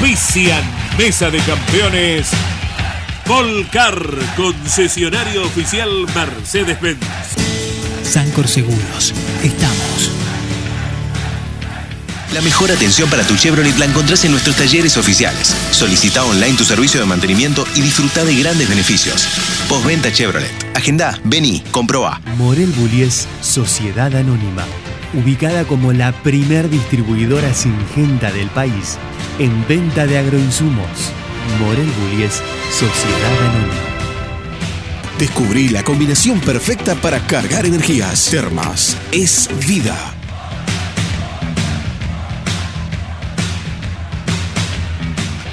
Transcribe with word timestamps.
Auspician 0.00 0.62
Mesa 0.96 1.28
de 1.28 1.38
Campeones. 1.40 2.28
Volcar, 3.26 4.00
concesionario 4.36 5.42
oficial 5.42 5.90
Mercedes-Benz. 6.14 7.00
Sancor 8.04 8.46
Seguros. 8.46 9.12
Estamos. 9.42 10.10
La 12.32 12.40
mejor 12.42 12.70
atención 12.70 13.10
para 13.10 13.24
tu 13.24 13.36
Chevrolet 13.36 13.76
la 13.76 13.86
encontrás 13.86 14.24
en 14.24 14.30
nuestros 14.30 14.54
talleres 14.54 14.96
oficiales. 14.96 15.56
Solicita 15.72 16.24
online 16.24 16.56
tu 16.56 16.64
servicio 16.64 17.00
de 17.00 17.06
mantenimiento 17.06 17.66
y 17.74 17.80
disfruta 17.80 18.24
de 18.24 18.36
grandes 18.36 18.68
beneficios. 18.68 19.26
Postventa 19.68 20.12
Chevrolet. 20.12 20.52
Agenda, 20.76 21.18
vení, 21.24 21.64
comproba. 21.72 22.20
Morel 22.36 22.70
Bullies 22.70 23.26
Sociedad 23.40 24.14
Anónima. 24.14 24.64
Ubicada 25.14 25.64
como 25.64 25.92
la 25.92 26.12
primer 26.12 26.70
distribuidora 26.70 27.52
singenta 27.52 28.30
del 28.30 28.48
país 28.48 28.98
en 29.38 29.66
venta 29.68 30.06
de 30.06 30.18
agroinsumos. 30.18 31.12
Morel 31.60 31.86
Bullies 31.86 32.42
Sociedad 32.70 33.38
Anónima. 33.48 33.74
Descubrí 35.18 35.68
la 35.68 35.82
combinación 35.82 36.40
perfecta 36.40 36.94
para 36.94 37.20
cargar 37.20 37.66
energías. 37.66 38.30
Termas 38.30 38.96
es 39.12 39.48
vida. 39.66 40.14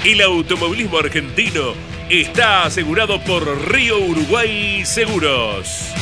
El 0.04 0.22
automovilismo 0.22 0.98
argentino 0.98 1.74
está 2.08 2.64
asegurado 2.64 3.20
por 3.24 3.44
Río 3.72 3.98
Uruguay 3.98 4.84
Seguros. 4.84 5.92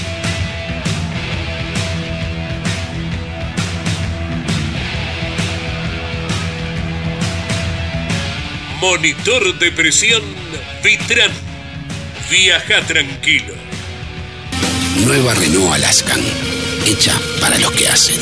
Monitor 8.84 9.58
de 9.58 9.72
presión 9.72 10.22
Vitran. 10.82 11.30
Viaja 12.30 12.82
tranquilo. 12.82 13.54
Nueva 15.06 15.32
Renault 15.32 15.72
Alaskan, 15.72 16.20
hecha 16.84 17.18
para 17.40 17.56
los 17.58 17.72
que 17.72 17.88
hacen. 17.88 18.20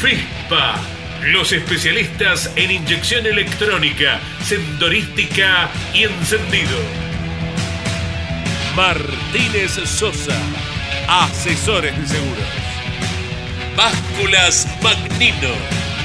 FISPA, 0.00 0.80
los 1.24 1.52
especialistas 1.52 2.50
en 2.56 2.70
inyección 2.70 3.26
electrónica, 3.26 4.18
sensorística 4.42 5.68
y 5.92 6.04
encendido. 6.04 6.78
Martínez 8.74 9.72
Sosa, 9.84 10.40
asesores 11.06 11.98
de 11.98 12.08
seguros. 12.08 12.48
Básculas 13.76 14.66
Magnino, 14.80 15.52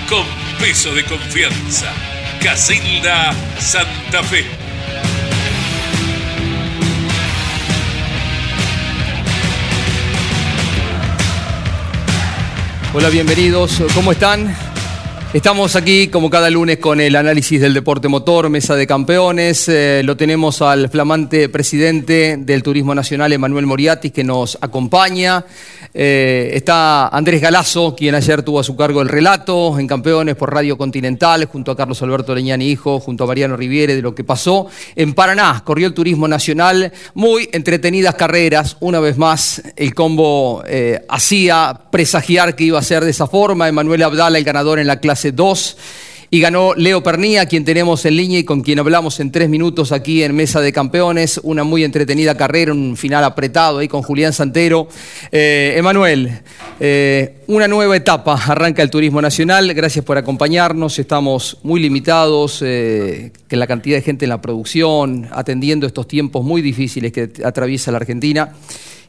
con 0.09 0.40
peso 0.61 0.93
de 0.93 1.03
confianza. 1.03 1.91
Casilda 2.39 3.33
Santa 3.57 4.21
Fe. 4.23 4.45
Hola, 12.93 13.09
bienvenidos. 13.09 13.81
¿Cómo 13.95 14.11
están? 14.11 14.55
Estamos 15.33 15.77
aquí 15.77 16.09
como 16.09 16.29
cada 16.29 16.49
lunes 16.49 16.79
con 16.79 16.99
el 16.99 17.15
análisis 17.15 17.61
del 17.61 17.73
deporte 17.73 18.09
motor, 18.09 18.49
mesa 18.49 18.75
de 18.75 18.85
campeones. 18.85 19.69
Eh, 19.69 20.01
lo 20.03 20.17
tenemos 20.17 20.61
al 20.61 20.89
flamante 20.89 21.47
presidente 21.47 22.35
del 22.37 22.61
Turismo 22.61 22.93
Nacional, 22.93 23.31
Emanuel 23.31 23.65
Moriatis, 23.65 24.11
que 24.11 24.25
nos 24.25 24.57
acompaña. 24.59 25.45
Eh, 25.93 26.51
está 26.53 27.07
Andrés 27.07 27.41
Galazo, 27.41 27.95
quien 27.95 28.13
ayer 28.13 28.43
tuvo 28.43 28.59
a 28.59 28.63
su 28.65 28.75
cargo 28.75 29.01
el 29.01 29.07
relato 29.07 29.79
en 29.79 29.87
Campeones 29.87 30.35
por 30.35 30.53
Radio 30.53 30.77
Continental, 30.77 31.45
junto 31.45 31.71
a 31.71 31.77
Carlos 31.77 32.01
Alberto 32.01 32.35
Leñani 32.35 32.67
Hijo, 32.67 32.99
junto 32.99 33.23
a 33.23 33.27
Mariano 33.27 33.55
Riviere, 33.55 33.95
de 33.95 34.01
lo 34.01 34.13
que 34.13 34.25
pasó 34.25 34.67
en 34.97 35.13
Paraná. 35.13 35.61
Corrió 35.63 35.87
el 35.87 35.93
Turismo 35.93 36.27
Nacional, 36.27 36.91
muy 37.13 37.47
entretenidas 37.53 38.15
carreras. 38.15 38.75
Una 38.81 38.99
vez 38.99 39.17
más, 39.17 39.61
el 39.77 39.93
combo 39.95 40.61
eh, 40.67 41.05
hacía 41.07 41.79
presagiar 41.89 42.53
que 42.53 42.65
iba 42.65 42.79
a 42.79 42.83
ser 42.83 43.05
de 43.05 43.11
esa 43.11 43.27
forma. 43.27 43.69
Emanuel 43.69 44.03
Abdala, 44.03 44.37
el 44.37 44.43
ganador 44.43 44.79
en 44.79 44.87
la 44.87 44.99
clase 44.99 45.20
2 45.29 45.77
y 46.33 46.39
ganó 46.39 46.73
Leo 46.75 47.03
Pernía, 47.03 47.45
quien 47.45 47.65
tenemos 47.65 48.05
en 48.05 48.15
línea 48.15 48.39
y 48.39 48.45
con 48.45 48.61
quien 48.61 48.79
hablamos 48.79 49.19
en 49.19 49.33
tres 49.33 49.49
minutos 49.49 49.91
aquí 49.91 50.23
en 50.23 50.33
Mesa 50.33 50.61
de 50.61 50.71
Campeones. 50.71 51.41
Una 51.43 51.65
muy 51.65 51.83
entretenida 51.83 52.37
carrera, 52.37 52.71
un 52.71 52.95
final 52.95 53.25
apretado 53.25 53.79
ahí 53.79 53.89
con 53.89 54.01
Julián 54.01 54.31
Santero. 54.31 54.87
Eh, 55.29 55.73
Emanuel, 55.75 56.39
eh, 56.79 57.41
una 57.47 57.67
nueva 57.67 57.97
etapa 57.97 58.41
arranca 58.47 58.81
el 58.81 58.89
Turismo 58.89 59.21
Nacional. 59.21 59.73
Gracias 59.73 60.05
por 60.05 60.17
acompañarnos. 60.17 60.97
Estamos 60.99 61.57
muy 61.63 61.81
limitados, 61.81 62.61
eh, 62.65 63.33
que 63.49 63.57
la 63.57 63.67
cantidad 63.67 63.97
de 63.97 64.01
gente 64.01 64.23
en 64.23 64.29
la 64.29 64.41
producción, 64.41 65.27
atendiendo 65.33 65.85
estos 65.85 66.07
tiempos 66.07 66.45
muy 66.45 66.61
difíciles 66.61 67.11
que 67.11 67.29
atraviesa 67.43 67.91
la 67.91 67.97
Argentina 67.97 68.53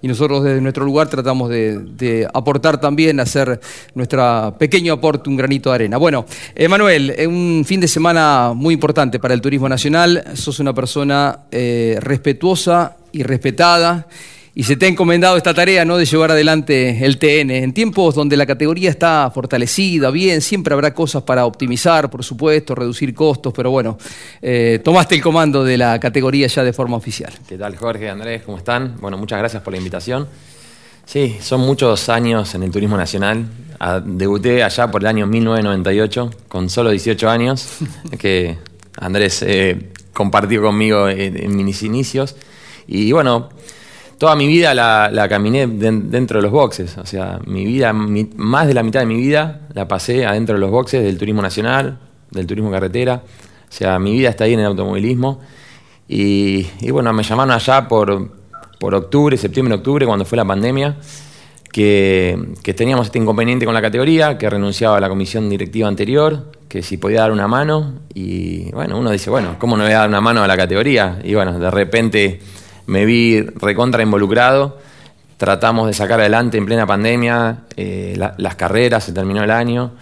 y 0.03 0.09
nosotros 0.09 0.43
desde 0.43 0.61
nuestro 0.61 0.85
lugar 0.85 1.09
tratamos 1.09 1.49
de, 1.49 2.29
aportar 2.35 2.81
también, 2.81 3.21
hacer 3.21 3.61
nuestro 3.95 4.55
pequeño 4.59 4.95
aporte, 4.95 5.31
un 5.31 5.37
granito 5.37 5.71
de 5.71 5.77
arena. 5.77 5.97
Bueno, 5.97 6.27
Emanuel, 6.55 7.15
un 7.29 7.65
fin 7.65 7.81
de 7.81 7.89
semana 7.89 8.53
muy 8.55 8.75
importante 8.75 9.21
para 9.21 9.33
el 9.33 9.41
turismo 9.41 9.69
nacional, 9.69 10.25
sos 10.35 10.59
una 10.59 10.75
persona 10.75 11.41
eh, 11.51 11.99
respetuosa 12.01 12.97
y 13.13 13.23
respetada 13.23 14.09
y 14.55 14.65
se 14.65 14.77
te 14.77 14.85
ha 14.85 14.89
encomendado 14.89 15.37
esta 15.37 15.55
tarea 15.55 15.85
¿no? 15.85 15.97
de 15.97 16.05
llevar 16.05 16.31
adelante 16.31 17.05
el 17.05 17.19
TN. 17.19 17.51
En 17.51 17.73
tiempos 17.73 18.15
donde 18.15 18.37
la 18.37 18.45
categoría 18.45 18.91
está 18.91 19.31
fortalecida, 19.35 20.11
bien, 20.11 20.43
siempre 20.43 20.75
habrá 20.75 20.93
cosas 20.93 21.23
para 21.23 21.47
optimizar, 21.47 22.11
por 22.11 22.23
supuesto, 22.23 22.75
reducir 22.75 23.15
costos, 23.15 23.53
pero 23.55 23.71
bueno, 23.71 23.97
eh, 24.43 24.81
tomaste 24.85 25.15
el 25.15 25.23
comando 25.23 25.65
de 25.65 25.79
la 25.79 25.99
categoría 25.99 26.49
ya 26.49 26.63
de 26.63 26.75
forma 26.75 26.97
oficial. 26.99 27.33
¿Qué 27.49 27.57
tal 27.57 27.77
Jorge, 27.77 28.11
Andrés? 28.11 28.43
¿Cómo 28.45 28.59
están? 28.59 28.97
Bueno, 29.01 29.17
muchas 29.17 29.39
gracias 29.39 29.63
por 29.63 29.73
la 29.73 29.79
invitación. 29.79 30.29
Sí, 31.07 31.37
son 31.41 31.63
muchos 31.63 32.11
años 32.11 32.55
en 32.55 32.63
el 32.63 32.71
turismo 32.71 32.97
nacional. 32.97 33.47
Ah, 33.81 34.01
debuté 34.05 34.63
allá 34.63 34.91
por 34.91 35.01
el 35.01 35.07
año 35.07 35.27
1998, 35.27 36.31
con 36.49 36.69
solo 36.69 36.91
18 36.91 37.29
años, 37.29 37.79
que 38.19 38.59
Andrés 38.99 39.43
eh, 39.43 39.93
compartió 40.13 40.61
conmigo 40.61 41.09
en, 41.09 41.43
en 41.43 41.65
mis 41.65 41.83
inicios. 41.83 42.37
Y 42.87 43.13
bueno, 43.13 43.49
toda 44.23 44.37
mi 44.37 44.47
vida 44.47 44.73
la, 44.73 45.11
la 45.13 45.29
caminé 45.29 45.67
den- 45.67 46.09
dentro 46.09 46.39
de 46.39 46.45
los 46.45 46.53
boxes. 46.53 46.97
O 46.97 47.05
sea, 47.05 47.41
mi 47.45 47.65
vida, 47.65 47.93
mi- 47.93 48.31
más 48.37 48.69
de 48.69 48.75
la 48.75 48.85
mitad 48.85 49.01
de 49.01 49.07
mi 49.07 49.17
vida 49.17 49.63
la 49.75 49.89
pasé 49.89 50.25
adentro 50.25 50.55
de 50.55 50.61
los 50.61 50.71
boxes 50.71 51.03
del 51.03 51.19
turismo 51.19 51.43
nacional, 51.43 51.99
del 52.31 52.47
turismo 52.47 52.71
carretera. 52.71 53.21
O 53.25 53.73
sea, 53.73 53.99
mi 53.99 54.13
vida 54.13 54.29
está 54.29 54.45
ahí 54.45 54.53
en 54.53 54.61
el 54.61 54.67
automovilismo. 54.67 55.41
Y, 56.07 56.65
y 56.83 56.91
bueno, 56.93 57.13
me 57.13 57.25
llamaron 57.25 57.51
allá 57.51 57.89
por, 57.89 58.31
por 58.79 58.95
octubre, 58.95 59.37
septiembre, 59.37 59.75
octubre, 59.75 60.07
cuando 60.07 60.25
fue 60.25 60.37
la 60.37 60.45
pandemia, 60.45 60.99
que, 61.73 62.39
que 62.63 62.75
teníamos 62.75 63.07
este 63.07 63.19
inconveniente 63.19 63.65
con 63.65 63.75
la 63.75 63.83
categoría, 63.83 64.39
que 64.39 64.49
renunciaba 64.49 64.99
a 64.99 65.01
la 65.01 65.09
comisión 65.09 65.51
directiva 65.51 65.89
anterior, 65.89 66.53
que 66.69 66.85
si 66.85 66.97
podía 66.97 67.23
dar 67.23 67.33
una 67.33 67.49
mano. 67.49 67.95
Y 68.15 68.71
bueno, 68.71 69.01
uno 69.01 69.11
dice, 69.11 69.31
bueno, 69.31 69.57
¿cómo 69.59 69.77
no 69.77 69.83
voy 69.83 69.93
a 69.95 69.99
dar 69.99 70.09
una 70.09 70.21
mano 70.21 70.45
a 70.45 70.47
la 70.47 70.57
categoría? 70.57 71.19
Y 71.25 71.35
bueno, 71.35 71.59
de 71.59 71.73
repente 71.73 72.39
me 72.87 73.05
vi 73.05 73.41
recontra 73.41 74.03
involucrado. 74.03 74.79
Tratamos 75.37 75.89
de 75.89 75.93
sacar 75.95 76.21
adelante 76.21 76.57
en 76.59 76.67
plena 76.67 76.87
pandemia 76.87 77.65
eh, 77.77 78.15
la- 78.17 78.35
las 78.39 78.55
carreras, 78.55 79.05
se 79.05 79.13
terminó 79.13 79.43
el 79.43 79.51
año, 79.51 79.93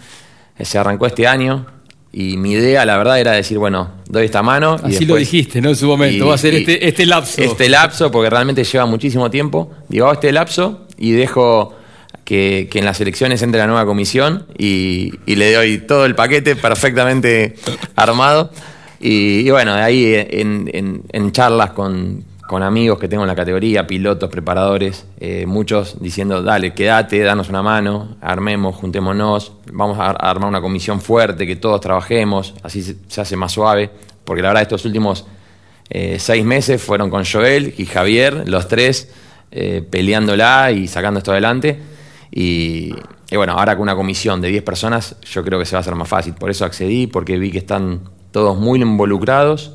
eh, 0.57 0.65
se 0.65 0.77
arrancó 0.77 1.05
este 1.07 1.25
año. 1.27 1.65
Y 2.13 2.35
mi 2.37 2.51
idea, 2.51 2.85
la 2.85 2.97
verdad, 2.97 3.19
era 3.19 3.31
decir, 3.31 3.57
bueno, 3.57 3.89
doy 4.07 4.25
esta 4.25 4.43
mano. 4.43 4.75
y 4.85 4.95
Así 4.95 5.05
lo 5.05 5.15
dijiste, 5.15 5.61
¿no? 5.61 5.69
En 5.69 5.75
su 5.77 5.87
momento, 5.87 6.25
y- 6.25 6.27
va 6.27 6.35
a 6.35 6.37
ser 6.37 6.53
este, 6.55 6.85
este 6.87 7.05
lapso. 7.05 7.41
Este 7.41 7.69
lapso, 7.69 8.11
porque 8.11 8.29
realmente 8.29 8.63
lleva 8.65 8.85
muchísimo 8.85 9.31
tiempo. 9.31 9.71
Digo, 9.87 10.05
hago 10.05 10.13
este 10.15 10.31
lapso 10.33 10.85
y 10.97 11.11
dejo 11.13 11.73
que, 12.25 12.67
que 12.69 12.79
en 12.79 12.85
las 12.85 12.99
elecciones 13.01 13.41
entre 13.41 13.59
la 13.59 13.67
nueva 13.67 13.85
comisión 13.85 14.45
y, 14.57 15.13
y 15.25 15.35
le 15.37 15.53
doy 15.53 15.77
todo 15.79 16.05
el 16.05 16.13
paquete 16.13 16.55
perfectamente 16.57 17.55
armado. 17.95 18.51
Y, 18.99 19.47
y 19.47 19.49
bueno, 19.49 19.73
ahí 19.73 20.13
en, 20.13 20.69
en- 20.73 21.03
en 21.13 21.31
charlas 21.31 21.71
con, 21.71 22.25
con 22.51 22.63
amigos 22.63 22.99
que 22.99 23.07
tengo 23.07 23.23
en 23.23 23.29
la 23.29 23.35
categoría, 23.35 23.87
pilotos, 23.87 24.29
preparadores, 24.29 25.05
eh, 25.21 25.45
muchos 25.45 26.01
diciendo, 26.01 26.43
dale, 26.43 26.73
quédate, 26.73 27.21
danos 27.21 27.47
una 27.47 27.63
mano, 27.63 28.17
armemos, 28.19 28.75
juntémonos, 28.75 29.53
vamos 29.71 29.97
a, 29.97 30.09
armar 30.09 30.49
una 30.49 30.59
comisión 30.59 30.99
fuerte, 30.99 31.47
que 31.47 31.55
todos 31.55 31.79
trabajemos, 31.79 32.53
así 32.61 32.83
se, 32.83 33.21
hace 33.21 33.37
más 33.37 33.53
suave, 33.53 33.89
porque 34.25 34.41
la 34.41 34.49
verdad 34.49 34.63
estos 34.63 34.83
últimos 34.83 35.25
eh, 35.89 36.17
seis 36.19 36.43
meses 36.43 36.83
fueron 36.83 37.09
con 37.09 37.23
Joel 37.23 37.73
y 37.77 37.85
Javier, 37.85 38.43
los 38.49 38.67
tres, 38.67 39.13
eh, 39.49 39.81
peleándola 39.89 40.73
y 40.73 40.89
sacando 40.89 41.19
esto 41.19 41.31
adelante. 41.31 41.79
Y, 42.31 42.93
bueno, 43.33 43.53
ahora 43.53 43.77
con 43.77 43.83
una 43.83 43.95
comisión 43.95 44.41
de 44.41 44.49
10 44.49 44.63
personas, 44.63 45.15
yo 45.21 45.41
creo 45.45 45.57
que 45.57 45.63
se 45.63 45.75
va 45.75 45.77
a 45.77 45.81
hacer 45.83 45.95
más 45.95 46.09
fácil. 46.09 46.33
Por 46.33 46.49
eso 46.49 46.65
accedí, 46.65 47.07
porque 47.07 47.39
vi 47.39 47.49
que 47.49 47.59
están 47.59 48.01
todos 48.33 48.57
muy 48.57 48.81
involucrados. 48.81 49.73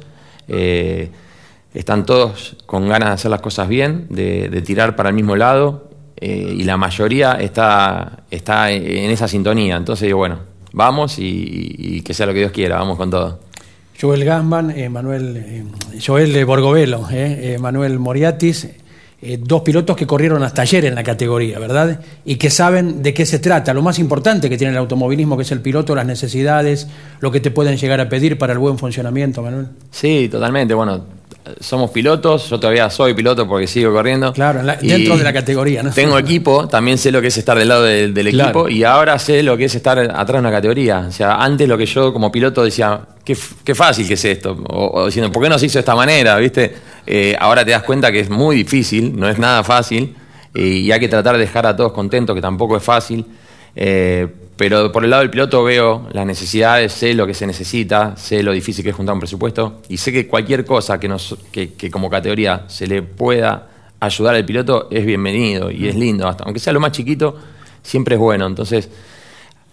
Están 1.77 2.07
todos 2.07 2.57
con 2.67 2.89
ganas 2.89 3.11
de 3.11 3.15
hacer 3.15 3.31
las 3.31 3.41
cosas 3.41 3.69
bien, 3.69 4.07
de, 4.11 4.63
tirar 4.63 4.97
para 4.97 5.11
el 5.11 5.15
mismo 5.15 5.37
lado, 5.37 5.91
eh, 6.17 6.55
y 6.57 6.65
la 6.65 6.77
mayoría 6.77 7.33
está, 7.35 8.25
está 8.31 8.71
en 8.71 9.11
esa 9.11 9.29
sintonía. 9.29 9.77
Entonces, 9.77 10.13
bueno, 10.13 10.39
vamos 10.73 11.17
y, 11.19 12.01
que 12.03 12.15
sea 12.15 12.27
lo 12.27 12.33
que 12.33 12.41
Dios 12.41 12.53
quiera, 12.53 12.77
vamos 12.77 12.97
con 12.97 13.11
todo. 13.11 13.41
Joel 14.01 14.25
Gasman, 14.25 14.75
Manuel, 14.91 15.65
Joel 16.05 16.45
Borgovelo, 16.45 17.07
Manuel 17.59 17.99
Moriatis, 17.99 18.69
eh, 19.23 19.39
dos 19.43 19.63
pilotos 19.63 19.97
que 19.97 20.07
corrieron 20.07 20.43
hasta 20.43 20.61
ayer 20.61 20.85
en 20.85 20.95
la 20.95 21.03
categoría, 21.03 21.59
¿verdad? 21.59 22.01
Y 22.27 22.37
que 22.37 22.51
saben 22.51 23.03
de 23.03 23.15
qué 23.15 23.25
se 23.25 23.39
trata. 23.39 23.73
Lo 23.73 23.81
más 23.81 23.99
importante 23.99 24.51
que 24.51 24.59
tiene 24.59 24.73
el 24.73 24.79
automovilismo, 24.79 25.39
que 25.39 25.43
es 25.43 25.53
el 25.53 25.63
piloto, 25.63 25.95
las 25.95 26.05
necesidades, 26.05 26.87
lo 27.21 27.33
que 27.33 27.41
te 27.41 27.51
pueden 27.51 27.79
llegar 27.79 27.99
a 28.01 28.11
pedir 28.11 28.37
para 28.37 28.53
el 28.53 28.59
buen 28.59 28.77
funcionamiento, 28.77 29.43
Manuel. 29.43 29.69
Sí, 29.91 30.29
totalmente. 30.31 30.75
Bueno, 30.75 31.03
somos 31.61 31.91
pilotos, 31.91 32.49
yo 32.49 32.59
todavía 32.59 32.91
soy 32.91 33.15
piloto 33.15 33.47
porque 33.47 33.67
sigo 33.67 33.93
corriendo. 33.93 34.33
Claro, 34.33 34.63
dentro 34.81 35.17
de 35.17 35.25
la 35.25 35.33
categoría, 35.33 35.83
¿no? 35.83 35.91
Tengo 35.91 36.19
equipo, 36.19 36.69
también 36.69 36.99
sé 36.99 37.11
lo 37.11 37.21
que 37.21 37.29
es 37.29 37.37
estar 37.39 37.59
del 37.59 37.69
lado 37.69 37.85
del 37.85 38.27
equipo 38.27 38.69
y 38.69 38.85
ahora 38.85 39.19
sé 39.19 39.43
lo 39.43 39.57
que 39.57 39.67
es 39.67 39.75
estar 39.75 39.99
atrás 39.99 40.33
de 40.33 40.39
una 40.39 40.51
categoría. 40.51 41.07
O 41.09 41.13
sea, 41.13 41.37
antes 41.37 41.69
lo 41.69 41.79
que 41.79 41.87
yo 41.87 42.13
como 42.13 42.31
piloto 42.31 42.65
decía, 42.65 43.01
qué, 43.25 43.37
qué 43.65 43.75
fácil 43.75 44.07
que 44.07 44.15
es 44.15 44.25
esto, 44.25 44.57
o, 44.69 45.07
diciendo, 45.07 45.31
¿por 45.31 45.43
qué 45.43 45.49
no 45.49 45.59
se 45.59 45.67
hizo 45.67 45.75
de 45.75 45.81
esta 45.81 45.95
manera? 45.95 46.37
¿Viste? 46.37 46.75
Eh, 47.07 47.37
ahora 47.39 47.65
te 47.65 47.71
das 47.71 47.83
cuenta 47.83 48.11
que 48.11 48.21
es 48.21 48.31
muy 48.31 48.57
difícil, 48.57 49.19
no 49.19 49.29
es 49.29 49.39
nada 49.39 49.63
fácil 49.63 50.15
eh, 50.55 50.63
y 50.63 50.93
hay 50.93 51.01
que 51.01 51.09
tratar 51.09 51.35
de 51.35 51.41
dejar 51.41 51.67
a 51.67 51.77
todos 51.77 51.93
contentos, 51.93 52.35
que 52.35 52.43
tampoco 52.43 52.77
es 52.77 52.83
fácil. 52.83 53.25
Eh, 53.77 54.27
pero 54.57 54.91
por 54.91 55.05
el 55.05 55.11
lado 55.11 55.21
del 55.21 55.31
piloto 55.31 55.63
veo 55.63 56.09
las 56.13 56.25
necesidades, 56.25 56.93
sé 56.93 57.13
lo 57.13 57.27
que 57.27 57.35
se 57.35 57.47
necesita, 57.47 58.17
sé 58.17 58.43
lo 58.43 58.53
difícil 58.53 58.83
que 58.83 58.91
es 58.91 58.97
juntar 58.97 59.13
un 59.13 59.21
presupuesto 59.21 59.83
y 59.91 59.99
sé 59.99 60.13
que 60.13 60.27
cualquier 60.27 60.65
cosa 60.65 60.99
que, 60.99 61.09
nos, 61.09 61.37
que, 61.53 61.91
como 61.91 62.09
categoría 62.09 62.65
se 62.67 62.87
le 62.87 63.03
pueda 63.03 63.69
ayudar 64.01 64.35
al 64.35 64.47
piloto 64.47 64.89
es 64.91 65.05
bienvenido 65.05 65.71
y 65.71 65.89
es 65.89 65.95
lindo, 65.95 66.27
hasta, 66.27 66.45
aunque 66.45 66.59
sea 66.59 66.73
lo 66.73 66.81
más 66.81 66.93
chiquito, 66.93 67.37
siempre 67.83 68.15
es 68.15 68.21
bueno. 68.21 68.47
Entonces, 68.47 68.89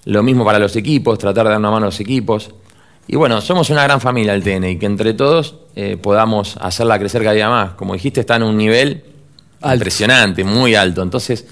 lo 0.05 0.21
mismo 0.21 0.43
para 0.43 0.59
los 0.59 0.75
equipos, 0.75 1.17
tratar 1.17 1.45
de 1.45 1.51
dar 1.51 1.59
una 1.59 1.71
mano 1.71 1.85
a 1.85 1.87
los 1.87 1.99
equipos. 2.01 2.51
Y 3.07 3.15
bueno, 3.15 3.39
somos 3.39 3.69
una 3.69 3.83
gran 3.83 4.01
familia 4.01 4.33
el 4.33 4.43
TN 4.43 4.65
y 4.65 4.77
que 4.77 4.85
entre 4.85 5.13
todos 5.13 5.55
eh, 5.75 5.97
podamos 6.01 6.57
hacerla 6.57 6.99
crecer 6.99 7.21
cada 7.21 7.33
día 7.33 7.49
más. 7.49 7.73
Como 7.75 7.93
dijiste, 7.93 8.19
está 8.19 8.35
en 8.35 8.43
un 8.43 8.57
nivel 8.57 9.03
impresionante, 9.63 10.43
muy 10.43 10.75
alto. 10.75 11.01
Entonces, 11.01 11.45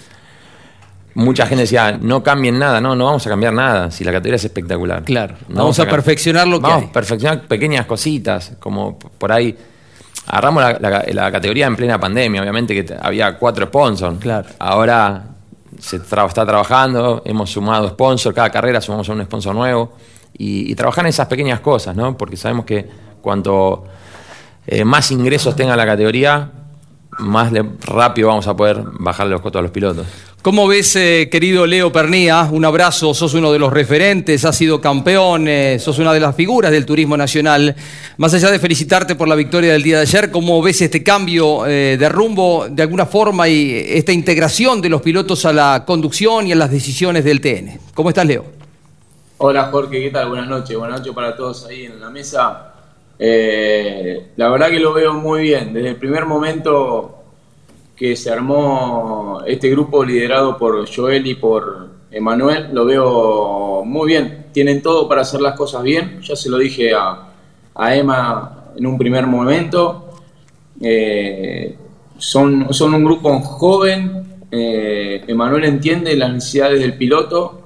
mucha 1.14 1.46
gente 1.46 1.64
decía, 1.64 1.98
no 2.00 2.24
cambien 2.24 2.58
nada, 2.58 2.80
no, 2.80 2.96
no 2.96 3.06
vamos 3.06 3.26
a 3.26 3.30
cambiar 3.30 3.54
nada, 3.54 3.92
si 3.92 4.04
la 4.04 4.12
categoría 4.12 4.38
es 4.38 4.46
espectacular. 4.46 5.04
Claro, 5.04 5.36
vamos, 5.50 5.80
a, 5.80 5.86
perfeccionar 5.86 6.48
lo 6.48 6.60
que 6.60 6.68
vamos 6.68 6.90
a 6.90 6.92
perfeccionar 6.94 7.48
pequeñas 7.48 7.86
cositas, 7.86 8.54
como 8.60 8.98
por 8.98 9.32
ahí 9.32 9.56
agarramos 10.28 10.64
la, 10.80 11.32
categoría 11.32 11.68
en 11.68 11.76
plena 11.76 12.00
pandemia, 12.00 12.42
obviamente 12.42 12.74
que 12.74 12.96
había 13.02 13.38
cuatro 13.38 13.66
sponsors. 13.66 14.18
Claro. 14.20 14.48
Ahora 14.60 15.24
se 15.80 15.98
está 15.98 16.46
trabajando, 16.46 17.22
hemos 17.26 17.50
sumado 17.50 17.90
sponsors, 17.90 18.36
cada 18.36 18.50
carrera 18.50 18.80
sumamos 18.80 19.10
a 19.10 19.14
un 19.14 19.24
sponsor 19.24 19.56
nuevo 19.56 19.94
y, 20.38 20.74
trabajar 20.76 21.06
en 21.06 21.10
esas 21.10 21.28
pequeñas 21.28 21.60
cosas, 21.60 21.96
¿no? 21.96 22.18
Porque 22.18 22.38
sabemos 22.38 22.66
que 22.66 22.88
cuanto 23.22 23.84
eh, 24.66 24.86
más 24.86 25.12
ingresos 25.12 25.56
tenga 25.56 25.76
la 25.76 25.86
categoría, 25.86 26.52
más 27.22 27.52
rápido 27.86 28.28
vamos 28.28 28.48
a 28.48 28.56
poder 28.56 28.84
bajar 29.00 29.28
los 29.28 29.42
costos 29.42 29.60
a 29.60 29.64
los 29.64 29.72
pilotos. 29.72 30.06
¿Cómo 30.42 30.68
ves, 30.68 30.96
eh, 30.96 31.30
querido 31.32 31.68
Leo 31.68 31.92
Pernía? 31.92 32.50
Un 32.52 32.66
abrazo, 32.66 33.14
sos 33.14 33.36
uno 33.36 33.52
de 33.52 33.60
los 33.60 33.72
referentes, 33.72 34.44
has 34.44 34.58
sido 34.58 34.82
campeón, 34.82 35.48
eh, 35.48 35.78
sos 35.78 36.00
una 36.00 36.12
de 36.12 36.20
las 36.20 36.36
figuras 36.36 36.72
del 36.72 36.84
turismo 36.84 37.16
nacional. 37.16 37.76
Más 38.18 38.34
allá 38.34 38.50
de 38.50 38.58
felicitarte 38.58 39.14
por 39.14 39.28
la 39.28 39.36
victoria 39.36 39.74
del 39.74 39.84
día 39.84 39.98
de 39.98 40.02
ayer, 40.02 40.32
¿cómo 40.32 40.60
ves 40.64 40.82
este 40.82 41.04
cambio 41.04 41.68
eh, 41.68 41.96
de 41.96 42.10
rumbo 42.10 42.66
de 42.68 42.82
alguna 42.82 43.06
forma 43.06 43.48
y 43.48 43.86
esta 43.88 44.14
integración 44.14 44.82
de 44.82 44.90
los 44.90 45.04
pilotos 45.04 45.46
a 45.46 45.54
la 45.54 45.84
conducción 45.86 46.48
y 46.48 46.54
a 46.54 46.56
las 46.56 46.72
decisiones 46.72 47.24
del 47.24 47.40
TN? 47.40 47.80
¿Cómo 47.94 48.10
estás, 48.10 48.26
Leo? 48.26 48.46
Hola, 49.38 49.70
Jorge, 49.72 50.02
¿qué 50.02 50.10
tal? 50.10 50.30
Buenas 50.30 50.48
noches. 50.48 50.76
Buenas 50.76 51.02
noches 51.02 51.14
para 51.14 51.36
todos 51.36 51.68
ahí 51.68 51.86
en 51.86 52.00
la 52.00 52.10
mesa. 52.10 52.71
La 53.22 54.50
verdad 54.50 54.70
que 54.70 54.80
lo 54.80 54.94
veo 54.94 55.14
muy 55.14 55.44
bien. 55.44 55.74
Desde 55.74 55.90
el 55.90 55.96
primer 55.98 56.26
momento 56.26 57.22
que 57.96 58.16
se 58.16 58.32
armó 58.32 59.44
este 59.46 59.70
grupo 59.70 60.04
liderado 60.04 60.58
por 60.58 60.92
Joel 60.92 61.28
y 61.28 61.36
por 61.36 61.88
Emanuel, 62.10 62.70
lo 62.74 62.84
veo 62.86 63.84
muy 63.86 64.08
bien. 64.08 64.48
Tienen 64.52 64.82
todo 64.82 65.08
para 65.08 65.22
hacer 65.22 65.40
las 65.40 65.56
cosas 65.56 65.84
bien. 65.84 66.20
Ya 66.22 66.36
se 66.36 66.50
lo 66.50 66.58
dije 66.58 66.94
a, 66.96 67.28
Emma 67.96 68.72
en 68.76 68.88
un 68.88 68.98
primer 68.98 69.28
momento. 69.28 70.16
Eh, 70.82 71.76
son, 72.18 72.74
son 72.74 72.96
un 72.96 73.06
grupo 73.06 73.40
joven. 73.42 74.48
Eh, 74.50 75.24
Emanuel 75.28 75.66
entiende 75.66 76.16
las 76.16 76.34
necesidades 76.34 76.80
del 76.80 76.98
piloto 76.98 77.62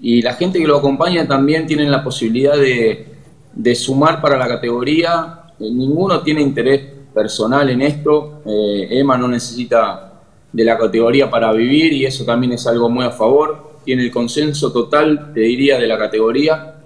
y 0.00 0.22
la 0.22 0.34
gente 0.34 0.58
que 0.58 0.66
lo 0.66 0.78
acompaña 0.78 1.26
también 1.28 1.68
tiene 1.68 1.88
la 1.88 2.02
posibilidad 2.02 2.56
de, 2.56 3.11
de 3.54 3.74
sumar 3.74 4.20
para 4.20 4.36
la 4.36 4.48
categoría. 4.48 5.44
Ninguno 5.58 6.22
tiene 6.22 6.40
interés 6.40 6.80
personal 7.14 7.68
en 7.70 7.82
esto. 7.82 8.42
Eh, 8.46 8.88
Emma 8.90 9.16
no 9.16 9.28
necesita 9.28 10.12
de 10.52 10.64
la 10.64 10.76
categoría 10.76 11.30
para 11.30 11.52
vivir 11.52 11.92
y 11.92 12.04
eso 12.04 12.24
también 12.24 12.52
es 12.52 12.66
algo 12.66 12.88
muy 12.88 13.04
a 13.04 13.10
favor. 13.10 13.72
Tiene 13.84 14.02
el 14.02 14.10
consenso 14.10 14.72
total, 14.72 15.32
te 15.32 15.40
diría, 15.40 15.78
de 15.78 15.86
la 15.86 15.98
categoría 15.98 16.76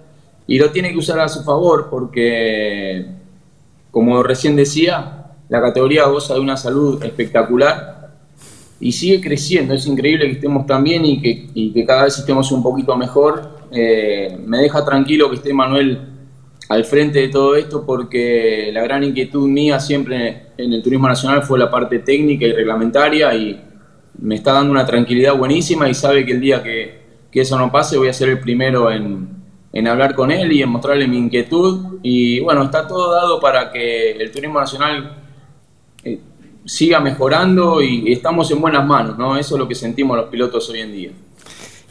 y 0.47 0.59
lo 0.59 0.71
tiene 0.71 0.93
que 0.93 0.99
usar 0.99 1.19
a 1.21 1.29
su 1.29 1.43
favor 1.43 1.89
porque, 1.91 3.05
como 3.91 4.23
recién 4.23 4.55
decía, 4.55 5.33
la 5.49 5.61
categoría 5.61 6.07
goza 6.07 6.35
de 6.35 6.41
una 6.41 6.57
salud 6.57 7.03
espectacular 7.03 8.11
y 8.79 8.93
sigue 8.93 9.21
creciendo. 9.21 9.75
Es 9.75 9.87
increíble 9.87 10.27
que 10.27 10.33
estemos 10.33 10.67
tan 10.67 10.85
bien 10.85 11.05
y 11.05 11.21
que, 11.21 11.51
y 11.55 11.73
que 11.73 11.85
cada 11.85 12.05
vez 12.05 12.19
estemos 12.19 12.53
un 12.53 12.63
poquito 12.63 12.97
mejor. 12.97 13.57
Eh, 13.73 14.39
me 14.47 14.59
deja 14.59 14.85
tranquilo 14.85 15.29
que 15.29 15.37
esté 15.37 15.53
Manuel 15.53 16.16
al 16.69 16.85
frente 16.85 17.21
de 17.21 17.29
todo 17.29 17.55
esto 17.55 17.85
porque 17.87 18.71
la 18.73 18.83
gran 18.83 19.05
inquietud 19.05 19.49
mía 19.49 19.79
siempre 19.79 20.49
en 20.57 20.73
el 20.73 20.83
turismo 20.83 21.09
nacional 21.09 21.43
fue 21.43 21.59
la 21.59 21.71
parte 21.71 22.01
técnica 22.01 22.47
y 22.47 22.53
reglamentaria 22.53 23.35
y 23.35 23.61
me 24.19 24.35
está 24.35 24.53
dando 24.53 24.73
una 24.73 24.87
tranquilidad 24.87 25.37
buenísima 25.37 25.89
y 25.89 25.95
sabe 25.95 26.25
que 26.25 26.33
el 26.33 26.41
día 26.41 26.63
que, 26.63 27.07
eso 27.33 27.59
no 27.59 27.71
pase 27.71 27.99
voy 27.99 28.09
a 28.09 28.15
ser 28.15 28.31
el 28.31 28.41
primero 28.41 28.91
en, 28.91 29.29
hablar 29.87 30.15
con 30.15 30.31
él 30.31 30.51
y 30.53 30.63
en 30.63 30.71
mostrarle 30.71 31.07
mi 31.07 31.19
inquietud 31.19 31.99
y 32.03 32.41
bueno, 32.41 32.63
está 32.63 32.89
todo 32.89 33.13
dado 33.13 33.39
para 33.41 33.71
que 33.71 34.13
el 34.13 34.33
turismo 34.33 34.59
nacional 34.59 35.19
eh, 36.03 36.19
siga 36.65 36.99
mejorando 36.99 37.83
y 37.83 38.11
estamos 38.11 38.51
en 38.51 38.59
buenas 38.63 38.87
manos, 38.87 39.19
¿no? 39.19 39.37
Eso 39.37 39.55
es 39.55 39.59
lo 39.59 39.69
que 39.69 39.75
sentimos 39.75 40.17
los 40.17 40.31
pilotos 40.31 40.71
hoy 40.71 40.81
en 40.81 40.93
día. 40.93 41.11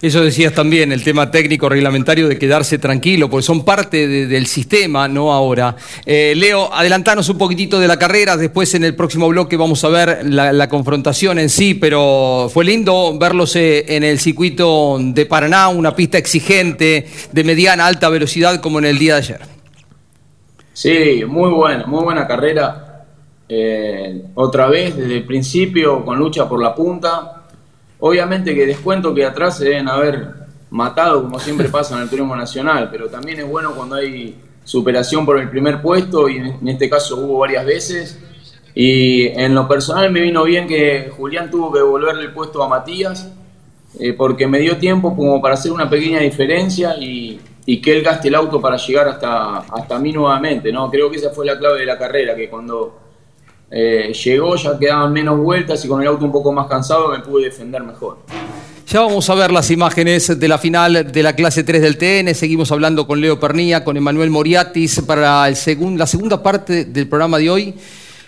Eso 0.02 0.22
decías 0.22 0.54
también, 0.54 0.92
el 0.92 1.04
tema 1.04 1.32
técnico 1.32 1.70
reglamentario 1.70 2.28
de 2.28 2.38
quedarse 2.38 2.78
tranquilo, 2.78 3.30
porque 3.30 3.44
son 3.44 3.64
parte 3.64 4.08
del 4.28 4.46
sistema, 4.46 5.08
no 5.08 5.32
ahora. 5.32 5.78
Eh, 6.06 6.34
Leo, 6.36 6.72
adelantanos 6.74 7.30
un 7.30 7.38
poquitito 7.38 7.80
de 7.80 7.88
la 7.88 7.98
carrera, 7.98 8.36
después 8.36 8.74
en 8.76 8.84
el 8.84 8.94
próximo 8.94 9.30
bloque 9.30 9.56
vamos 9.56 9.84
a 9.86 9.90
ver 9.90 10.20
la, 10.26 10.68
confrontación 10.68 11.40
en 11.40 11.50
sí, 11.50 11.76
pero 11.76 12.50
fue 12.54 12.66
lindo 12.66 13.18
verlos 13.18 13.56
eh, 13.56 13.86
en 13.96 14.04
el 14.04 14.20
circuito 14.20 14.98
de 15.00 15.26
Paraná, 15.26 15.70
una 15.70 15.96
pista 15.96 16.18
exigente, 16.18 17.08
de 17.32 17.44
mediana, 17.46 17.88
alta 17.88 18.10
velocidad, 18.10 18.60
como 18.60 18.80
en 18.80 18.86
el 18.86 19.00
día 19.00 19.14
de 19.14 19.20
ayer. 19.20 19.40
Sí, 20.74 21.24
muy 21.26 21.52
buena, 21.52 21.86
muy 21.86 22.04
buena 22.04 22.28
carrera. 22.28 23.06
Eh, 23.48 24.24
otra 24.34 24.68
vez, 24.68 24.98
desde 24.98 25.16
el 25.16 25.24
principio, 25.24 26.04
con 26.04 26.18
lucha 26.20 26.50
por 26.50 26.62
la 26.62 26.76
punta 26.76 27.45
Obviamente 28.00 28.54
que 28.54 28.66
descuento 28.66 29.14
que 29.14 29.26
atrás 29.26 29.58
se 29.58 29.66
deben 29.66 29.88
haber 29.88 30.46
matado, 30.70 31.24
como 31.24 31.40
siempre 31.40 31.70
pasa 31.72 31.96
en 31.96 32.04
el 32.04 32.10
turismo 32.10 32.36
nacional, 32.36 32.90
pero 32.92 33.10
también 33.10 33.40
es 33.40 33.48
bueno 33.48 33.74
cuando 33.76 33.96
hay 33.96 34.36
superación 34.64 35.26
por 35.26 35.40
el 35.40 35.50
primer 35.50 35.82
puesto, 35.82 36.28
y 36.28 36.38
en 36.38 36.68
este 36.68 36.90
caso 36.90 37.18
hubo 37.18 37.40
varias 37.40 37.66
veces. 37.66 38.20
Y 38.74 39.28
en 39.28 39.56
lo 39.56 39.68
personal 39.68 40.12
me 40.12 40.20
vino 40.20 40.44
bien 40.44 40.68
que 40.68 41.12
Julián 41.16 41.50
tuvo 41.50 41.72
que 41.72 41.80
devolverle 41.80 42.24
el 42.24 42.34
puesto 42.34 42.62
a 42.62 42.68
Matías, 42.68 43.32
eh, 43.98 44.12
porque 44.12 44.48
me 44.48 44.60
dio 44.60 44.78
tiempo 44.78 45.16
como 45.16 45.42
para 45.42 45.54
hacer 45.54 45.72
una 45.72 45.90
pequeña 45.90 46.20
diferencia 46.20 46.96
y, 47.00 47.40
que 47.82 47.98
él 47.98 48.04
gaste 48.04 48.28
el 48.28 48.36
auto 48.36 48.62
para 48.62 48.78
llegar 48.78 49.08
hasta, 49.08 49.58
hasta 49.58 49.98
mí 49.98 50.12
nuevamente. 50.12 50.72
¿no? 50.72 50.92
Creo 50.92 51.10
que 51.10 51.18
esa 51.18 51.30
fue 51.30 51.46
la 51.46 51.58
clave 51.58 51.80
de 51.80 51.86
la 51.86 51.98
carrera, 51.98 52.36
que 52.36 52.50
cuando 52.50 53.05
eh, 53.72 54.14
llegó, 54.14 54.56
ya 54.56 54.78
quedaban 54.78 55.12
menos 55.12 55.40
vueltas 55.40 55.84
y 55.84 55.88
con 55.88 56.02
el 56.02 56.08
auto 56.08 56.26
un 56.26 56.32
poco 56.32 56.52
más 56.52 56.68
cansado 56.68 57.10
me 57.10 57.20
pude 57.20 57.46
defender 57.46 57.84
mejor. 57.84 58.20
Ya 58.88 59.02
vamos 59.02 59.28
a 59.32 59.36
ver 59.36 59.52
las 59.52 59.72
imágenes 59.72 60.40
de 60.40 60.48
la 60.48 60.60
final 60.60 61.12
de 61.12 61.24
la 61.24 61.34
clase 61.34 61.64
3 61.64 61.82
del 61.82 61.98
TN. 61.98 62.36
Seguimos 62.36 62.72
hablando 62.72 63.08
con 63.08 63.20
Leo 63.20 63.40
Pernía, 63.40 63.84
con 63.84 63.98
Emanuel 63.98 64.30
Moriatis 64.30 65.02
para 65.02 65.48
el 65.48 65.58
la 65.98 66.06
segunda 66.06 66.44
parte 66.44 66.86
del 66.86 67.08
programa 67.08 67.40
de 67.40 67.50
hoy. 67.50 67.76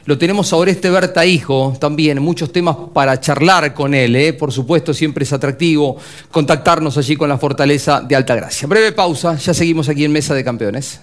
Lo 0.05 0.17
tenemos 0.17 0.51
a 0.53 0.55
Oreste 0.55 0.89
Berta 0.89 1.25
Hijo 1.25 1.75
también, 1.79 2.21
muchos 2.21 2.51
temas 2.51 2.77
para 2.93 3.19
charlar 3.19 3.73
con 3.73 3.93
él. 3.93 4.15
¿eh? 4.15 4.33
Por 4.33 4.53
supuesto, 4.53 4.93
siempre 4.93 5.25
es 5.25 5.33
atractivo 5.33 5.97
contactarnos 6.31 6.97
allí 6.97 7.17
con 7.17 7.27
la 7.27 7.37
Fortaleza 7.37 8.01
de 8.01 8.15
Altagracia. 8.15 8.67
Breve 8.67 8.93
pausa, 8.93 9.35
ya 9.35 9.53
seguimos 9.53 9.89
aquí 9.89 10.05
en 10.05 10.13
Mesa 10.13 10.33
de 10.33 10.45
Campeones. 10.45 11.01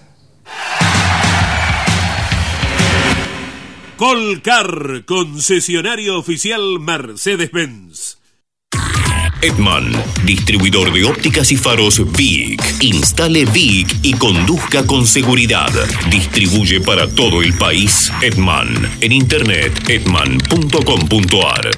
Colcar, 3.97 5.05
concesionario 5.05 6.19
oficial 6.19 6.79
Mercedes-Benz. 6.81 8.17
Edman, 9.41 9.89
distribuidor 10.25 10.91
de 10.91 11.05
ópticas 11.05 11.49
y 11.53 11.55
faros 11.55 12.01
VIC. 12.11 12.61
Instale 12.81 13.45
VIC 13.45 13.87
y 14.01 14.13
conduzca 14.15 14.85
con 14.85 15.07
seguridad. 15.07 15.71
Distribuye 16.09 16.81
para 16.81 17.07
todo 17.07 17.41
el 17.41 17.57
país 17.57 18.11
Edman. 18.21 18.67
En 18.99 19.13
internet 19.13 19.71
edman.com.ar. 19.87 21.71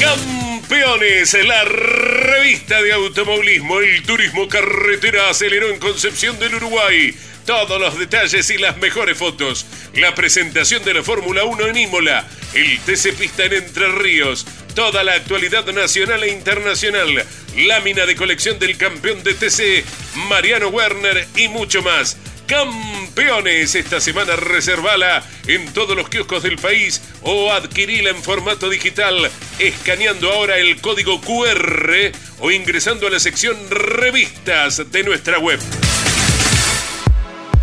Campeones, 0.00 1.36
la 1.46 1.64
revista 1.64 2.82
de 2.82 2.92
automovilismo, 2.94 3.78
el 3.78 4.02
turismo 4.02 4.48
carretera 4.48 5.30
aceleró 5.30 5.68
en 5.68 5.78
Concepción 5.78 6.36
del 6.40 6.56
Uruguay 6.56 7.14
todos 7.46 7.80
los 7.80 7.98
detalles 7.98 8.48
y 8.50 8.58
las 8.58 8.76
mejores 8.78 9.18
fotos. 9.18 9.66
La 9.94 10.14
presentación 10.14 10.84
de 10.84 10.94
la 10.94 11.02
Fórmula 11.02 11.44
1 11.44 11.66
en 11.68 11.76
Imola, 11.76 12.26
el 12.54 12.78
TC 12.80 13.14
Pista 13.14 13.44
en 13.44 13.54
Entre 13.54 13.88
Ríos, 13.88 14.46
toda 14.74 15.04
la 15.04 15.14
actualidad 15.14 15.66
nacional 15.66 16.22
e 16.24 16.30
internacional, 16.30 17.24
lámina 17.56 18.06
de 18.06 18.16
colección 18.16 18.58
del 18.58 18.76
campeón 18.76 19.22
de 19.22 19.34
TC, 19.34 19.84
Mariano 20.28 20.68
Werner 20.68 21.26
y 21.36 21.48
mucho 21.48 21.82
más. 21.82 22.16
Campeones, 22.46 23.74
esta 23.74 24.00
semana 24.00 24.36
reservala 24.36 25.24
en 25.46 25.72
todos 25.72 25.96
los 25.96 26.10
kioscos 26.10 26.42
del 26.42 26.58
país 26.58 27.00
o 27.22 27.50
adquirila 27.52 28.10
en 28.10 28.22
formato 28.22 28.68
digital 28.68 29.30
escaneando 29.58 30.30
ahora 30.30 30.58
el 30.58 30.80
código 30.80 31.20
QR 31.22 32.12
o 32.40 32.50
ingresando 32.50 33.06
a 33.06 33.10
la 33.10 33.20
sección 33.20 33.56
revistas 33.70 34.90
de 34.90 35.04
nuestra 35.04 35.38
web. 35.38 35.58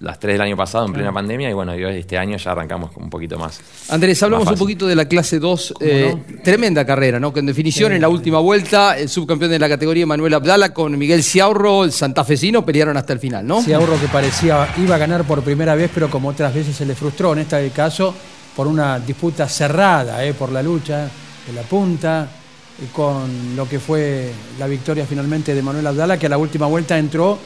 las, 0.00 0.18
tres 0.18 0.34
del 0.34 0.40
año 0.40 0.56
pasado 0.56 0.86
en 0.86 0.92
plena 0.94 1.12
pandemia, 1.12 1.50
y 1.50 1.52
bueno, 1.52 1.74
este 1.74 2.16
año 2.16 2.38
ya 2.38 2.52
arrancamos 2.52 2.90
un 2.96 3.10
poquito 3.10 3.38
más. 3.38 3.60
Andrés, 3.90 4.22
hablamos 4.22 4.48
un 4.48 4.56
poquito 4.56 4.86
de 4.86 4.96
la 4.96 5.04
clase 5.04 5.38
2, 5.38 5.74
eh, 5.80 6.16
tremenda 6.42 6.86
carrera, 6.86 7.20
¿no? 7.20 7.32
Que 7.32 7.40
en 7.40 7.46
definición, 7.46 7.92
en 7.92 8.00
la 8.00 8.08
última 8.08 8.38
vuelta, 8.38 8.96
el 8.98 9.10
subcampeón 9.10 9.50
de 9.50 9.58
la 9.58 9.68
categoría 9.68 10.06
Manuel 10.06 10.32
Abdala 10.32 10.72
con 10.72 10.96
Miguel 10.96 11.22
Ciaurro, 11.22 11.84
el 11.84 11.92
santafesino, 11.92 12.64
pelearon 12.64 12.96
hasta 12.96 13.12
el 13.12 13.18
final, 13.18 13.46
¿no? 13.46 13.62
Ciaurro 13.62 14.00
que 14.00 14.08
parecía 14.08 14.68
iba 14.78 14.94
a 14.94 14.98
ganar 14.98 15.24
por 15.24 15.42
primera 15.42 15.74
vez, 15.74 15.90
pero 15.92 16.08
como 16.08 16.30
otras 16.30 16.54
veces 16.54 16.74
se 16.74 16.86
le 16.86 16.94
frustró, 16.94 17.34
en 17.34 17.40
este 17.40 17.68
caso, 17.70 18.14
por 18.56 18.66
una 18.66 18.98
disputa 18.98 19.46
cerrada, 19.46 20.24
eh, 20.24 20.32
por 20.32 20.50
la 20.50 20.62
lucha 20.62 21.08
de 21.46 21.52
la 21.52 21.62
punta 21.62 22.28
con 22.92 23.56
lo 23.56 23.68
que 23.68 23.78
fue 23.78 24.32
la 24.58 24.66
victoria 24.66 25.06
finalmente 25.06 25.54
de 25.54 25.62
Manuel 25.62 25.86
Abdala, 25.86 26.18
que 26.18 26.26
a 26.26 26.30
la 26.30 26.38
última 26.38 26.66
vuelta 26.66 26.98
entró 26.98 27.38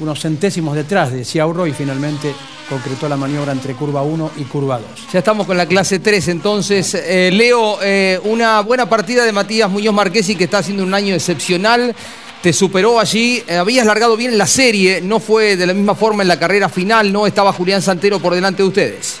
unos 0.00 0.20
centésimos 0.20 0.74
detrás 0.74 1.12
de 1.12 1.24
Ciaurro 1.24 1.66
y 1.66 1.72
finalmente 1.72 2.34
concretó 2.68 3.08
la 3.08 3.16
maniobra 3.16 3.52
entre 3.52 3.74
curva 3.74 4.02
1 4.02 4.32
y 4.38 4.44
curva 4.44 4.78
2. 4.78 5.12
Ya 5.12 5.18
estamos 5.18 5.46
con 5.46 5.56
la 5.56 5.66
clase 5.66 5.98
3 5.98 6.28
entonces. 6.28 6.94
Eh, 6.94 7.30
Leo, 7.32 7.78
eh, 7.82 8.18
una 8.24 8.60
buena 8.60 8.88
partida 8.88 9.24
de 9.24 9.32
Matías 9.32 9.70
Muñoz 9.70 9.94
Marquesi 9.94 10.36
que 10.36 10.44
está 10.44 10.58
haciendo 10.58 10.82
un 10.82 10.94
año 10.94 11.14
excepcional. 11.14 11.94
Te 12.42 12.52
superó 12.52 13.00
allí, 13.00 13.42
eh, 13.46 13.56
habías 13.56 13.86
largado 13.86 14.16
bien 14.16 14.36
la 14.36 14.46
serie, 14.46 15.00
no 15.00 15.18
fue 15.18 15.56
de 15.56 15.66
la 15.66 15.72
misma 15.72 15.94
forma 15.94 16.22
en 16.22 16.28
la 16.28 16.38
carrera 16.38 16.68
final, 16.68 17.10
no 17.10 17.26
estaba 17.26 17.54
Julián 17.54 17.80
Santero 17.80 18.20
por 18.20 18.34
delante 18.34 18.62
de 18.62 18.68
ustedes. 18.68 19.20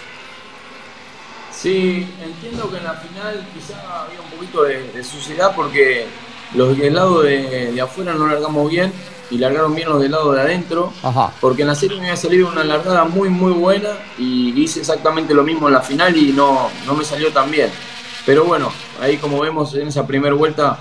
Sí, 1.50 2.06
entiendo 2.22 2.70
que 2.70 2.76
en 2.76 2.84
la 2.84 2.92
final 2.92 3.46
quizá 3.54 4.02
había 4.02 4.20
un 4.20 4.23
poquito 4.54 4.62
de, 4.64 4.92
de 4.92 5.04
suciedad 5.04 5.52
porque 5.54 6.06
los 6.54 6.76
del 6.78 6.94
lado 6.94 7.22
de, 7.22 7.72
de 7.72 7.80
afuera 7.80 8.14
no 8.14 8.26
largamos 8.26 8.70
bien 8.70 8.92
y 9.30 9.38
largaron 9.38 9.74
bien 9.74 9.88
los 9.88 10.00
del 10.00 10.12
lado 10.12 10.32
de 10.32 10.40
adentro. 10.40 10.92
Ajá. 11.02 11.32
Porque 11.40 11.62
en 11.62 11.68
la 11.68 11.74
serie 11.74 11.96
me 11.98 12.04
había 12.04 12.16
salido 12.16 12.48
una 12.48 12.62
largada 12.62 13.04
muy 13.04 13.28
muy 13.28 13.52
buena 13.52 13.90
y 14.18 14.60
hice 14.60 14.80
exactamente 14.80 15.34
lo 15.34 15.42
mismo 15.42 15.68
en 15.68 15.74
la 15.74 15.80
final 15.80 16.16
y 16.16 16.32
no, 16.32 16.70
no 16.86 16.94
me 16.94 17.04
salió 17.04 17.32
tan 17.32 17.50
bien. 17.50 17.70
Pero 18.26 18.44
bueno, 18.44 18.72
ahí 19.00 19.16
como 19.18 19.40
vemos 19.40 19.74
en 19.74 19.88
esa 19.88 20.06
primera 20.06 20.34
vuelta 20.34 20.78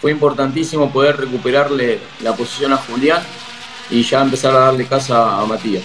fue 0.00 0.12
importantísimo 0.12 0.90
poder 0.90 1.16
recuperarle 1.16 1.98
la 2.22 2.34
posición 2.34 2.72
a 2.72 2.76
Julián 2.76 3.22
y 3.90 4.02
ya 4.02 4.22
empezar 4.22 4.54
a 4.54 4.60
darle 4.60 4.86
casa 4.86 5.40
a 5.40 5.44
Matías. 5.46 5.82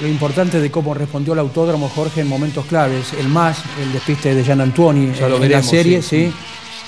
Lo 0.00 0.06
importante 0.06 0.60
de 0.60 0.70
cómo 0.70 0.94
respondió 0.94 1.32
el 1.32 1.40
autódromo 1.40 1.88
Jorge 1.88 2.20
en 2.20 2.28
momentos 2.28 2.66
claves, 2.66 3.12
el 3.18 3.28
más, 3.28 3.58
el 3.82 3.92
despiste 3.92 4.34
de 4.34 4.44
Gian 4.44 4.60
Antuoni 4.60 5.12
Ya 5.12 5.28
lo 5.28 5.36
en 5.36 5.42
veremos, 5.42 5.64
la 5.64 5.70
serie, 5.70 6.02
sí. 6.02 6.26
sí. 6.26 6.32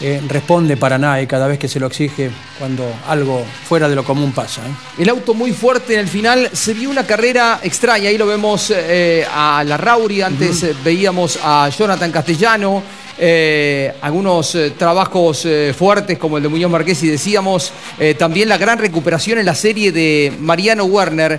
Eh, 0.02 0.19
responde 0.29 0.79
Paraná 0.79 1.21
y 1.21 1.26
cada 1.26 1.47
vez 1.47 1.59
que 1.59 1.69
se 1.69 1.79
lo 1.79 1.87
exige 1.87 2.31
cuando 2.59 2.90
algo 3.07 3.45
fuera 3.69 3.87
de 3.87 3.95
lo 3.95 4.02
común 4.02 4.33
pasa. 4.33 4.62
¿eh? 4.62 5.02
El 5.02 5.11
auto 5.11 5.35
muy 5.35 5.52
fuerte 5.52 5.93
en 5.93 6.00
el 6.00 6.09
final. 6.09 6.49
Se 6.55 6.73
vio 6.73 6.88
una 6.88 7.05
carrera 7.05 7.61
extraña. 7.62 8.09
Ahí 8.09 8.17
lo 8.17 8.26
vemos 8.26 8.73
eh, 8.75 9.26
a 9.31 9.62
la 9.62 9.76
Rauri. 9.76 10.23
Antes 10.23 10.62
eh, 10.62 10.75
veíamos 10.83 11.38
a 11.43 11.69
Jonathan 11.69 12.11
Castellano. 12.11 12.83
Eh, 13.23 13.93
algunos 14.00 14.55
eh, 14.55 14.71
trabajos 14.71 15.45
eh, 15.45 15.75
fuertes 15.77 16.17
como 16.17 16.39
el 16.39 16.43
de 16.43 16.49
Muñoz 16.49 16.71
Marqués 16.71 17.03
y 17.03 17.09
decíamos 17.09 17.71
también 18.19 18.49
la 18.49 18.57
gran 18.57 18.79
recuperación 18.79 19.39
en 19.39 19.45
la 19.45 19.55
serie 19.55 19.93
de 19.93 20.33
Mariano 20.41 20.85
Werner. 20.85 21.39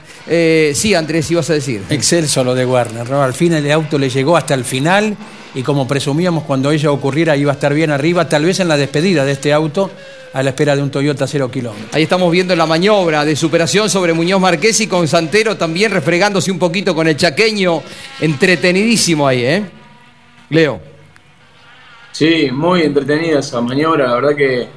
Sí, 0.76 0.94
Andrés, 0.94 1.32
ibas 1.32 1.50
a 1.50 1.54
decir. 1.54 1.82
Excelso 1.90 2.44
lo 2.44 2.54
de 2.54 2.66
Werner, 2.66 3.10
¿no? 3.10 3.24
Al 3.24 3.34
fin 3.34 3.54
el 3.54 3.72
auto 3.72 3.98
le 3.98 4.10
llegó 4.10 4.38
hasta 4.38 4.54
el 4.54 4.64
final 4.64 5.18
y 5.56 5.64
como 5.64 5.88
presumíamos 5.88 6.44
cuando 6.44 6.70
ella 6.70 6.92
ocurriera 6.92 7.36
iba 7.36 7.52
a 7.52 7.56
estar 7.56 7.74
bien 7.74 7.90
arriba, 7.90 8.30
tal 8.30 8.46
vez 8.46 8.60
en 8.60 8.68
la 8.68 8.78
despedida 8.78 9.26
de 9.26 9.32
este 9.32 9.52
auto 9.52 9.90
a 10.34 10.44
la 10.44 10.52
espera 10.52 10.76
de 10.76 10.84
un 10.84 10.92
Toyota 10.92 11.26
0 11.26 11.50
kilómetros. 11.50 11.94
Ahí 11.94 12.04
estamos 12.04 12.32
viendo 12.32 12.56
la 12.56 12.68
maniobra 12.68 13.26
de 13.26 13.36
superación 13.36 13.90
sobre 13.90 14.14
Muñoz 14.14 14.40
Marqués 14.40 14.80
y 14.82 14.88
con 14.88 15.08
Santero 15.08 15.58
también 15.58 15.92
refregándose 15.92 16.52
un 16.52 16.60
poquito 16.60 16.94
con 16.94 17.08
el 17.08 17.18
chaqueño. 17.18 17.82
Entretenidísimo 18.20 19.28
ahí, 19.28 19.44
¿eh? 19.44 19.64
Leo. 20.50 20.90
Sí, 22.12 22.50
muy 22.51 22.84
entretenida 22.84 23.39
esa 23.39 23.62
maniobra, 23.62 24.08
la 24.08 24.15
verdad 24.15 24.36
que, 24.36 24.68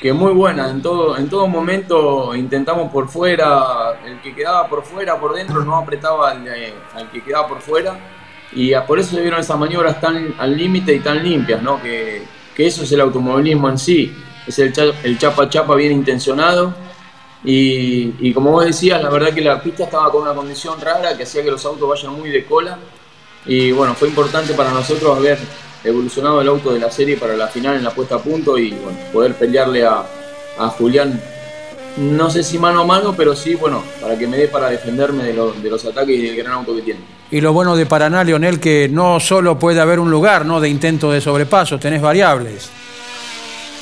que 0.00 0.12
muy 0.12 0.32
buena. 0.32 0.70
En 0.70 0.80
todo, 0.80 1.16
en 1.16 1.28
todo 1.28 1.46
momento 1.48 2.34
intentamos 2.34 2.90
por 2.92 3.08
fuera, 3.08 3.98
el 4.04 4.20
que 4.20 4.34
quedaba 4.34 4.68
por 4.68 4.84
fuera, 4.84 5.18
por 5.18 5.34
dentro, 5.34 5.64
no 5.64 5.76
apretaba 5.76 6.30
al, 6.30 6.46
al 6.94 7.10
que 7.10 7.22
quedaba 7.22 7.48
por 7.48 7.60
fuera. 7.60 7.98
Y 8.52 8.72
por 8.86 8.98
eso 8.98 9.16
se 9.16 9.20
vieron 9.20 9.40
esas 9.40 9.58
maniobras 9.58 10.00
tan 10.00 10.34
al 10.38 10.56
límite 10.56 10.94
y 10.94 11.00
tan 11.00 11.22
limpias, 11.22 11.60
¿no? 11.62 11.82
Que, 11.82 12.22
que 12.54 12.66
eso 12.66 12.84
es 12.84 12.92
el 12.92 13.00
automovilismo 13.00 13.68
en 13.68 13.78
sí. 13.78 14.16
Es 14.46 14.58
el, 14.60 14.72
el 15.02 15.18
chapa 15.18 15.48
chapa 15.48 15.74
bien 15.74 15.92
intencionado. 15.92 16.72
Y, 17.44 18.14
y 18.20 18.32
como 18.32 18.52
vos 18.52 18.64
decías, 18.64 19.02
la 19.02 19.10
verdad 19.10 19.34
que 19.34 19.40
la 19.40 19.60
pista 19.60 19.84
estaba 19.84 20.10
con 20.10 20.22
una 20.22 20.32
condición 20.32 20.80
rara 20.80 21.16
que 21.16 21.24
hacía 21.24 21.42
que 21.42 21.50
los 21.50 21.64
autos 21.66 21.88
vayan 21.88 22.12
muy 22.12 22.30
de 22.30 22.44
cola. 22.46 22.78
Y 23.44 23.72
bueno, 23.72 23.94
fue 23.94 24.08
importante 24.08 24.54
para 24.54 24.70
nosotros 24.70 25.16
haber 25.16 25.38
evolucionado 25.84 26.40
el 26.40 26.48
auto 26.48 26.72
de 26.72 26.80
la 26.80 26.90
serie 26.90 27.16
para 27.16 27.36
la 27.36 27.48
final 27.48 27.76
en 27.76 27.84
la 27.84 27.90
puesta 27.90 28.16
a 28.16 28.18
punto 28.18 28.58
y 28.58 28.70
bueno, 28.70 28.98
poder 29.12 29.34
pelearle 29.34 29.84
a, 29.84 30.02
a 30.58 30.68
Julián, 30.70 31.20
no 31.98 32.28
sé 32.30 32.42
si 32.42 32.58
mano 32.58 32.80
a 32.80 32.84
mano, 32.84 33.14
pero 33.16 33.34
sí, 33.34 33.54
bueno, 33.54 33.82
para 34.00 34.18
que 34.18 34.26
me 34.26 34.36
dé 34.36 34.48
para 34.48 34.68
defenderme 34.68 35.24
de, 35.24 35.32
lo- 35.34 35.52
de 35.52 35.70
los 35.70 35.84
ataques 35.84 36.16
y 36.18 36.22
del 36.26 36.36
gran 36.36 36.52
auto 36.52 36.74
que 36.76 36.82
tiene. 36.82 37.00
Y 37.30 37.40
lo 37.40 37.52
bueno 37.52 37.74
de 37.74 37.86
Paraná, 37.86 38.22
Leonel, 38.22 38.60
que 38.60 38.88
no 38.88 39.18
solo 39.18 39.58
puede 39.58 39.80
haber 39.80 39.98
un 39.98 40.10
lugar 40.10 40.44
¿no? 40.46 40.60
de 40.60 40.68
intento 40.68 41.10
de 41.10 41.20
sobrepaso, 41.20 41.78
tenés 41.78 42.00
variables. 42.02 42.70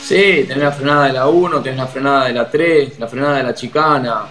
Sí, 0.02 0.44
tenés 0.46 0.58
la 0.64 0.72
frenada 0.72 1.06
de 1.06 1.12
la 1.14 1.26
1, 1.26 1.62
tenés 1.62 1.78
la 1.78 1.86
frenada 1.86 2.26
de 2.26 2.34
la 2.34 2.50
3, 2.50 2.98
la 2.98 3.08
frenada 3.08 3.36
de 3.38 3.42
la 3.42 3.54
chicana. 3.54 4.22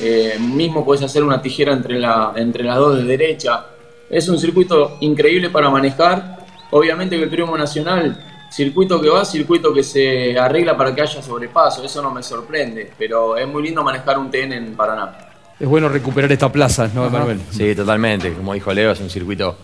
eh, 0.00 0.36
mismo 0.38 0.84
podés 0.84 1.02
hacer 1.02 1.22
una 1.24 1.40
tijera 1.42 1.72
entre, 1.72 1.98
la, 1.98 2.32
entre 2.36 2.62
las 2.64 2.76
dos 2.76 2.96
de 2.98 3.04
derecha. 3.04 3.64
Es 4.08 4.28
un 4.28 4.38
circuito 4.38 4.96
increíble 5.00 5.50
para 5.50 5.70
manejar. 5.70 6.37
Obviamente 6.70 7.16
que 7.16 7.24
el 7.24 7.30
turismo 7.30 7.56
nacional, 7.56 8.46
circuito 8.50 9.00
que 9.00 9.08
va, 9.08 9.24
circuito 9.24 9.72
que 9.72 9.82
se 9.82 10.38
arregla 10.38 10.76
para 10.76 10.94
que 10.94 11.02
haya 11.02 11.22
sobrepaso. 11.22 11.84
Eso 11.84 12.02
no 12.02 12.10
me 12.10 12.22
sorprende, 12.22 12.90
pero 12.98 13.36
es 13.36 13.46
muy 13.46 13.62
lindo 13.62 13.82
manejar 13.82 14.18
un 14.18 14.30
TN 14.30 14.52
en 14.52 14.74
Paraná. 14.74 15.28
Es 15.58 15.66
bueno 15.66 15.88
recuperar 15.88 16.30
esta 16.30 16.52
plaza, 16.52 16.88
¿no, 16.94 17.10
Manuel? 17.10 17.40
Sí, 17.50 17.74
totalmente. 17.74 18.32
Como 18.32 18.54
dijo 18.54 18.72
Leo, 18.72 18.92
es 18.92 19.00
un 19.00 19.10
circuito 19.10 19.56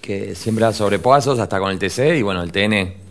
que 0.00 0.34
siempre 0.34 0.64
da 0.64 0.72
sobrepasos 0.72 1.38
hasta 1.38 1.58
con 1.58 1.70
el 1.70 1.78
TC 1.78 2.16
y 2.16 2.22
bueno, 2.22 2.42
el 2.42 2.52
TN. 2.52 3.07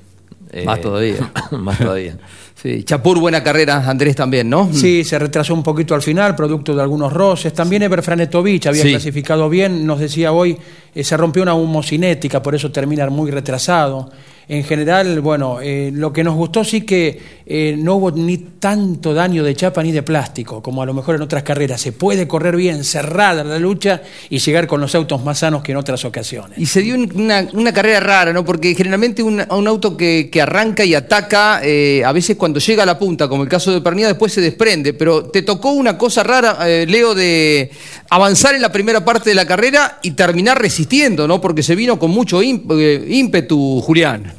Eh, 0.52 0.64
Más 0.66 0.82
todavía. 0.82 1.32
más 1.52 1.78
todavía. 1.78 2.18
Sí, 2.56 2.84
Chapur, 2.84 3.20
buena 3.20 3.44
carrera, 3.44 3.88
Andrés 3.88 4.16
también, 4.16 4.50
¿no? 4.50 4.70
Sí, 4.74 5.04
se 5.04 5.20
retrasó 5.20 5.54
un 5.54 5.62
poquito 5.62 5.94
al 5.94 6.02
final, 6.02 6.36
producto 6.36 6.76
de 6.76 6.82
algunos 6.82 7.14
roces. 7.14 7.54
También 7.54 7.84
Eber 7.84 8.02
Franetovich 8.02 8.66
había 8.66 8.82
Sí. 8.82 8.90
clasificado 8.90 9.48
bien, 9.48 9.86
nos 9.86 10.00
decía 10.00 10.32
hoy, 10.32 10.58
eh, 10.96 11.04
se 11.04 11.16
rompió 11.18 11.44
una 11.44 11.54
homocinética, 11.54 12.42
por 12.42 12.56
eso 12.56 12.72
termina 12.72 13.08
muy 13.12 13.30
retrasado. 13.30 14.10
En 14.50 14.64
general, 14.64 15.20
bueno, 15.20 15.60
eh, 15.62 15.92
lo 15.94 16.14
que 16.14 16.24
nos 16.24 16.34
gustó 16.36 16.64
sí 16.64 16.82
que 16.82 17.20
eh, 17.46 17.76
no 17.78 17.96
hubo 17.96 18.12
ni 18.12 18.38
tanto 18.38 19.14
daño 19.14 19.44
de 19.44 19.54
chapa 19.54 19.84
ni 19.84 19.92
de 19.92 20.04
plástico, 20.04 20.64
como 20.64 20.82
a 20.82 20.86
lo 20.86 20.94
mejor 20.94 21.16
en 21.16 21.22
otras 21.22 21.44
carreras. 21.44 21.82
Se 21.82 21.92
puede 21.92 22.30
correr 22.30 22.56
bien, 22.56 22.86
cerrada 22.86 23.44
la 23.44 23.60
lucha 23.60 24.02
y 24.30 24.40
llegar 24.40 24.66
con 24.68 24.80
los 24.80 24.96
autos 24.96 25.22
más 25.22 25.40
sanos 25.40 25.64
que 25.64 25.74
en 25.74 25.78
otras 25.78 26.06
ocasiones. 26.06 26.58
Y 26.58 26.66
se 26.66 26.82
dio 26.82 26.96
un- 26.96 27.12
una, 27.14 27.46
una 27.52 27.74
carrera 27.74 28.00
rara, 28.00 28.32
¿no? 28.32 28.46
Porque 28.46 28.74
generalmente 28.74 29.22
un, 29.22 29.44
un 29.50 29.68
auto 29.68 29.98
que, 29.98 30.30
que 30.32 30.42
arranca 30.42 30.86
y 30.86 30.96
ataca, 30.96 31.60
eh, 31.62 32.04
a 32.06 32.14
veces 32.14 32.38
cuando 32.38 32.62
llega 32.62 32.84
a 32.84 32.86
la 32.86 32.98
punta, 32.98 33.28
como 33.28 33.44
el 33.44 33.50
caso 33.50 33.74
de 33.74 33.82
Pernilla, 33.82 34.08
después 34.08 34.32
se 34.32 34.40
desprende. 34.40 34.94
Pero 34.94 35.26
te 35.26 35.42
tocó 35.42 35.72
una 35.72 35.98
cosa 35.98 36.24
rara, 36.24 36.58
eh, 36.70 36.86
Leo, 36.88 37.14
de 37.16 37.70
avanzar 38.10 38.56
en 38.56 38.62
la 38.62 38.72
primera 38.72 39.04
parte 39.04 39.30
de 39.30 39.36
la 39.36 39.46
carrera 39.46 40.00
y 40.04 40.12
terminar 40.12 40.58
resistiendo, 40.62 41.28
¿no? 41.28 41.42
Porque 41.42 41.64
se 41.64 41.76
vino 41.76 42.00
con 42.00 42.12
mucho 42.12 42.42
eh, 42.42 43.06
ímpetu, 43.10 43.82
Julián. 43.82 44.37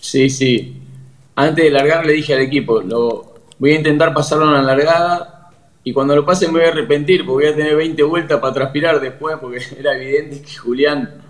Sí, 0.00 0.30
sí. 0.30 0.82
Antes 1.36 1.64
de 1.64 1.70
largar 1.70 2.04
le 2.04 2.14
dije 2.14 2.34
al 2.34 2.40
equipo, 2.40 2.80
lo, 2.80 3.34
voy 3.58 3.72
a 3.72 3.76
intentar 3.76 4.12
pasarlo 4.12 4.46
en 4.46 4.52
la 4.54 4.62
largada 4.62 5.50
y 5.84 5.92
cuando 5.92 6.16
lo 6.16 6.24
pase 6.24 6.46
me 6.46 6.54
voy 6.54 6.64
a 6.64 6.68
arrepentir 6.68 7.24
porque 7.24 7.44
voy 7.44 7.52
a 7.52 7.56
tener 7.56 7.76
20 7.76 8.02
vueltas 8.02 8.40
para 8.40 8.52
transpirar 8.52 9.00
después 9.00 9.36
porque 9.40 9.60
era 9.78 9.94
evidente 9.96 10.42
que 10.42 10.56
Julián 10.56 11.22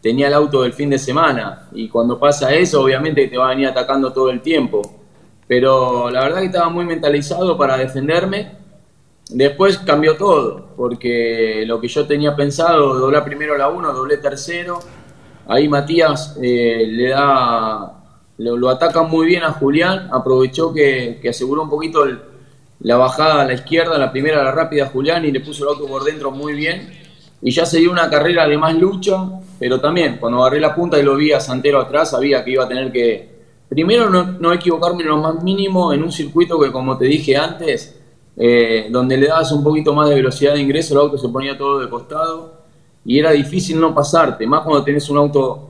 tenía 0.00 0.28
el 0.28 0.34
auto 0.34 0.62
del 0.62 0.72
fin 0.72 0.90
de 0.90 0.98
semana 0.98 1.68
y 1.72 1.88
cuando 1.88 2.18
pasa 2.18 2.54
eso 2.54 2.82
obviamente 2.82 3.26
te 3.26 3.36
va 3.36 3.46
a 3.46 3.50
venir 3.50 3.68
atacando 3.68 4.12
todo 4.12 4.30
el 4.30 4.40
tiempo. 4.40 4.94
Pero 5.46 6.10
la 6.10 6.20
verdad 6.20 6.40
que 6.40 6.46
estaba 6.46 6.68
muy 6.68 6.84
mentalizado 6.84 7.56
para 7.56 7.78
defenderme. 7.78 8.52
Después 9.30 9.78
cambió 9.78 10.16
todo, 10.16 10.74
porque 10.76 11.64
lo 11.66 11.80
que 11.80 11.88
yo 11.88 12.06
tenía 12.06 12.36
pensado, 12.36 12.94
doblar 12.98 13.24
primero 13.24 13.56
la 13.56 13.68
1, 13.68 13.92
doblé 13.94 14.18
tercero. 14.18 14.78
Ahí 15.46 15.68
Matías 15.68 16.36
eh, 16.42 16.86
le 16.86 17.08
da, 17.08 17.97
lo, 18.38 18.68
ataca 18.68 19.02
muy 19.02 19.26
bien 19.26 19.42
a 19.42 19.52
Julián, 19.52 20.08
aprovechó 20.12 20.72
que, 20.72 21.18
que 21.20 21.28
aseguró 21.28 21.62
un 21.62 21.70
poquito 21.70 22.04
la 22.80 22.96
bajada 22.96 23.42
a 23.42 23.44
la 23.44 23.54
izquierda, 23.54 23.98
la 23.98 24.12
primera 24.12 24.42
la 24.42 24.52
rápida 24.52 24.86
Julián 24.86 25.24
y 25.24 25.32
le 25.32 25.40
puso 25.40 25.64
el 25.64 25.70
auto 25.70 25.86
por 25.86 26.04
dentro 26.04 26.30
muy 26.30 26.54
bien. 26.54 26.96
Y 27.40 27.50
ya 27.50 27.66
se 27.66 27.78
dio 27.78 27.90
una 27.90 28.08
carrera 28.10 28.48
de 28.48 28.58
más 28.58 28.74
lucha, 28.74 29.16
pero 29.58 29.80
también 29.80 30.18
cuando 30.18 30.40
agarré 30.40 30.60
la 30.60 30.74
punta 30.74 30.98
y 30.98 31.02
lo 31.02 31.16
vi 31.16 31.32
a 31.32 31.40
Santero 31.40 31.80
atrás, 31.80 32.10
sabía 32.10 32.44
que 32.44 32.52
iba 32.52 32.64
a 32.64 32.68
tener 32.68 32.90
que, 32.90 33.38
primero 33.68 34.10
no, 34.10 34.24
no 34.24 34.52
equivocarme 34.52 35.02
en 35.02 35.08
lo 35.08 35.18
más 35.18 35.42
mínimo 35.42 35.92
en 35.92 36.02
un 36.02 36.10
circuito 36.10 36.58
que 36.58 36.72
como 36.72 36.96
te 36.96 37.04
dije 37.04 37.36
antes, 37.36 38.00
eh, 38.36 38.88
donde 38.90 39.16
le 39.16 39.26
dabas 39.26 39.50
un 39.52 39.64
poquito 39.64 39.92
más 39.92 40.08
de 40.08 40.14
velocidad 40.14 40.54
de 40.54 40.60
ingreso, 40.60 40.94
el 40.94 41.00
auto 41.00 41.18
se 41.18 41.28
ponía 41.28 41.58
todo 41.58 41.80
de 41.80 41.88
costado 41.88 42.62
y 43.04 43.18
era 43.18 43.32
difícil 43.32 43.80
no 43.80 43.94
pasarte, 43.94 44.46
más 44.46 44.62
cuando 44.62 44.84
tenés 44.84 45.08
un 45.10 45.18
auto 45.18 45.67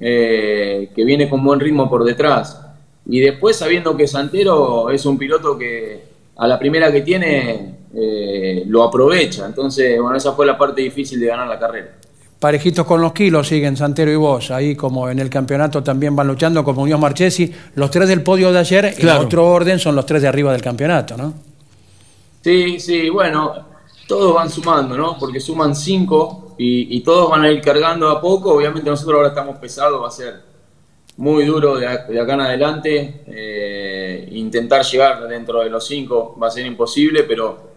eh, 0.00 0.90
que 0.94 1.04
viene 1.04 1.28
con 1.28 1.42
buen 1.44 1.60
ritmo 1.60 1.88
por 1.88 2.04
detrás. 2.04 2.60
Y 3.06 3.20
después 3.20 3.56
sabiendo 3.56 3.96
que 3.96 4.06
Santero 4.08 4.90
es 4.90 5.04
un 5.06 5.18
piloto 5.18 5.58
que 5.58 6.04
a 6.36 6.46
la 6.48 6.58
primera 6.58 6.90
que 6.90 7.02
tiene 7.02 7.74
eh, 7.94 8.64
lo 8.66 8.82
aprovecha, 8.82 9.46
entonces 9.46 10.00
bueno, 10.00 10.16
esa 10.16 10.32
fue 10.32 10.46
la 10.46 10.58
parte 10.58 10.80
difícil 10.82 11.20
de 11.20 11.26
ganar 11.26 11.46
la 11.46 11.58
carrera. 11.58 11.92
Parejitos 12.40 12.84
con 12.86 13.00
los 13.00 13.12
kilos 13.12 13.48
siguen 13.48 13.76
Santero 13.76 14.10
y 14.10 14.16
vos, 14.16 14.50
ahí 14.50 14.74
como 14.74 15.08
en 15.08 15.18
el 15.18 15.30
campeonato 15.30 15.82
también 15.82 16.14
van 16.16 16.26
luchando 16.26 16.62
como 16.64 16.80
Muñoz 16.82 17.00
Marchesi, 17.00 17.50
los 17.76 17.90
tres 17.90 18.08
del 18.08 18.22
podio 18.22 18.52
de 18.52 18.58
ayer, 18.58 18.94
Claro. 18.98 19.20
en 19.20 19.26
otro 19.26 19.46
orden 19.46 19.78
son 19.78 19.94
los 19.94 20.04
tres 20.04 20.20
de 20.22 20.28
arriba 20.28 20.52
del 20.52 20.60
campeonato, 20.60 21.16
¿no? 21.16 21.32
Sí, 22.42 22.78
sí, 22.80 23.08
bueno, 23.08 23.52
todos 24.06 24.34
van 24.34 24.50
sumando, 24.50 24.96
¿no? 24.96 25.16
Porque 25.18 25.40
suman 25.40 25.74
cinco 25.74 26.43
y, 26.58 27.00
todos 27.02 27.30
van 27.30 27.42
a 27.44 27.50
ir 27.50 27.60
cargando 27.60 28.08
a 28.08 28.20
poco. 28.20 28.54
Obviamente 28.54 28.88
nosotros 28.88 29.16
ahora 29.16 29.28
estamos 29.28 29.58
pesados, 29.58 30.02
va 30.02 30.08
a 30.08 30.10
ser 30.10 30.40
muy 31.16 31.44
duro 31.44 31.76
de, 31.76 31.86
de 31.86 32.20
acá 32.20 32.34
en 32.34 32.40
adelante. 32.40 33.24
Eh, 33.26 34.28
intentar 34.32 34.84
llegar 34.84 35.26
dentro 35.28 35.60
de 35.60 35.70
los 35.70 35.86
cinco 35.86 36.36
va 36.40 36.48
a 36.48 36.50
ser 36.50 36.66
imposible, 36.66 37.24
pero 37.24 37.74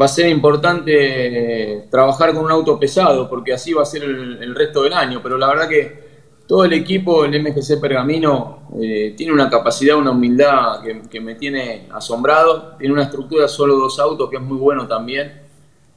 va 0.00 0.06
a 0.06 0.08
ser 0.08 0.28
importante 0.28 1.86
trabajar 1.90 2.34
con 2.34 2.44
un 2.44 2.50
auto 2.50 2.78
pesado, 2.78 3.28
porque 3.28 3.52
así 3.52 3.72
va 3.72 3.82
a 3.82 3.86
ser 3.86 4.04
el, 4.04 4.42
el 4.42 4.54
resto 4.54 4.82
del 4.82 4.92
año. 4.92 5.20
Pero 5.22 5.38
la 5.38 5.48
verdad 5.48 5.68
que 5.68 6.04
todo 6.46 6.64
el 6.64 6.72
equipo, 6.74 7.24
el 7.24 7.40
MGC 7.42 7.80
Pergamino, 7.80 8.68
eh, 8.80 9.14
tiene 9.16 9.32
una 9.32 9.48
capacidad, 9.48 9.96
una 9.96 10.10
humildad 10.10 10.82
que, 10.82 11.02
que 11.08 11.20
me 11.20 11.36
tiene 11.36 11.88
asombrado. 11.92 12.76
Tiene 12.78 12.92
una 12.92 13.04
estructura 13.04 13.48
solo 13.48 13.76
dos 13.76 13.98
autos 13.98 14.28
que 14.28 14.36
es 14.36 14.42
muy 14.42 14.58
bueno 14.58 14.86
también. 14.86 15.43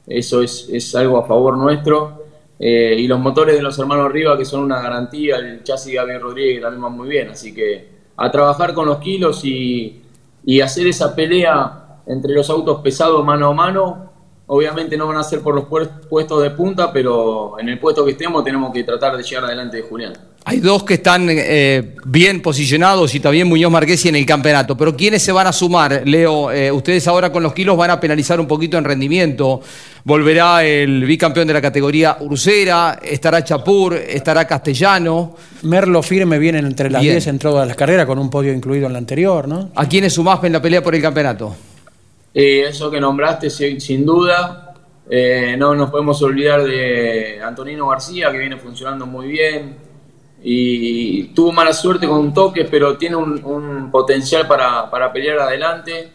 Eso 0.08 0.42
es, 0.42 0.68
es 0.72 0.94
algo 0.94 1.18
a 1.18 1.26
favor 1.26 1.56
nuestro. 1.56 2.26
Eh, 2.58 2.96
y 2.98 3.06
los 3.06 3.20
motores 3.20 3.54
de 3.54 3.62
los 3.62 3.78
hermanos 3.78 4.10
Riva, 4.10 4.36
que 4.36 4.44
son 4.44 4.64
una 4.64 4.80
garantía, 4.80 5.36
el 5.36 5.62
chasis 5.62 5.92
de 5.92 5.98
Gabriel 5.98 6.20
Rodríguez 6.20 6.62
también 6.62 6.84
va 6.84 6.88
muy 6.88 7.08
bien. 7.08 7.28
Así 7.28 7.54
que 7.54 7.88
a 8.16 8.30
trabajar 8.30 8.74
con 8.74 8.86
los 8.86 8.98
kilos 8.98 9.44
y, 9.44 10.02
y 10.44 10.60
hacer 10.60 10.86
esa 10.86 11.14
pelea 11.14 12.00
entre 12.06 12.34
los 12.34 12.48
autos 12.50 12.80
pesados 12.80 13.24
mano 13.24 13.48
a 13.48 13.54
mano. 13.54 14.07
Obviamente 14.50 14.96
no 14.96 15.06
van 15.06 15.18
a 15.18 15.22
ser 15.22 15.40
por 15.40 15.54
los 15.54 15.66
puestos 16.08 16.42
de 16.42 16.50
punta, 16.50 16.90
pero 16.90 17.58
en 17.60 17.68
el 17.68 17.78
puesto 17.78 18.02
que 18.02 18.12
estemos 18.12 18.42
tenemos 18.42 18.72
que 18.72 18.82
tratar 18.82 19.14
de 19.14 19.22
llegar 19.22 19.44
adelante 19.44 19.76
de 19.76 19.82
Julián. 19.82 20.14
Hay 20.46 20.60
dos 20.60 20.84
que 20.84 20.94
están 20.94 21.26
eh, 21.28 21.94
bien 22.06 22.40
posicionados 22.40 23.14
y 23.14 23.20
también 23.20 23.46
Muñoz 23.46 23.70
Marquesi 23.70 24.08
en 24.08 24.16
el 24.16 24.24
campeonato. 24.24 24.74
Pero 24.74 24.96
¿quiénes 24.96 25.20
se 25.20 25.32
van 25.32 25.46
a 25.46 25.52
sumar? 25.52 26.00
Leo, 26.06 26.50
eh, 26.50 26.72
ustedes 26.72 27.06
ahora 27.06 27.30
con 27.30 27.42
los 27.42 27.52
kilos 27.52 27.76
van 27.76 27.90
a 27.90 28.00
penalizar 28.00 28.40
un 28.40 28.46
poquito 28.46 28.78
en 28.78 28.84
rendimiento. 28.84 29.60
Volverá 30.04 30.64
el 30.64 31.04
bicampeón 31.04 31.46
de 31.46 31.52
la 31.52 31.60
categoría 31.60 32.16
Ursera, 32.20 32.98
estará 33.02 33.44
Chapur, 33.44 33.92
estará 33.92 34.46
Castellano. 34.46 35.36
Merlo 35.64 36.02
firme 36.02 36.38
viene 36.38 36.60
entre 36.60 36.88
las 36.88 37.02
10 37.02 37.26
en 37.26 37.38
todas 37.38 37.68
las 37.68 37.76
carreras 37.76 38.06
con 38.06 38.18
un 38.18 38.30
podio 38.30 38.54
incluido 38.54 38.86
en 38.86 38.94
la 38.94 38.98
anterior, 38.98 39.46
¿no? 39.46 39.68
¿A 39.74 39.86
quiénes 39.86 40.14
sumás 40.14 40.42
en 40.44 40.52
la 40.54 40.62
pelea 40.62 40.82
por 40.82 40.94
el 40.94 41.02
campeonato? 41.02 41.54
Eh, 42.40 42.68
eso 42.68 42.88
que 42.88 43.00
nombraste, 43.00 43.50
sin, 43.50 44.06
duda. 44.06 44.72
Eh, 45.10 45.56
no 45.58 45.74
nos 45.74 45.90
podemos 45.90 46.22
olvidar 46.22 46.62
de 46.62 47.40
Antonino 47.42 47.88
García, 47.88 48.30
que 48.30 48.38
viene 48.38 48.56
funcionando 48.58 49.06
muy 49.06 49.26
bien 49.26 49.76
y 50.40 51.24
tuvo 51.34 51.50
mala 51.50 51.72
suerte 51.72 52.06
con 52.06 52.20
un 52.20 52.32
toque, 52.32 52.64
pero 52.66 52.96
tiene 52.96 53.16
un, 53.16 53.90
potencial 53.90 54.46
para, 54.46 54.88
para, 54.88 55.12
pelear 55.12 55.40
adelante. 55.40 56.12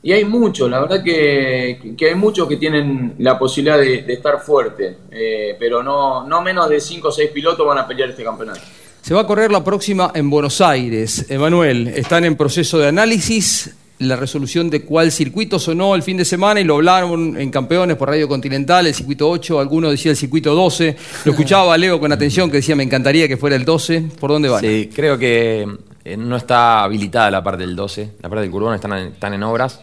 Y 0.00 0.12
hay 0.12 0.24
muchos, 0.24 0.70
la 0.70 0.78
verdad 0.78 1.02
que, 1.02 1.96
que, 1.98 2.06
hay 2.06 2.14
muchos 2.14 2.46
que 2.46 2.56
tienen 2.56 3.16
la 3.18 3.36
posibilidad 3.36 3.78
de, 3.78 4.02
de 4.02 4.12
estar 4.12 4.38
fuerte, 4.38 4.96
eh, 5.10 5.56
pero 5.58 5.82
no, 5.82 6.24
no 6.24 6.40
menos 6.40 6.68
de 6.68 6.78
5 6.78 7.08
o 7.08 7.10
6 7.10 7.32
pilotos 7.32 7.66
van 7.66 7.78
a 7.78 7.88
pelear 7.88 8.10
este 8.10 8.22
campeonato. 8.22 8.60
Se 9.02 9.12
va 9.12 9.22
a 9.22 9.26
correr 9.26 9.50
la 9.50 9.64
próxima 9.64 10.12
en 10.14 10.30
Buenos 10.30 10.60
Aires. 10.60 11.26
Emanuel, 11.28 11.88
están 11.88 12.24
en 12.24 12.36
proceso 12.36 12.78
de 12.78 12.86
análisis 12.86 13.74
la 14.00 14.16
resolución 14.16 14.70
de 14.70 14.82
cuál 14.82 15.12
circuito 15.12 15.58
sonó 15.58 15.94
el 15.94 16.02
fin 16.02 16.16
de 16.16 16.24
semana 16.24 16.58
y 16.58 16.64
lo 16.64 16.76
hablaron 16.76 17.38
en 17.38 17.50
Campeones 17.50 17.96
por 17.96 18.08
Radio 18.08 18.28
Continental, 18.28 18.86
el 18.86 18.94
circuito 18.94 19.28
8, 19.28 19.60
alguno 19.60 19.90
decía 19.90 20.10
el 20.10 20.16
circuito 20.16 20.54
12. 20.54 20.96
Lo 21.26 21.32
escuchaba 21.32 21.76
Leo 21.76 22.00
con 22.00 22.10
atención 22.10 22.50
que 22.50 22.56
decía 22.56 22.74
me 22.74 22.82
encantaría 22.82 23.28
que 23.28 23.36
fuera 23.36 23.56
el 23.56 23.64
12. 23.64 24.04
¿Por 24.18 24.30
dónde 24.30 24.48
van? 24.48 24.62
Sí, 24.62 24.88
creo 24.94 25.18
que 25.18 25.68
eh, 26.02 26.16
no 26.16 26.36
está 26.36 26.82
habilitada 26.82 27.30
la 27.30 27.42
parte 27.42 27.66
del 27.66 27.76
12, 27.76 28.12
la 28.22 28.28
parte 28.30 28.42
del 28.42 28.50
curbón 28.50 28.74
están, 28.74 28.92
están 28.92 29.34
en 29.34 29.42
obras. 29.42 29.80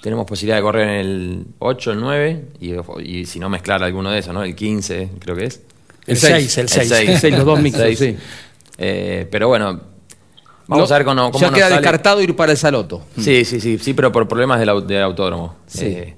Tenemos 0.00 0.26
posibilidad 0.26 0.56
de 0.56 0.62
correr 0.62 0.88
en 0.88 0.94
el 0.94 1.46
8, 1.58 1.92
el 1.92 2.00
9 2.00 2.44
y, 2.60 2.72
y 3.02 3.26
si 3.26 3.38
no 3.38 3.50
mezclar 3.50 3.82
alguno 3.82 4.10
de 4.10 4.20
esos, 4.20 4.32
¿no? 4.32 4.42
El 4.42 4.54
15 4.54 5.10
creo 5.18 5.36
que 5.36 5.44
es. 5.44 5.60
El 6.06 6.16
6, 6.16 6.58
el 6.58 6.68
6. 6.68 6.90
El 6.90 7.18
6, 7.18 7.34
los 7.36 7.44
dos 7.44 7.60
mixtos, 7.60 7.98
sí. 7.98 8.16
Eh, 8.78 9.28
pero 9.30 9.48
bueno, 9.48 9.93
Vamos 10.66 10.88
no, 10.88 10.94
a 10.94 10.98
ver 10.98 11.04
cómo, 11.06 11.30
cómo 11.30 11.44
Ya 11.44 11.52
queda 11.52 11.64
sale. 11.68 11.76
descartado 11.80 12.20
ir 12.22 12.34
para 12.34 12.52
el 12.52 12.58
Saloto. 12.58 13.02
Sí, 13.18 13.44
sí, 13.44 13.60
sí, 13.60 13.78
sí, 13.78 13.94
pero 13.94 14.10
por 14.10 14.26
problemas 14.26 14.58
del, 14.60 14.86
del 14.86 15.02
autódromo. 15.02 15.56
Sí. 15.66 15.86
Eh, 15.86 16.16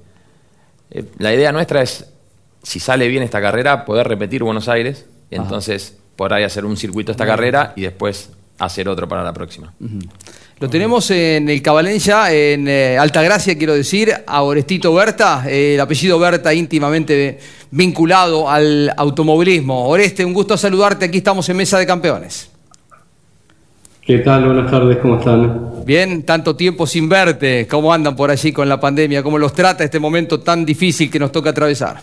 eh, 0.91 1.03
la 1.17 1.33
idea 1.33 1.51
nuestra 1.51 1.81
es, 1.81 2.05
si 2.63 2.79
sale 2.79 3.07
bien 3.07 3.23
esta 3.23 3.41
carrera, 3.41 3.83
poder 3.85 4.07
repetir 4.07 4.43
Buenos 4.43 4.69
Aires. 4.69 5.05
Y 5.29 5.35
Ajá. 5.35 5.43
entonces 5.43 5.97
por 6.15 6.33
ahí 6.33 6.43
hacer 6.43 6.65
un 6.65 6.77
circuito 6.77 7.11
esta 7.11 7.25
carrera 7.25 7.73
y 7.75 7.81
después 7.81 8.29
hacer 8.57 8.87
otro 8.89 9.07
para 9.07 9.23
la 9.23 9.33
próxima. 9.33 9.73
Uh 9.79 9.85
-huh. 9.85 10.09
Lo 10.59 10.67
tenemos 10.69 11.11
en 11.11 11.47
el 11.49 11.61
Cabalén 11.61 11.99
ya, 11.99 12.31
en 12.33 12.67
eh, 12.67 12.97
Altagracia, 12.97 13.55
quiero 13.55 13.75
decir, 13.75 14.11
a 14.25 14.41
Orestito 14.41 14.91
Berta, 14.91 15.43
eh, 15.47 15.75
el 15.75 15.79
apellido 15.79 16.17
Berta 16.17 16.51
íntimamente 16.51 17.37
vinculado 17.69 18.49
al 18.49 18.91
automovilismo. 18.97 19.87
Oreste, 19.87 20.25
un 20.25 20.33
gusto 20.33 20.57
saludarte, 20.57 21.05
aquí 21.05 21.19
estamos 21.19 21.47
en 21.49 21.57
Mesa 21.57 21.77
de 21.77 21.85
Campeones. 21.85 22.49
¿Qué 24.07 24.19
tal? 24.19 24.45
Buenas 24.45 24.71
tardes, 24.71 24.99
¿cómo 24.99 25.17
están? 25.17 25.83
Bien, 25.85 26.23
tanto 26.23 26.55
tiempo 26.55 26.87
sin 26.87 27.09
verte, 27.09 27.67
¿cómo 27.69 27.91
andan 27.91 28.15
por 28.15 28.31
allí 28.31 28.53
con 28.53 28.69
la 28.69 28.79
pandemia? 28.79 29.21
¿Cómo 29.21 29.37
los 29.37 29.51
trata 29.51 29.83
este 29.83 29.99
momento 29.99 30.39
tan 30.39 30.65
difícil 30.65 31.11
que 31.11 31.19
nos 31.19 31.29
toca 31.29 31.49
atravesar? 31.49 31.97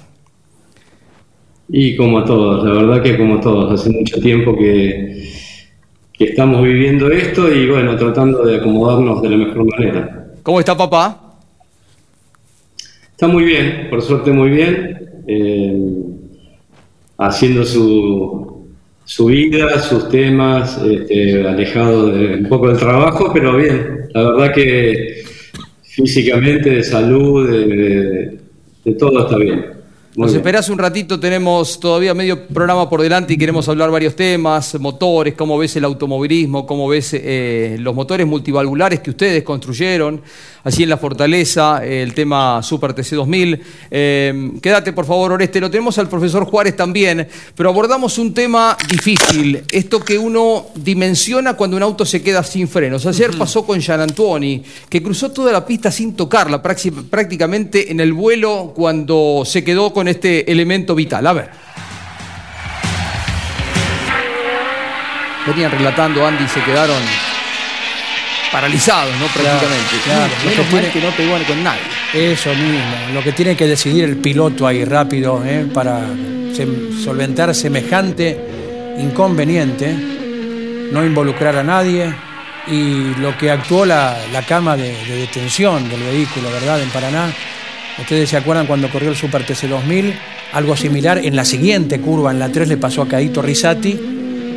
Y 1.67 1.97
como 1.97 2.19
a 2.19 2.25
todos, 2.27 2.63
la 2.63 2.73
verdad 2.75 3.03
que 3.03 3.17
como 3.17 3.37
a 3.37 3.41
todos, 3.41 3.81
hace 3.81 3.89
mucho 3.89 4.21
tiempo 4.21 4.55
que, 4.55 5.31
que 6.13 6.25
estamos 6.25 6.63
viviendo 6.63 7.11
esto 7.11 7.51
y 7.51 7.71
bueno, 7.71 7.97
tratando 7.97 8.45
de 8.45 8.59
acomodarnos 8.59 9.23
de 9.23 9.31
la 9.31 9.37
mejor 9.39 9.65
manera. 9.65 10.27
¿Cómo 10.43 10.61
está 10.61 10.77
papá? 10.77 11.39
Está 13.13 13.29
muy 13.29 13.45
bien, 13.45 13.87
por 13.89 14.03
suerte 14.03 14.31
muy 14.31 14.51
bien, 14.51 15.25
eh, 15.27 15.81
haciendo 17.17 17.65
su, 17.65 18.54
su 19.05 19.27
vida, 19.27 19.79
sus 19.81 20.09
temas, 20.09 20.81
este, 20.83 21.47
alejado 21.47 22.11
de, 22.11 22.37
un 22.37 22.49
poco 22.49 22.69
del 22.69 22.79
trabajo, 22.79 23.31
pero 23.33 23.57
bien, 23.57 24.09
la 24.13 24.31
verdad 24.31 24.55
que 24.55 25.23
físicamente, 25.83 26.71
de 26.71 26.83
salud, 26.83 27.49
de, 27.49 27.67
de, 27.67 28.39
de 28.85 28.95
todo 28.95 29.27
está 29.27 29.37
bien. 29.37 29.74
Muy 30.17 30.27
Nos 30.27 30.33
bien. 30.33 30.43
esperás 30.43 30.69
un 30.69 30.79
ratito, 30.79 31.19
tenemos 31.19 31.81
todavía 31.81 32.15
medio 32.15 32.47
programa 32.47 32.89
por 32.89 33.03
delante 33.03 33.35
y 33.35 33.37
queremos 33.37 33.69
hablar 33.69 33.91
varios 33.91 34.15
temas, 34.15 34.79
motores, 34.79 35.35
cómo 35.35 35.59
ves 35.59 35.75
el 35.75 35.85
automovilismo, 35.85 36.67
cómo 36.67 36.87
ves 36.87 37.15
eh, 37.15 37.77
los 37.81 37.97
motores 37.97 38.25
multivalvulares 38.25 39.01
que 39.01 39.11
ustedes 39.11 39.43
construyeron, 39.43 40.23
allí 40.63 40.85
en 40.85 40.91
la 40.91 40.99
Fortaleza, 40.99 41.85
eh, 41.85 42.01
el 42.01 42.15
tema 42.15 42.63
Super 42.63 42.93
TC 42.95 43.17
2000. 43.17 43.61
Eh, 43.91 44.53
quédate 44.63 44.93
por 44.93 45.05
favor, 45.05 45.33
Oreste, 45.33 45.61
lo 45.61 45.69
tenemos 45.69 45.99
al 45.99 46.09
profesor 46.09 46.45
Juárez 46.45 46.77
también, 46.77 47.27
pero 47.57 47.71
abordamos 47.71 48.17
un 48.17 48.33
tema 48.33 48.77
difícil, 48.89 49.65
esto 49.73 49.99
que 49.99 50.17
uno 50.17 50.67
dimensiona 50.77 51.55
cuando 51.55 51.77
un 51.77 51.83
auto 51.83 52.05
se 52.05 52.23
queda 52.23 52.45
sin 52.45 52.69
frenos. 52.69 53.05
Ayer 53.05 53.31
uh 53.31 53.33
-huh. 53.33 53.39
pasó 53.39 53.67
con 53.67 53.81
Gian 53.81 54.01
Antuoni, 54.01 54.63
que 54.89 55.03
cruzó 55.03 55.33
toda 55.33 55.51
la 55.51 55.67
pista 55.67 55.91
sin 55.91 56.15
tocarla, 56.15 56.63
prácticamente 56.63 57.91
en 57.91 57.99
el 57.99 58.13
vuelo 58.13 58.73
cuando 58.77 59.43
se 59.45 59.65
quedó 59.65 59.93
con 59.93 60.04
este 60.09 60.51
elemento 60.51 60.95
vital. 60.95 61.27
A 61.27 61.33
ver. 61.33 61.51
Venían 65.47 65.71
relatando 65.71 66.27
Andy 66.27 66.45
y 66.45 66.49
se 66.49 66.63
quedaron 66.63 67.03
paralizados, 68.51 69.13
¿no? 69.19 69.27
Prácticamente. 69.27 69.97
Claro, 70.05 70.93
que 70.93 71.01
no 71.01 71.11
pegó 71.11 71.37
con 71.47 71.63
nadie. 71.65 71.83
Eso 72.15 72.51
mismo, 72.55 73.13
lo 73.13 73.23
que 73.23 73.33
tiene 73.33 73.57
que 73.57 73.67
decidir 73.67 74.05
el 74.05 74.17
piloto 74.17 74.67
ahí 74.67 74.85
rápido 74.85 75.43
¿eh? 75.45 75.67
para 75.75 76.07
solventar 77.03 77.53
semejante 77.53 78.39
inconveniente, 79.01 79.93
no 80.93 81.05
involucrar 81.05 81.57
a 81.57 81.65
nadie 81.65 82.15
y 82.69 83.15
lo 83.21 83.37
que 83.37 83.51
actuó 83.51 83.85
la, 83.85 84.17
la 84.33 84.43
cama 84.43 84.77
de, 84.77 84.93
de 85.05 85.17
detención 85.17 85.89
del 85.89 86.05
vehículo, 86.05 86.51
¿verdad? 86.53 86.81
En 86.81 86.91
Paraná. 86.91 87.33
Ustedes 87.99 88.29
se 88.29 88.37
acuerdan 88.37 88.67
cuando 88.67 88.91
corrió 88.91 89.11
el 89.11 89.17
Super 89.17 89.47
TC 89.47 89.69
2000, 89.69 90.15
algo 90.53 90.77
similar 90.77 91.19
en 91.19 91.37
la 91.37 91.45
siguiente 91.45 92.01
curva, 92.01 92.33
en 92.33 92.41
la 92.41 92.51
3 92.51 92.69
le 92.69 92.77
pasó 92.77 93.03
a 93.03 93.09
Caito 93.09 93.41
Risati 93.41 93.91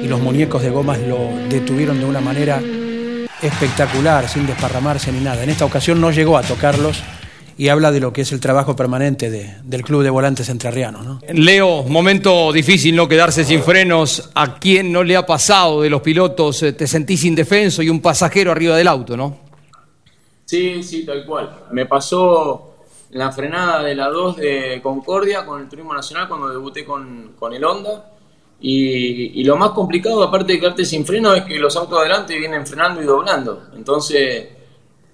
y 0.03 0.07
los 0.07 0.19
muñecos 0.19 0.63
de 0.63 0.69
gomas 0.69 0.99
lo 0.99 1.29
detuvieron 1.47 1.99
de 1.99 2.05
una 2.05 2.19
manera 2.19 2.61
espectacular, 3.41 4.27
sin 4.27 4.47
desparramarse 4.47 5.11
ni 5.11 5.19
nada. 5.19 5.43
En 5.43 5.49
esta 5.49 5.65
ocasión 5.65 6.01
no 6.01 6.11
llegó 6.11 6.37
a 6.37 6.41
tocarlos 6.41 7.01
y 7.59 7.69
habla 7.69 7.91
de 7.91 7.99
lo 7.99 8.11
que 8.11 8.21
es 8.21 8.31
el 8.31 8.39
trabajo 8.39 8.75
permanente 8.75 9.29
de, 9.29 9.55
del 9.63 9.83
Club 9.83 10.03
de 10.03 10.09
Volantes 10.09 10.49
Entrerrianos. 10.49 11.05
¿no? 11.05 11.19
Leo, 11.33 11.83
momento 11.83 12.51
difícil 12.51 12.95
no 12.95 13.07
quedarse 13.07 13.43
sin 13.43 13.61
frenos. 13.61 14.31
¿A 14.33 14.59
quién 14.59 14.91
no 14.91 15.03
le 15.03 15.15
ha 15.15 15.25
pasado 15.25 15.83
de 15.83 15.89
los 15.89 16.01
pilotos? 16.01 16.65
Te 16.75 16.87
sentís 16.87 17.23
indefenso 17.23 17.83
y 17.83 17.89
un 17.89 18.01
pasajero 18.01 18.51
arriba 18.51 18.75
del 18.75 18.87
auto, 18.87 19.15
¿no? 19.15 19.39
Sí, 20.45 20.81
sí, 20.81 21.05
tal 21.05 21.25
cual. 21.25 21.49
Me 21.71 21.85
pasó 21.85 22.66
la 23.17 23.31
frenada 23.31 23.83
de 23.83 23.95
la 23.95 24.09
2 24.09 24.37
de 24.37 24.79
Concordia 24.81 25.45
con 25.45 25.61
el 25.61 25.67
Turismo 25.67 25.93
Nacional 25.93 26.27
cuando 26.27 26.49
debuté 26.49 26.85
con, 26.85 27.33
con 27.37 27.53
el 27.53 27.63
Honda. 27.65 28.11
Y, 28.59 29.43
lo 29.43 29.55
más 29.55 29.71
complicado, 29.71 30.23
aparte 30.23 30.53
de 30.53 30.59
quedarte 30.59 30.85
sin 30.85 31.05
freno, 31.05 31.33
es 31.33 31.43
que 31.43 31.59
los 31.59 31.75
autos 31.75 31.99
adelante 31.99 32.37
vienen 32.37 32.65
frenando 32.65 33.01
y 33.01 33.05
doblando. 33.05 33.67
Entonces, 33.75 34.47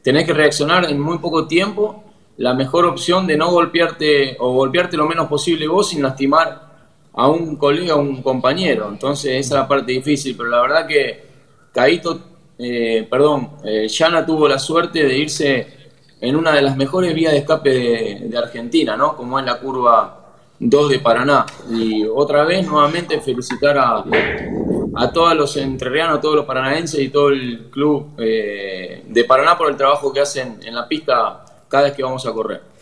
tenés 0.02 0.26
que 0.26 0.34
reaccionar 0.34 0.86
en 0.90 1.00
muy 1.00 1.18
poco 1.18 1.48
tiempo. 1.48 2.04
La 2.38 2.54
mejor 2.54 2.86
opción 2.86 3.28
de 3.28 3.38
no 3.38 3.52
golpearte 3.52 4.38
o 4.40 4.54
golpearte 4.54 4.98
lo 4.98 5.08
menos 5.08 5.28
posible 5.28 5.68
vos 5.68 5.90
sin 5.90 6.02
lastimar 6.02 6.74
a 7.14 7.28
un 7.28 7.58
colega 7.58 7.96
o 7.96 8.00
un 8.00 8.22
compañero. 8.22 8.88
Entonces, 8.90 9.32
esa 9.32 9.56
es 9.56 9.62
la 9.62 9.68
parte 9.68 9.92
difícil. 9.92 10.36
Pero 10.38 10.50
la 10.50 10.62
verdad 10.62 10.88
que 10.88 11.26
Caito, 11.74 12.20
eh, 12.58 13.06
perdón, 13.10 13.52
eh, 13.64 13.88
tuvo 14.26 14.48
la 14.48 14.58
suerte 14.58 15.04
de 15.04 15.18
irse 15.18 15.83
en 16.24 16.38
una 16.38 16.54
de 16.54 16.62
las 16.62 16.78
mejores 16.78 17.14
vías 17.14 17.34
de 17.34 17.40
escape 17.40 17.70
de, 17.70 18.38
Argentina, 18.38 18.96
¿no? 18.96 19.18
Como 19.18 19.38
es 19.40 19.46
la 19.46 19.60
curva 19.60 20.20
2 20.58 20.90
de 20.90 21.00
Paraná. 21.00 21.46
Y 21.70 22.06
otra 22.06 22.46
vez, 22.46 22.66
nuevamente, 22.66 23.20
felicitar 23.20 23.78
a, 23.78 24.06
a 24.96 25.12
todos 25.12 25.36
los 25.36 25.58
entrerrianos, 25.58 26.22
todos 26.22 26.38
los 26.38 26.46
paranaenses 26.46 27.02
y 27.02 27.10
todo 27.10 27.28
el 27.28 27.68
club 27.70 28.12
eh, 28.18 29.04
de 29.06 29.24
Paraná 29.26 29.58
por 29.58 29.70
el 29.70 29.76
trabajo 29.76 30.14
que 30.14 30.22
hacen 30.22 30.62
en 30.64 30.74
la 30.74 30.88
pista 30.88 31.44
cada 31.68 31.84
vez 31.84 31.94
que 31.94 32.04
vamos 32.04 32.26
a 32.26 32.32
correr. 32.32 32.73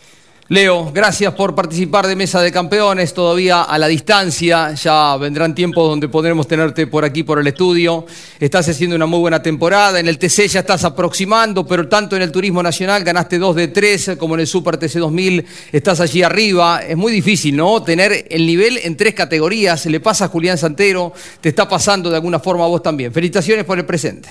Leo, 0.52 0.92
gracias 0.92 1.32
por 1.32 1.54
participar 1.54 2.06
de 2.06 2.14
Mesa 2.14 2.42
de 2.42 2.52
Campeones, 2.52 3.14
todavía 3.14 3.62
a 3.62 3.78
la 3.78 3.86
distancia, 3.86 4.74
ya 4.74 5.16
vendrán 5.16 5.54
tiempos 5.54 5.88
donde 5.88 6.10
podremos 6.10 6.46
tenerte 6.46 6.86
por 6.86 7.06
aquí, 7.06 7.22
por 7.22 7.38
el 7.38 7.46
estudio. 7.46 8.04
Estás 8.38 8.68
haciendo 8.68 8.94
una 8.94 9.06
muy 9.06 9.20
buena 9.20 9.42
temporada, 9.42 9.98
en 9.98 10.08
el 10.08 10.18
TC 10.18 10.48
ya 10.48 10.60
estás 10.60 10.84
aproximando, 10.84 11.66
pero 11.66 11.88
tanto 11.88 12.16
en 12.16 12.20
el 12.20 12.30
Turismo 12.30 12.62
Nacional 12.62 13.02
ganaste 13.02 13.38
2 13.38 13.56
de 13.56 13.68
3, 13.68 14.10
como 14.18 14.34
en 14.34 14.40
el 14.40 14.46
Super 14.46 14.76
TC 14.76 14.98
2000, 14.98 15.46
estás 15.72 16.00
allí 16.00 16.22
arriba. 16.22 16.82
Es 16.82 16.98
muy 16.98 17.12
difícil, 17.12 17.56
¿no? 17.56 17.82
Tener 17.82 18.26
el 18.28 18.46
nivel 18.46 18.76
en 18.76 18.94
tres 18.94 19.14
categorías, 19.14 19.86
le 19.86 20.00
pasa 20.00 20.26
a 20.26 20.28
Julián 20.28 20.58
Santero, 20.58 21.14
te 21.40 21.48
está 21.48 21.66
pasando 21.66 22.10
de 22.10 22.16
alguna 22.16 22.40
forma 22.40 22.64
a 22.64 22.68
vos 22.68 22.82
también. 22.82 23.10
Felicitaciones 23.10 23.64
por 23.64 23.78
el 23.78 23.86
presente. 23.86 24.28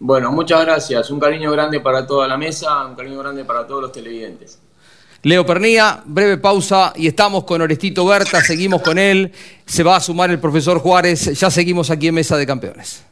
Bueno, 0.00 0.32
muchas 0.32 0.60
gracias, 0.66 1.10
un 1.10 1.18
cariño 1.18 1.50
grande 1.50 1.80
para 1.80 2.06
toda 2.06 2.28
la 2.28 2.36
mesa, 2.36 2.84
un 2.84 2.94
cariño 2.94 3.20
grande 3.20 3.46
para 3.46 3.66
todos 3.66 3.80
los 3.80 3.92
televidentes. 3.92 4.58
Leo 5.22 5.44
Pernía, 5.44 6.02
breve 6.06 6.38
pausa 6.38 6.94
y 6.96 7.06
estamos 7.06 7.44
con 7.44 7.60
Orestito 7.60 8.06
Berta, 8.06 8.42
seguimos 8.42 8.80
con 8.80 8.98
él, 8.98 9.32
se 9.66 9.82
va 9.82 9.96
a 9.96 10.00
sumar 10.00 10.30
el 10.30 10.38
profesor 10.38 10.78
Juárez, 10.78 11.38
ya 11.38 11.50
seguimos 11.50 11.90
aquí 11.90 12.08
en 12.08 12.14
Mesa 12.14 12.38
de 12.38 12.46
Campeones. 12.46 13.02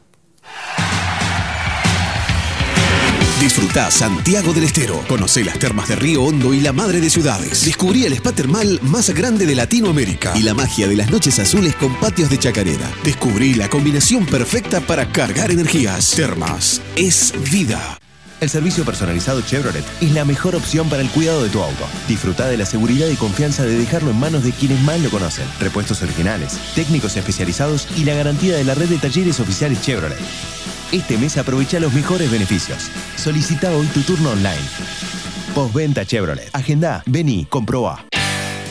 Disfruta 3.39 3.89
Santiago 3.89 4.51
del 4.51 4.65
Estero. 4.65 5.01
Conoce 5.07 5.45
las 5.45 5.57
termas 5.57 5.87
de 5.87 5.95
Río 5.95 6.23
Hondo 6.23 6.53
y 6.53 6.59
la 6.59 6.73
madre 6.73 6.99
de 6.99 7.09
ciudades. 7.09 7.63
Descubrí 7.63 8.03
el 8.03 8.11
spa 8.13 8.33
termal 8.33 8.79
más 8.81 9.11
grande 9.11 9.45
de 9.45 9.55
Latinoamérica 9.55 10.33
y 10.35 10.43
la 10.43 10.53
magia 10.53 10.87
de 10.89 10.97
las 10.97 11.09
noches 11.09 11.39
azules 11.39 11.73
con 11.75 11.95
patios 11.95 12.29
de 12.29 12.37
chacarera. 12.37 12.91
Descubrí 13.03 13.53
la 13.53 13.69
combinación 13.69 14.25
perfecta 14.25 14.81
para 14.81 15.09
cargar 15.13 15.51
energías. 15.51 16.11
Termas 16.11 16.81
es 16.97 17.33
vida. 17.49 17.97
El 18.41 18.49
servicio 18.49 18.85
personalizado 18.85 19.41
Chevrolet 19.41 19.83
es 19.99 20.13
la 20.13 20.23
mejor 20.23 20.55
opción 20.55 20.89
para 20.89 21.01
el 21.01 21.09
cuidado 21.09 21.43
de 21.43 21.49
tu 21.49 21.61
auto. 21.61 21.85
Disfruta 22.07 22.47
de 22.47 22.55
la 22.55 22.65
seguridad 22.65 23.09
y 23.09 23.15
confianza 23.15 23.65
de 23.65 23.77
dejarlo 23.77 24.11
en 24.11 24.19
manos 24.19 24.45
de 24.45 24.53
quienes 24.53 24.79
más 24.81 25.01
lo 25.01 25.09
conocen. 25.09 25.45
Repuestos 25.59 26.01
originales, 26.03 26.57
técnicos 26.73 27.17
especializados 27.17 27.89
y 27.97 28.05
la 28.05 28.13
garantía 28.13 28.55
de 28.55 28.63
la 28.63 28.75
red 28.75 28.87
de 28.87 28.97
talleres 28.97 29.41
oficiales 29.41 29.81
Chevrolet. 29.81 30.17
Este 30.93 31.17
mes 31.17 31.37
aprovecha 31.37 31.81
los 31.81 31.93
mejores 31.93 32.31
beneficios. 32.31 32.89
Solicita 33.17 33.71
hoy 33.75 33.87
tu 33.87 34.01
turno 34.03 34.31
online. 34.31 34.63
Postventa 35.53 36.05
Chevrolet. 36.05 36.49
Agenda, 36.53 37.03
vení, 37.07 37.45
comproba. 37.45 38.05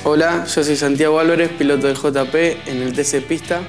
Hola, 0.04 0.46
yo 0.46 0.64
soy 0.64 0.76
Santiago 0.76 1.20
Álvarez, 1.20 1.50
piloto 1.50 1.88
del 1.88 1.96
JP 1.96 2.34
en 2.68 2.80
el 2.80 2.94
TC 2.94 3.20
Pista 3.20 3.60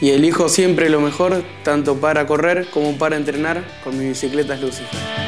y 0.00 0.10
elijo 0.10 0.48
siempre 0.48 0.88
lo 0.88 1.00
mejor, 1.00 1.42
tanto 1.64 1.96
para 1.96 2.28
correr 2.28 2.68
como 2.70 2.96
para 2.96 3.16
entrenar 3.16 3.64
con 3.82 3.98
mi 3.98 4.06
bicicleta 4.06 4.54
Lucifer. 4.54 5.27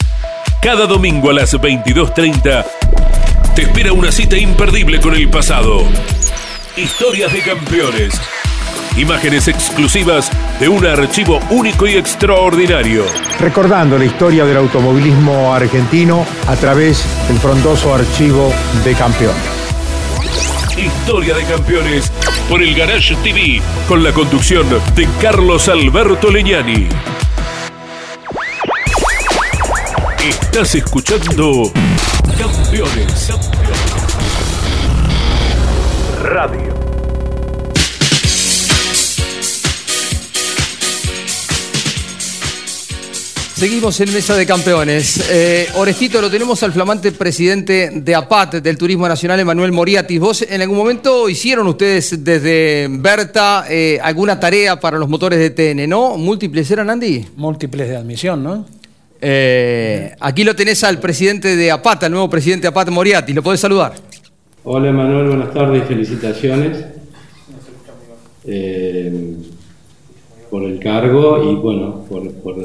Cada 0.61 0.85
domingo 0.85 1.31
a 1.31 1.33
las 1.33 1.59
22.30 1.59 2.65
te 3.55 3.63
espera 3.63 3.93
una 3.93 4.11
cita 4.11 4.37
imperdible 4.37 5.01
con 5.01 5.15
el 5.15 5.27
pasado. 5.27 5.81
Historias 6.77 7.33
de 7.33 7.41
campeones. 7.41 8.21
Imágenes 8.95 9.47
exclusivas 9.47 10.29
de 10.59 10.69
un 10.69 10.85
archivo 10.85 11.39
único 11.49 11.87
y 11.87 11.95
extraordinario. 11.95 13.05
Recordando 13.39 13.97
la 13.97 14.05
historia 14.05 14.45
del 14.45 14.57
automovilismo 14.57 15.51
argentino 15.51 16.27
a 16.47 16.55
través 16.55 17.03
del 17.27 17.39
frondoso 17.39 17.95
archivo 17.95 18.53
de 18.85 18.93
campeones. 18.93 19.41
Historia 20.77 21.33
de 21.33 21.43
campeones 21.45 22.11
por 22.47 22.61
el 22.61 22.75
Garage 22.75 23.15
TV 23.23 23.63
con 23.87 24.03
la 24.03 24.13
conducción 24.13 24.67
de 24.93 25.09
Carlos 25.19 25.67
Alberto 25.69 26.29
Leñani. 26.29 26.87
Estás 30.29 30.75
escuchando 30.75 31.71
Campeones. 32.37 33.29
Radio. 36.21 36.79
Seguimos 43.55 43.99
en 43.99 44.13
Mesa 44.13 44.35
de 44.35 44.45
Campeones. 44.45 45.27
Eh, 45.31 45.67
Orestito, 45.73 46.21
lo 46.21 46.29
tenemos 46.29 46.61
al 46.61 46.71
flamante 46.71 47.11
presidente 47.11 47.89
de 47.91 48.13
APAT, 48.13 48.55
del 48.55 48.77
Turismo 48.77 49.07
Nacional, 49.07 49.39
Emanuel 49.39 49.71
Moriatis. 49.71 50.19
¿Vos 50.19 50.43
en 50.43 50.61
algún 50.61 50.77
momento 50.77 51.29
hicieron 51.29 51.65
ustedes 51.65 52.23
desde 52.23 52.87
Berta 52.91 53.65
eh, 53.67 53.99
alguna 54.03 54.39
tarea 54.39 54.79
para 54.79 54.99
los 54.99 55.09
motores 55.09 55.39
de 55.39 55.49
TN, 55.49 55.89
no? 55.89 56.15
¿Múltiples 56.17 56.69
eran, 56.69 56.91
Andy? 56.91 57.25
Múltiples 57.35 57.89
de 57.89 57.97
admisión, 57.97 58.43
¿no? 58.43 58.80
Eh, 59.23 60.15
aquí 60.19 60.43
lo 60.43 60.55
tenés 60.55 60.83
al 60.83 60.99
presidente 60.99 61.55
de 61.55 61.69
APAT, 61.71 62.05
al 62.05 62.11
nuevo 62.11 62.29
presidente 62.29 62.63
de 62.63 62.69
APAT, 62.69 62.89
Moriatis. 62.89 63.35
¿Lo 63.35 63.43
podés 63.43 63.59
saludar? 63.59 63.93
Hola 64.63 64.91
Manuel, 64.91 65.27
buenas 65.27 65.53
tardes 65.53 65.83
y 65.83 65.87
felicitaciones 65.87 66.85
eh, 68.45 69.35
por 70.49 70.63
el 70.63 70.79
cargo 70.79 71.51
y 71.51 71.55
bueno, 71.55 72.05
por, 72.09 72.31
por 72.35 72.55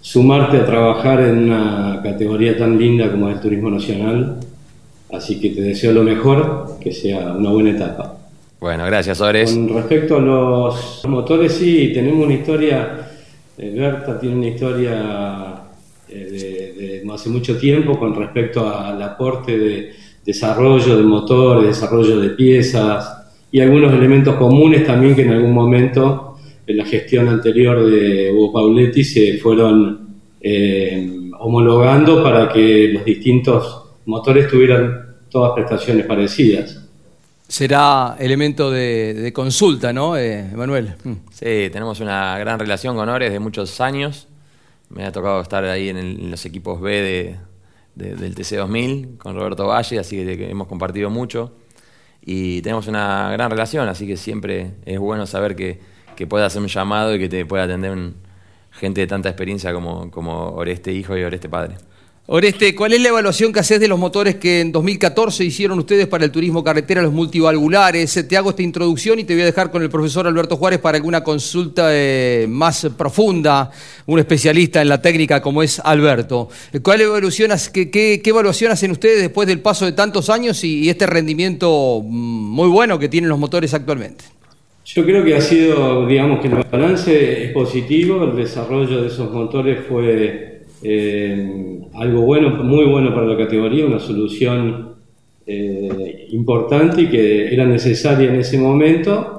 sumarte 0.00 0.58
a 0.58 0.66
trabajar 0.66 1.20
en 1.20 1.50
una 1.50 2.00
categoría 2.02 2.56
tan 2.56 2.78
linda 2.78 3.10
como 3.10 3.28
es 3.28 3.36
el 3.36 3.40
turismo 3.40 3.70
nacional. 3.70 4.36
Así 5.12 5.40
que 5.40 5.50
te 5.50 5.60
deseo 5.60 5.92
lo 5.92 6.02
mejor, 6.02 6.78
que 6.80 6.92
sea 6.92 7.32
una 7.32 7.50
buena 7.50 7.70
etapa. 7.70 8.16
Bueno, 8.60 8.84
gracias, 8.86 9.20
Ores. 9.20 9.52
Con 9.52 9.68
respecto 9.74 10.16
a 10.16 10.20
los 10.20 11.02
motores, 11.06 11.52
sí, 11.52 11.92
tenemos 11.94 12.24
una 12.24 12.34
historia. 12.34 13.08
eh, 13.56 13.72
Berta 13.76 14.18
tiene 14.18 14.36
una 14.36 14.48
historia 14.48 15.55
eh, 16.08 16.72
de, 16.76 17.00
de 17.04 17.12
hace 17.12 17.28
mucho 17.28 17.56
tiempo 17.56 17.98
con 17.98 18.14
respecto 18.14 18.68
al 18.68 19.00
aporte 19.02 19.58
de 19.58 19.92
desarrollo 20.24 20.96
de 20.96 21.02
motores, 21.02 21.68
desarrollo 21.68 22.20
de 22.20 22.30
piezas 22.30 23.16
y 23.50 23.60
algunos 23.60 23.92
elementos 23.92 24.34
comunes 24.36 24.84
también 24.84 25.14
que 25.14 25.22
en 25.22 25.30
algún 25.30 25.52
momento 25.52 26.36
en 26.66 26.76
la 26.76 26.84
gestión 26.84 27.28
anterior 27.28 27.88
de 27.88 28.32
Hugo 28.32 28.52
Pauletti 28.52 29.04
se 29.04 29.38
fueron 29.38 30.06
eh, 30.40 31.30
homologando 31.38 32.22
para 32.22 32.52
que 32.52 32.88
los 32.88 33.04
distintos 33.04 33.84
motores 34.06 34.48
tuvieran 34.48 35.16
todas 35.30 35.52
prestaciones 35.54 36.06
parecidas. 36.06 36.82
Será 37.48 38.16
elemento 38.18 38.70
de, 38.72 39.14
de 39.14 39.32
consulta, 39.32 39.92
¿no, 39.92 40.16
eh, 40.16 40.50
Emanuel? 40.52 40.94
Mm. 41.04 41.12
Sí, 41.30 41.70
tenemos 41.70 42.00
una 42.00 42.36
gran 42.38 42.58
relación 42.58 42.96
con 42.96 43.08
Ores 43.08 43.32
de 43.32 43.38
muchos 43.38 43.80
años. 43.80 44.26
Me 44.88 45.04
ha 45.04 45.12
tocado 45.12 45.40
estar 45.40 45.64
ahí 45.64 45.88
en, 45.88 45.96
el- 45.96 46.20
en 46.20 46.30
los 46.30 46.44
equipos 46.46 46.80
B 46.80 47.00
de, 47.02 47.36
de- 47.94 48.14
del 48.16 48.34
TC2000 48.34 49.18
con 49.18 49.34
Roberto 49.36 49.66
Valle, 49.66 49.98
así 49.98 50.16
que 50.16 50.50
hemos 50.50 50.66
compartido 50.68 51.10
mucho. 51.10 51.52
Y 52.22 52.60
tenemos 52.62 52.88
una 52.88 53.30
gran 53.32 53.50
relación, 53.50 53.88
así 53.88 54.06
que 54.06 54.16
siempre 54.16 54.72
es 54.84 54.98
bueno 54.98 55.26
saber 55.26 55.54
que, 55.56 55.80
que 56.16 56.26
pueda 56.26 56.46
hacer 56.46 56.60
un 56.62 56.68
llamado 56.68 57.14
y 57.14 57.18
que 57.18 57.28
te 57.28 57.44
pueda 57.46 57.64
atender 57.64 57.92
un- 57.92 58.16
gente 58.72 59.00
de 59.00 59.06
tanta 59.06 59.28
experiencia 59.30 59.72
como, 59.72 60.10
como 60.10 60.50
Oreste 60.50 60.92
hijo 60.92 61.16
y 61.16 61.22
Oreste 61.24 61.48
padre. 61.48 61.76
Oreste, 62.28 62.74
¿cuál 62.74 62.92
es 62.92 63.00
la 63.00 63.10
evaluación 63.10 63.52
que 63.52 63.60
haces 63.60 63.78
de 63.78 63.86
los 63.86 64.00
motores 64.00 64.34
que 64.34 64.60
en 64.60 64.72
2014 64.72 65.44
hicieron 65.44 65.78
ustedes 65.78 66.08
para 66.08 66.24
el 66.24 66.32
turismo 66.32 66.64
carretera, 66.64 67.00
los 67.00 67.12
multivalvulares? 67.12 68.16
Eh, 68.16 68.24
Te 68.24 68.36
hago 68.36 68.50
esta 68.50 68.64
introducción 68.64 69.20
y 69.20 69.24
te 69.24 69.32
voy 69.34 69.42
a 69.42 69.46
dejar 69.46 69.70
con 69.70 69.80
el 69.84 69.88
profesor 69.88 70.26
Alberto 70.26 70.56
Juárez 70.56 70.80
para 70.80 70.96
alguna 70.96 71.22
consulta 71.22 71.86
eh, 71.92 72.46
más 72.48 72.88
profunda, 72.98 73.70
un 74.06 74.18
especialista 74.18 74.82
en 74.82 74.88
la 74.88 75.00
técnica 75.00 75.40
como 75.40 75.62
es 75.62 75.78
Alberto. 75.78 76.48
Eh, 76.72 76.80
¿Cuál 76.80 77.02
evaluación, 77.02 77.52
qué, 77.72 77.90
qué- 77.92 78.20
evaluación 78.24 78.72
hacen 78.72 78.90
ustedes 78.90 79.20
después 79.20 79.46
del 79.46 79.60
paso 79.60 79.84
de 79.84 79.92
tantos 79.92 80.28
años 80.28 80.64
y, 80.64 80.88
este 80.90 81.06
rendimiento 81.06 82.02
mm, 82.04 82.08
muy 82.08 82.68
bueno 82.68 82.98
que 82.98 83.08
tienen 83.08 83.30
los 83.30 83.38
motores 83.38 83.72
actualmente? 83.72 84.24
Yo 84.84 85.04
creo 85.04 85.24
que 85.24 85.36
ha 85.36 85.40
sido, 85.40 86.04
digamos 86.08 86.40
que 86.40 86.48
el 86.48 86.54
balance 86.72 87.44
es 87.44 87.52
positivo, 87.52 88.24
el 88.24 88.34
desarrollo 88.36 89.02
de 89.02 89.06
esos 89.08 89.32
motores 89.32 89.78
fue 89.88 90.62
algo 91.98 92.22
bueno, 92.22 92.50
muy 92.62 92.84
bueno 92.84 93.14
para 93.14 93.26
la 93.26 93.36
categoría, 93.36 93.86
una 93.86 93.98
solución 93.98 94.94
eh, 95.46 96.26
importante 96.30 97.02
y 97.02 97.08
que 97.08 97.52
era 97.52 97.64
necesaria 97.64 98.28
en 98.28 98.40
ese 98.40 98.58
momento. 98.58 99.32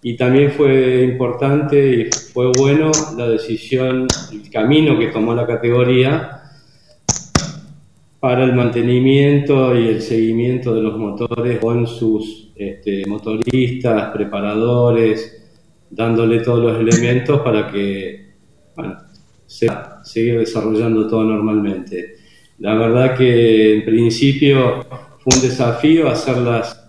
Y 0.00 0.16
también 0.16 0.52
fue 0.52 1.02
importante 1.02 1.90
y 1.90 2.04
fue 2.32 2.52
bueno 2.56 2.92
la 3.16 3.28
decisión, 3.28 4.06
el 4.32 4.48
camino 4.48 4.98
que 4.98 5.08
tomó 5.08 5.34
la 5.34 5.46
categoría 5.46 6.38
para 8.20 8.44
el 8.44 8.54
mantenimiento 8.54 9.78
y 9.78 9.88
el 9.88 10.00
seguimiento 10.02 10.74
de 10.74 10.82
los 10.82 10.96
motores 10.96 11.58
con 11.58 11.86
sus 11.86 12.52
este, 12.54 13.04
motoristas, 13.06 14.10
preparadores, 14.12 15.50
dándole 15.90 16.40
todos 16.40 16.60
los 16.60 16.80
elementos 16.80 17.40
para 17.40 17.70
que 17.70 18.34
bueno, 18.76 18.98
se 19.46 19.68
seguir 20.08 20.38
desarrollando 20.38 21.06
todo 21.06 21.24
normalmente. 21.24 22.16
La 22.58 22.74
verdad 22.74 23.16
que 23.16 23.76
en 23.76 23.84
principio 23.84 24.84
fue 25.18 25.36
un 25.36 25.42
desafío 25.42 26.08
hacerlas, 26.08 26.88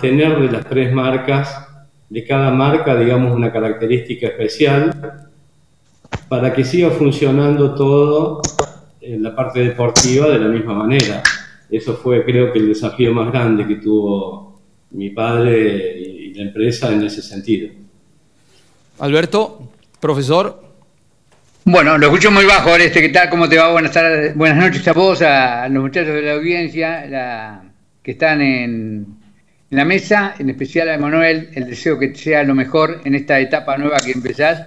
tener 0.00 0.40
de 0.40 0.50
las 0.50 0.66
tres 0.68 0.92
marcas, 0.92 1.66
de 2.08 2.24
cada 2.24 2.50
marca, 2.50 2.96
digamos, 2.96 3.34
una 3.34 3.52
característica 3.52 4.28
especial, 4.28 5.28
para 6.28 6.52
que 6.52 6.64
siga 6.64 6.90
funcionando 6.90 7.74
todo 7.74 8.40
en 9.00 9.22
la 9.22 9.34
parte 9.34 9.60
deportiva 9.60 10.28
de 10.28 10.38
la 10.38 10.48
misma 10.48 10.74
manera. 10.74 11.22
Eso 11.68 11.94
fue 11.94 12.24
creo 12.24 12.52
que 12.52 12.58
el 12.58 12.68
desafío 12.68 13.12
más 13.12 13.30
grande 13.30 13.66
que 13.66 13.76
tuvo 13.76 14.60
mi 14.92 15.10
padre 15.10 15.98
y 16.00 16.34
la 16.34 16.42
empresa 16.42 16.92
en 16.92 17.04
ese 17.04 17.22
sentido. 17.22 17.70
Alberto, 18.98 19.70
profesor. 20.00 20.69
Bueno, 21.64 21.98
lo 21.98 22.06
escucho 22.06 22.30
muy 22.30 22.46
bajo, 22.46 22.74
este, 22.76 23.02
¿qué 23.02 23.10
tal? 23.10 23.28
¿Cómo 23.28 23.48
te 23.48 23.58
va? 23.58 23.70
Buenas 23.70 23.92
tardes, 23.92 24.34
buenas 24.34 24.56
noches 24.56 24.88
a 24.88 24.92
vos, 24.92 25.20
a 25.20 25.68
los 25.68 25.82
muchachos 25.82 26.14
de 26.14 26.22
la 26.22 26.32
audiencia 26.32 27.06
la, 27.06 27.62
que 28.02 28.12
están 28.12 28.40
en, 28.40 29.06
en, 29.70 29.76
la 29.76 29.84
mesa, 29.84 30.34
en 30.38 30.48
especial 30.48 30.88
a 30.88 30.94
Emanuel, 30.94 31.50
el 31.54 31.66
deseo 31.66 31.98
que 31.98 32.14
sea 32.14 32.42
lo 32.44 32.54
mejor 32.54 33.02
en 33.04 33.14
esta 33.14 33.38
etapa 33.38 33.76
nueva 33.76 33.98
que 33.98 34.12
empezás 34.12 34.66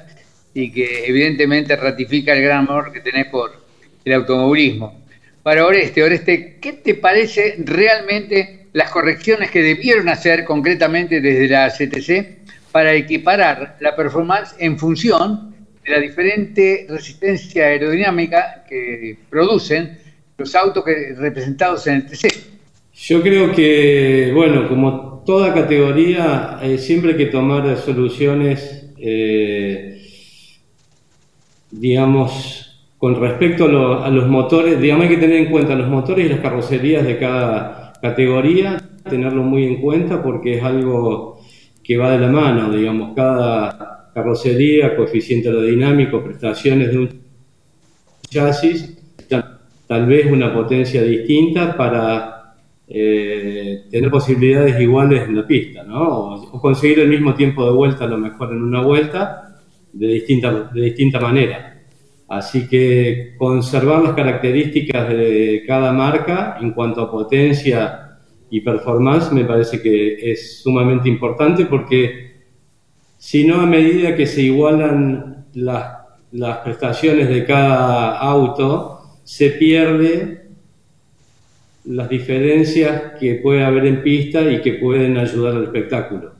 y 0.53 0.71
que 0.71 1.05
evidentemente 1.07 1.75
ratifica 1.75 2.33
el 2.33 2.43
gran 2.43 2.67
amor 2.67 2.93
que 2.93 2.99
tenés 2.99 3.25
por, 3.25 3.63
el 4.05 4.13
automovilismo. 4.13 5.01
Para 5.41 5.65
Oreste, 5.65 6.03
Oreste, 6.03 6.57
¿qué 6.61 6.73
te 6.73 6.93
parece 6.93 7.55
realmente 7.57 8.67
las 8.73 8.91
correcciones 8.91 9.49
que 9.49 9.61
debieron 9.61 10.09
hacer 10.09 10.45
concretamente 10.45 11.21
desde 11.21 11.47
la 11.47 11.69
CTC 11.69 12.71
para 12.71 12.93
equiparar 12.93 13.77
la 13.79 13.95
performance 13.95 14.55
en 14.59 14.77
función 14.77 15.52
de 15.83 15.91
la 15.91 15.99
diferente 15.99 16.85
resistencia 16.89 17.65
aerodinámica 17.65 18.63
que 18.67 19.17
producen 19.29 19.97
los 20.37 20.55
autos 20.55 20.83
representados 21.17 21.87
en 21.87 21.95
el 21.95 22.05
TC? 22.07 22.27
Yo 22.93 23.21
creo 23.21 23.51
que, 23.51 24.31
bueno, 24.33 24.67
como 24.69 25.23
toda 25.25 25.53
categoría, 25.53 26.59
eh, 26.61 26.77
siempre 26.77 27.11
hay 27.11 27.17
que 27.17 27.25
tomar 27.25 27.75
soluciones, 27.77 28.91
eh, 28.97 29.99
digamos, 31.71 32.63
con 32.97 33.19
respecto 33.19 33.65
a, 33.65 34.09
los 34.09 34.27
motores, 34.29 34.79
digamos, 34.79 35.03
hay 35.03 35.15
que 35.15 35.21
tener 35.21 35.37
en 35.37 35.51
cuenta 35.51 35.75
los 35.75 35.89
motores 35.89 36.25
y 36.25 36.29
las 36.29 36.39
carrocerías 36.39 37.03
de 37.03 37.17
cada 37.17 37.93
categoría, 38.01 38.81
tenerlo 39.09 39.43
muy 39.43 39.65
en 39.65 39.81
cuenta 39.81 40.23
porque 40.23 40.57
es 40.57 40.63
algo 40.63 41.41
que 41.83 41.97
va 41.97 42.11
de 42.11 42.19
la 42.19 42.29
mano, 42.29 42.71
digamos, 42.71 43.13
cada 43.15 43.92
carrocería, 44.13 44.95
coeficiente 44.95 45.49
aerodinámico, 45.49 46.23
prestaciones 46.23 46.91
de 46.91 46.97
un 46.97 47.09
chasis, 48.29 48.97
tal 49.87 50.05
vez 50.05 50.31
una 50.31 50.53
potencia 50.53 51.03
distinta 51.03 51.75
para 51.75 52.33
eh, 52.87 53.85
tener 53.89 54.11
posibilidades 54.11 54.79
iguales 54.79 55.27
en 55.27 55.37
la 55.37 55.47
pista, 55.47 55.83
¿no? 55.83 56.35
O, 56.51 56.61
conseguir 56.61 56.99
el 56.99 57.09
mismo 57.09 57.33
tiempo 57.33 57.65
de 57.65 57.71
vuelta, 57.71 58.05
a 58.05 58.07
lo 58.07 58.17
mejor 58.17 58.51
en 58.51 58.61
una 58.61 58.81
vuelta, 58.81 59.59
de 59.91 60.07
distinta, 60.07 60.71
de 60.73 60.81
distinta 60.81 61.19
manera. 61.19 61.81
Así 62.27 62.67
que 62.67 63.35
conservar 63.37 64.01
las 64.03 64.13
características 64.13 65.09
de 65.09 65.63
cada 65.67 65.93
marca 65.93 66.57
en 66.59 66.71
cuanto 66.71 67.01
a 67.01 67.11
potencia 67.11 68.17
y 68.49 68.61
performance 68.61 69.31
me 69.31 69.45
parece 69.45 69.81
que 69.81 70.31
es 70.31 70.61
sumamente 70.61 71.09
importante 71.09 71.65
porque 71.65 72.32
si 73.23 73.45
no 73.45 73.61
a 73.61 73.65
medida 73.65 74.17
que 74.17 74.27
se 74.27 74.41
igualan 74.41 75.45
las, 75.53 76.57
prestaciones 76.61 77.29
de 77.29 77.45
cada 77.45 78.17
auto, 78.19 79.17
se 79.23 79.51
pierde 79.51 80.41
las 81.85 82.09
diferencias 82.09 83.13
que 83.17 83.35
puede 83.35 83.63
haber 83.63 83.85
en 83.85 84.03
pista 84.03 84.41
y 84.41 84.59
que 84.59 84.73
pueden 84.73 85.17
ayudar 85.17 85.55
al 85.55 85.63
espectáculo. 85.63 86.33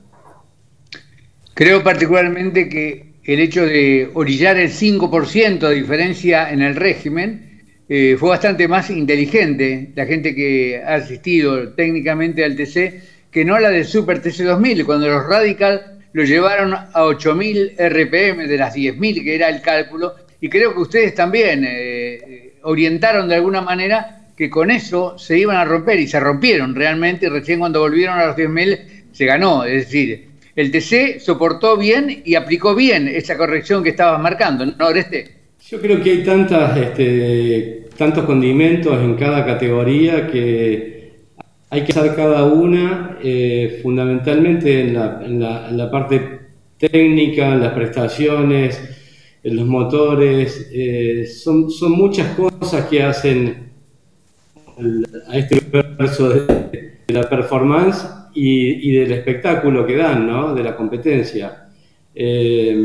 Creo 1.54 1.82
particularmente 1.82 2.68
que 2.68 3.14
el 3.24 3.40
hecho 3.40 3.66
de 3.66 4.10
orillar 4.14 4.58
el 4.58 4.70
5% 4.70 5.60
de 5.60 5.76
diferencia 5.76 6.52
en 6.52 6.62
el 6.62 6.76
régimen 6.76 7.62
eh, 7.88 8.18
fue 8.20 8.28
bastante 8.28 8.68
más 8.68 8.90
inteligente 8.90 9.94
la 9.96 10.06
gente 10.06 10.36
que 10.36 10.84
ha 10.86 10.96
asistido 10.96 11.70
técnicamente 11.70 12.44
al 12.44 12.58
TC 12.58 13.14
que 13.32 13.46
no 13.46 13.58
la 13.58 13.70
del 13.70 13.86
Super 13.86 14.22
TC 14.22 14.44
2000, 14.44 14.86
cuando 14.86 15.08
los 15.08 15.26
Radical 15.26 15.93
lo 16.14 16.24
llevaron 16.24 16.74
a 16.74 17.04
8000 17.04 17.74
RPM 17.78 18.48
de 18.48 18.58
las 18.58 18.74
10000 18.74 19.24
que 19.24 19.36
era 19.36 19.50
el 19.50 19.62
cálculo, 19.62 20.14
y 20.40 20.50
creo 20.50 20.74
que 20.74 20.80
ustedes 20.80 21.16
también 21.16 21.66
eh, 21.68 22.54
orientaron 22.64 23.28
de 23.28 23.36
alguna 23.36 23.62
manera 23.62 24.28
que 24.38 24.50
con 24.50 24.72
eso 24.72 25.18
se 25.18 25.38
iban 25.38 25.58
a 25.58 25.66
romper 25.66 26.00
y 26.00 26.08
se 26.08 26.20
rompieron 26.20 26.76
realmente, 26.76 27.26
y 27.26 27.30
recién 27.30 27.60
cuando 27.60 27.80
volvieron 27.80 28.18
a 28.18 28.28
los 28.28 28.36
10.000 28.36 28.80
se 29.12 29.26
ganó, 29.26 29.64
es 29.64 29.86
decir, 29.86 30.28
el 30.56 30.72
TC 30.72 31.20
soportó 31.20 31.78
bien 31.78 32.22
y 32.24 32.36
aplicó 32.36 32.76
bien 32.76 33.08
esa 33.08 33.38
corrección 33.38 33.84
que 33.84 33.90
estabas 33.90 34.22
marcando, 34.22 34.66
¿no, 34.66 34.88
Oreste? 34.88 35.32
Yo 35.68 35.80
creo 35.80 36.02
que 36.02 36.12
hay 36.12 36.24
tantas, 36.24 36.78
este, 36.78 37.88
tantos 37.98 38.26
condimentos 38.26 39.02
en 39.02 39.16
cada 39.16 39.46
categoría 39.46 40.28
que 40.28 41.03
hay 41.74 41.84
que 41.84 41.92
hacer 41.92 42.16
cada 42.16 42.44
una 42.44 43.18
eh, 43.24 43.80
fundamentalmente 43.82 44.82
en 44.82 44.94
la, 45.40 45.90
parte 45.90 46.40
técnica, 46.78 47.52
en 47.52 47.62
las 47.62 47.74
prestaciones, 47.74 48.80
en 49.42 49.56
los 49.56 49.66
motores. 49.66 50.70
Eh, 50.72 51.26
son, 51.26 51.72
son 51.72 51.94
muchas 51.94 52.36
cosas 52.36 52.86
que 52.86 53.02
hacen 53.02 53.72
a 55.28 55.36
este 55.36 55.64
universo 55.66 56.30
de 56.30 57.00
la 57.08 57.28
performance 57.28 58.08
y, 58.36 58.92
del 58.92 59.12
espectáculo 59.12 59.84
que 59.88 59.96
dan, 59.96 60.28
¿no? 60.28 60.54
de 60.54 60.64
la 60.64 60.76
competencia. 60.76 61.70
Eh, 62.14 62.78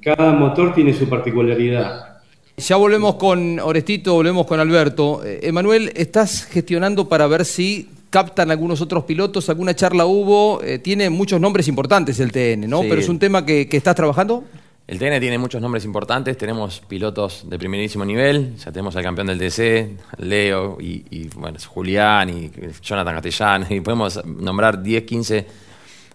cada 0.00 0.32
motor 0.32 0.72
tiene 0.72 0.94
su 0.94 1.06
particularidad. 1.06 2.22
Ya 2.56 2.76
volvemos 2.76 3.16
con 3.16 3.58
Orestito, 3.58 4.14
volvemos 4.14 4.46
con 4.46 4.60
Alberto. 4.60 5.20
Emanuel, 5.24 5.92
¿estás 5.94 6.44
gestionando 6.46 7.06
para 7.06 7.26
ver 7.26 7.44
si 7.44 7.86
captan 8.10 8.50
algunos 8.50 8.80
otros 8.80 9.04
pilotos? 9.04 9.48
¿Alguna 9.48 9.74
charla 9.74 10.04
hubo? 10.04 10.62
Eh, 10.62 10.78
tiene 10.78 11.08
muchos 11.08 11.40
nombres 11.40 11.68
importantes 11.68 12.20
el 12.20 12.32
TN, 12.32 12.68
¿no? 12.68 12.82
Pero 12.82 13.00
es 13.00 13.08
un 13.08 13.18
tema 13.18 13.46
que, 13.46 13.68
que 13.68 13.76
estás 13.76 13.94
trabajando. 13.94 14.44
El 14.90 14.98
TN 14.98 15.20
tiene 15.20 15.38
muchos 15.38 15.62
nombres 15.62 15.84
importantes, 15.84 16.36
tenemos 16.36 16.80
pilotos 16.80 17.44
de 17.48 17.56
primerísimo 17.56 18.04
nivel, 18.04 18.56
ya 18.56 18.72
tenemos 18.72 18.96
al 18.96 19.04
campeón 19.04 19.28
del 19.28 19.38
TC, 19.38 20.18
Leo 20.18 20.78
y, 20.80 21.28
bueno, 21.36 21.58
Julián 21.64 22.28
y 22.28 22.50
Jonathan 22.82 23.14
Castellán, 23.14 23.66
y 23.70 23.78
podemos 23.82 24.20
nombrar 24.24 24.82
10, 24.82 25.04
15 25.04 25.46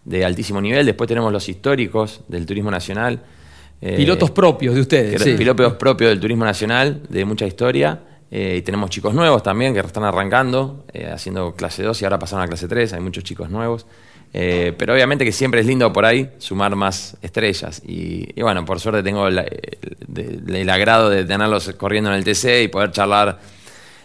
de 0.04 0.26
altísimo 0.26 0.60
nivel. 0.60 0.86
Después 0.86 1.08
tenemos 1.08 1.32
los 1.32 1.48
históricos 1.48 2.20
del 2.28 2.46
turismo 2.46 2.70
nacional. 2.70 3.22
Eh, 3.80 3.96
pilotos 3.96 4.32
propios 4.32 4.76
de 4.76 4.82
ustedes. 4.82 5.22
Sí. 5.22 5.36
Pilotos 5.38 5.76
propios 5.76 6.10
del 6.10 6.20
turismo 6.20 6.44
nacional, 6.44 7.02
de 7.08 7.24
mucha 7.24 7.48
historia. 7.48 7.98
Eh, 8.38 8.58
y 8.58 8.62
tenemos 8.64 8.90
chicos 8.90 9.14
nuevos 9.14 9.42
también 9.44 9.74
que 9.74 9.80
están 9.80 10.04
arrancando, 10.04 10.84
eh, 10.92 11.10
haciendo 11.10 11.56
clase 11.56 11.84
2 11.84 12.02
y 12.02 12.04
ahora 12.04 12.20
pasaron 12.20 12.44
a 12.44 12.48
clase 12.50 12.68
3, 12.68 12.92
hay 12.92 13.00
muchos 13.00 13.24
chicos 13.24 13.50
nuevos. 13.50 13.86
Eh, 14.34 14.74
pero 14.78 14.94
obviamente 14.94 15.24
que 15.24 15.32
siempre 15.32 15.62
es 15.62 15.66
lindo 15.66 15.94
por 15.94 16.04
ahí 16.04 16.30
sumar 16.38 16.76
más 16.76 17.16
estrellas. 17.22 17.82
Y, 17.86 18.42
bueno, 18.42 18.66
por 18.66 18.82
suerte 18.82 19.04
tengo 19.04 19.30
el, 19.30 20.70
agrado 20.70 21.10
de 21.10 21.24
tenerlos 21.24 21.74
corriendo 21.78 22.10
en 22.10 22.18
el 22.18 22.26
TC 22.26 22.64
y 22.64 22.68
poder 22.68 22.92
charlar 22.92 23.40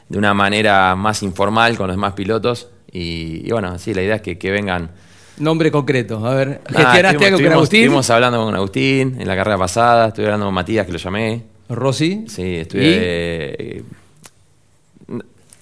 de 0.08 0.16
una 0.16 0.32
manera 0.32 0.94
más 0.94 1.24
informal 1.24 1.76
con 1.76 1.88
los 1.88 1.96
demás 1.96 2.12
pilotos. 2.12 2.68
Y, 2.92 3.50
bueno, 3.50 3.80
sí, 3.80 3.94
la 3.94 4.02
idea 4.02 4.14
es 4.14 4.22
que, 4.22 4.50
vengan. 4.52 4.92
Nombre 5.38 5.72
concreto, 5.72 6.24
a 6.24 6.36
ver. 6.36 6.60
¿Gestionaste 6.68 7.26
algo 7.26 7.38
con 7.38 7.52
Agustín? 7.52 7.80
Estuvimos 7.80 8.08
hablando 8.10 8.44
con 8.44 8.54
Agustín 8.54 9.16
en 9.18 9.26
la 9.26 9.34
carrera 9.34 9.58
pasada, 9.58 10.06
estuve 10.06 10.26
hablando 10.26 10.46
con 10.46 10.54
Matías, 10.54 10.86
que 10.86 10.92
lo 10.92 10.98
llamé. 10.98 11.42
¿Rossi? 11.68 12.26
Sí, 12.28 12.58
estuve. 12.58 13.82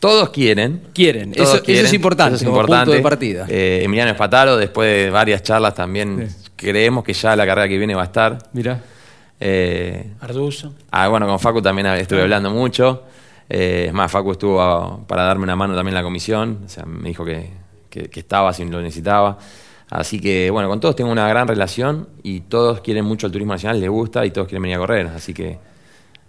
Todos 0.00 0.30
quieren. 0.30 0.82
Quieren, 0.94 1.32
eso, 1.34 1.60
es 1.66 1.92
importante, 1.92 2.36
eso 2.36 2.44
es 2.44 2.48
importante. 2.48 2.84
punto 2.86 2.96
de 2.96 3.00
partida. 3.02 3.46
Eh, 3.48 3.80
Emiliano 3.82 4.10
Espataro, 4.12 4.56
después 4.56 4.88
de 5.06 5.10
varias 5.10 5.42
charlas 5.42 5.74
también 5.74 6.28
creemos 6.56 7.02
que 7.04 7.12
ya 7.12 7.34
la 7.34 7.44
carrera 7.46 7.68
que 7.68 7.78
viene 7.78 7.94
va 7.94 8.02
a 8.02 8.06
estar. 8.06 8.38
Mira. 8.52 8.80
Eh, 9.40 10.12
Arduzo. 10.20 10.74
Ah, 10.90 11.08
bueno, 11.08 11.26
con 11.26 11.38
Facu 11.38 11.62
también 11.62 11.86
estuve 11.88 12.22
hablando 12.22 12.50
mucho. 12.50 13.04
Eh, 13.48 13.84
es 13.88 13.92
más, 13.92 14.10
Facu 14.10 14.32
estuvo 14.32 14.60
a- 14.60 15.06
para 15.06 15.22
darme 15.24 15.44
una 15.44 15.56
mano 15.56 15.74
también 15.74 15.92
en 15.96 16.02
la 16.02 16.02
comisión. 16.02 16.60
O 16.66 16.68
sea, 16.68 16.84
me 16.84 17.08
dijo 17.08 17.24
que, 17.24 17.50
que- 17.90 18.08
que 18.10 18.20
estaba 18.20 18.52
si 18.52 18.64
lo 18.66 18.80
necesitaba. 18.80 19.38
Así 19.90 20.20
que, 20.20 20.50
bueno, 20.50 20.68
con 20.68 20.80
todos 20.80 20.94
tengo 20.96 21.10
una 21.10 21.26
gran 21.28 21.48
relación 21.48 22.08
y 22.22 22.40
todos 22.40 22.80
quieren 22.82 23.04
mucho 23.06 23.26
el 23.26 23.32
turismo 23.32 23.54
nacional, 23.54 23.80
les 23.80 23.88
gusta 23.88 24.26
y 24.26 24.30
todos 24.30 24.46
quieren 24.46 24.62
venir 24.62 24.76
a 24.76 24.80
correr. 24.80 25.06
Así 25.06 25.32
que 25.32 25.58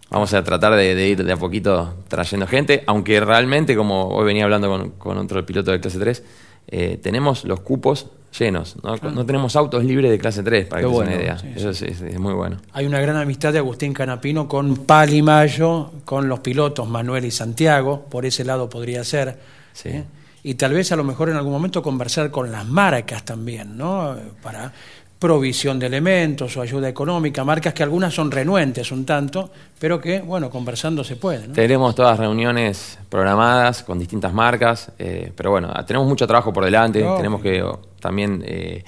vamos 0.09 0.33
a 0.33 0.43
tratar 0.43 0.75
de, 0.75 0.95
de 0.95 1.07
ir 1.09 1.23
de 1.23 1.31
a 1.31 1.37
poquito 1.37 1.95
trayendo 2.07 2.47
gente. 2.47 2.83
Aunque 2.87 3.19
realmente, 3.19 3.75
como 3.75 4.07
hoy 4.09 4.25
venía 4.25 4.43
hablando 4.43 4.67
con, 4.69 4.89
con 4.91 5.17
otro 5.17 5.45
piloto 5.45 5.71
de 5.71 5.79
clase 5.79 5.99
3, 5.99 6.23
eh, 6.71 6.99
tenemos 7.01 7.45
los 7.45 7.61
cupos 7.61 8.07
llenos. 8.37 8.75
¿no? 8.83 8.95
No 9.11 9.25
tenemos 9.25 9.55
autos 9.55 9.83
libres 9.83 10.11
de 10.11 10.19
clase 10.19 10.43
3, 10.43 10.67
para 10.67 10.81
Qué 10.81 10.87
que 10.87 10.93
bueno, 10.93 11.11
una 11.11 11.19
idea. 11.21 11.37
sí, 11.39 11.47
Eso 11.55 11.71
es- 11.71 11.81
es- 11.81 12.01
es 12.01 12.19
muy 12.19 12.33
bueno. 12.33 12.57
Hay 12.73 12.85
una 12.85 12.99
gran 12.99 13.15
amistad 13.17 13.51
de 13.53 13.59
Agustín 13.59 13.91
Canapino 13.93 14.47
con 14.47 14.75
Pali 14.85 15.21
Mayo, 15.23 15.91
con 16.05 16.29
los 16.29 16.39
pilotos 16.41 16.87
Manuel 16.87 17.25
y 17.25 17.31
Santiago, 17.31 18.05
por 18.09 18.25
ese 18.25 18.43
lado 18.45 18.69
podría 18.69 19.03
ser. 19.03 19.39
¿eh? 19.83 20.03
Y 20.43 20.53
tal 20.53 20.73
vez 20.73 20.91
a 20.91 20.95
lo 20.95 21.03
mejor 21.03 21.29
en 21.29 21.35
algún 21.35 21.51
momento 21.51 21.81
conversar 21.81 22.31
con 22.31 22.51
las 22.51 22.65
marcas 22.67 23.25
también, 23.25 23.75
¿no? 23.77 24.15
Para 24.41 24.71
provisión 25.19 25.77
de 25.77 25.87
elementos 25.87 26.55
o 26.55 26.61
ayuda 26.61 26.87
económica, 26.87 27.43
marcas 27.43 27.73
que 27.73 27.83
algunas 27.83 28.13
son 28.13 28.31
renuentes 28.31 28.89
un 28.93 29.05
tanto, 29.05 29.51
pero 29.77 29.99
que, 29.99 30.21
bueno, 30.21 30.49
conversando 30.49 31.03
se 31.03 31.17
puede. 31.17 31.49
¿no? 31.49 31.53
Tenemos 31.53 31.93
todas 31.93 32.17
reuniones 32.17 32.97
programadas 33.09 33.83
con 33.83 33.99
distintas 33.99 34.33
marcas, 34.33 34.93
eh, 34.97 35.33
pero 35.35 35.51
bueno, 35.51 35.73
tenemos 35.85 36.07
mucho 36.07 36.25
trabajo 36.25 36.53
por 36.53 36.63
delante, 36.63 37.05
tenemos 37.17 37.41
que 37.41 37.61
oh, 37.61 37.81
también 37.99 38.41
eh, 38.45 38.85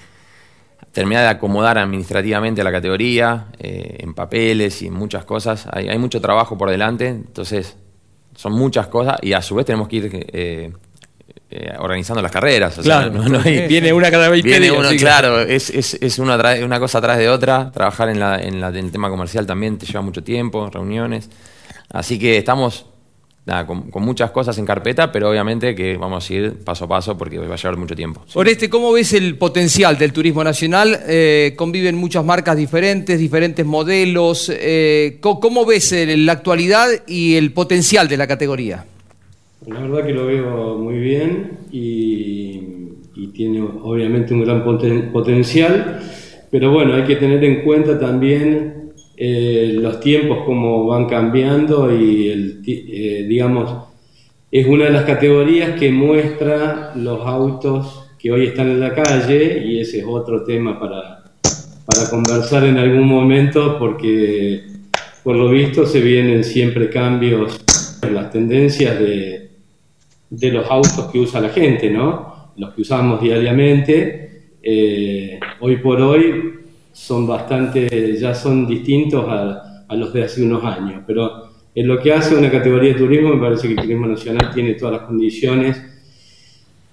terminar 0.94 1.24
de 1.24 1.30
acomodar 1.30 1.78
administrativamente 1.78 2.62
a 2.62 2.64
la 2.64 2.72
categoría, 2.72 3.48
eh, 3.60 3.98
en 4.00 4.14
papeles 4.14 4.82
y 4.82 4.88
en 4.88 4.94
muchas 4.94 5.26
cosas. 5.26 5.68
Hay, 5.70 5.90
hay 5.90 5.98
mucho 5.98 6.22
trabajo 6.22 6.58
por 6.58 6.70
delante, 6.70 7.10
entonces 7.10 7.76
son 8.38 8.54
muchas 8.54 8.88
cosas 8.88 9.18
y 9.22 9.34
a 9.34 9.42
su 9.42 9.56
vez 9.56 9.66
tenemos 9.66 9.90
que 9.90 9.96
ir 9.98 10.74
eh, 11.52 11.74
organizando 11.78 12.22
las 12.22 12.32
carreras. 12.32 12.78
o 12.78 12.84
sea, 12.84 13.02
Claro, 13.10 13.12
no- 13.14 13.28
no 13.30 13.40
viene 13.40 13.92
una 13.94 14.10
cada 14.10 14.30
20 14.30 14.48
Viene 14.48 14.72
uno, 14.72 14.90
sí, 14.90 14.98
claro, 14.98 15.42
es, 15.42 15.70
es, 15.70 15.96
es 16.02 16.18
una, 16.20 16.36
una 16.64 16.80
cosa 16.80 17.00
atrás 17.00 17.18
de 17.18 17.28
otra. 17.30 17.72
Trabajar 17.74 18.10
en, 18.10 18.20
la, 18.20 18.40
en, 18.42 18.62
la- 18.62 18.70
en 18.70 18.78
el 18.86 18.92
tema 18.92 19.10
comercial 19.10 19.46
también 19.46 19.78
te 19.78 19.86
lleva 19.86 20.02
mucho 20.02 20.24
tiempo, 20.24 20.70
reuniones. 20.70 21.30
Así 21.92 22.18
que 22.18 22.38
estamos 22.38 22.86
nada, 23.46 23.66
con, 23.66 23.90
con 23.90 24.04
muchas 24.04 24.32
cosas 24.32 24.58
en 24.60 24.66
carpeta, 24.66 25.12
pero 25.12 25.30
obviamente 25.30 25.74
que 25.76 25.98
vamos 25.98 26.30
a 26.30 26.34
ir 26.34 26.64
paso 26.64 26.86
a 26.86 26.88
paso 26.88 27.18
porque 27.18 27.38
va 27.40 27.54
a 27.54 27.58
llevar 27.58 27.76
mucho 27.76 27.96
tiempo. 27.96 28.24
Oreste, 28.36 28.70
¿cómo 28.70 28.92
ves 28.94 29.12
el 29.14 29.36
potencial 29.38 29.98
del 29.98 30.14
turismo 30.14 30.44
nacional? 30.44 31.02
Eh, 31.08 31.54
conviven 31.58 31.96
muchas 31.96 32.24
marcas 32.24 32.56
diferentes, 32.56 33.20
diferentes 33.20 33.66
modelos. 33.66 34.50
eh, 34.56 35.18
¿Cómo 35.22 35.66
ves 35.66 35.92
la 35.92 36.32
actualidad 36.32 36.88
y 37.08 37.36
el 37.36 37.52
potencial 37.52 38.08
de 38.08 38.16
la 38.18 38.28
categoría? 38.28 38.86
La 39.68 39.80
verdad 39.80 40.04
que 40.08 40.14
lo 40.14 40.26
veo 40.26 40.76
muy 40.80 40.98
bien 40.98 41.60
y, 41.72 42.68
tiene 43.34 43.62
obviamente 43.62 44.34
un 44.34 44.42
gran 44.44 44.66
poten- 44.66 45.12
potencial, 45.12 46.00
pero 46.50 46.72
bueno, 46.72 46.96
hay 46.96 47.04
que 47.04 47.16
tener 47.16 47.44
en 47.44 47.62
cuenta 47.64 47.98
también 48.00 48.92
eh, 49.16 49.74
los 49.80 50.00
tiempos, 50.00 50.40
cómo 50.46 50.88
van 50.88 51.06
cambiando 51.06 51.96
y 51.96 52.62
eh, 52.68 53.26
digamos, 53.28 53.88
es 54.52 54.68
una 54.68 54.86
de 54.86 54.92
las 54.92 55.06
categorías 55.06 55.80
que 55.80 55.92
muestra 55.92 56.94
los 56.96 57.26
autos 57.26 58.10
que 58.20 58.32
hoy 58.32 58.48
están 58.48 58.70
en 58.70 58.80
la 58.80 58.94
calle 58.94 59.64
y 59.66 59.80
ese 59.80 60.00
es 60.00 60.06
otro 60.08 60.44
tema 60.44 60.80
para, 60.80 61.24
para 61.86 62.10
conversar 62.10 62.66
en 62.66 62.78
algún 62.78 63.08
momento 63.08 63.78
porque 63.80 64.64
por 65.24 65.36
lo 65.36 65.50
visto 65.50 65.86
se 65.86 66.02
vienen 66.02 66.44
siempre 66.44 66.90
cambios 66.90 67.64
en 68.02 68.16
las 68.16 68.32
tendencias 68.32 69.00
de, 69.00 69.51
de 70.32 70.52
los 70.52 70.66
autos 70.72 71.10
que 71.12 71.20
usa 71.20 71.40
la 71.42 71.50
gente, 71.50 71.92
¿no? 71.92 72.50
Los 72.58 72.74
que 72.74 72.82
usamos 72.82 73.22
diariamente, 73.22 74.56
eh, 74.64 75.40
hoy 75.60 75.78
por 75.78 76.02
hoy 76.02 76.54
son 76.92 77.28
bastante, 77.28 78.18
ya 78.20 78.34
son 78.34 78.66
distintos 78.68 79.26
a, 79.28 79.84
a 79.88 79.96
los 79.96 80.12
de 80.14 80.24
hace 80.24 80.42
unos 80.44 80.64
años, 80.64 81.04
pero 81.06 81.50
en 81.76 81.88
lo 81.88 82.00
que 82.00 82.12
hace 82.14 82.36
una 82.36 82.50
categoría 82.52 82.94
de 82.94 83.00
turismo 83.00 83.36
me 83.36 83.42
parece 83.42 83.68
que 83.68 83.74
el 83.76 83.82
turismo 83.82 84.08
nacional 84.08 84.52
tiene 84.54 84.74
todas 84.74 84.96
las 85.00 85.04
condiciones 85.08 85.82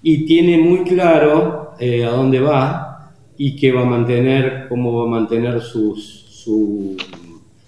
y 0.02 0.24
tiene 0.24 0.58
muy 0.58 0.84
claro 0.84 1.72
eh, 1.80 2.04
a 2.04 2.10
dónde 2.10 2.40
va 2.40 3.12
y 3.36 3.56
qué 3.56 3.72
va 3.72 3.82
a 3.82 3.84
mantener, 3.84 4.66
cómo 4.68 4.92
va 5.00 5.04
a 5.06 5.20
mantener 5.20 5.60
sus, 5.60 6.26
su- 6.28 6.96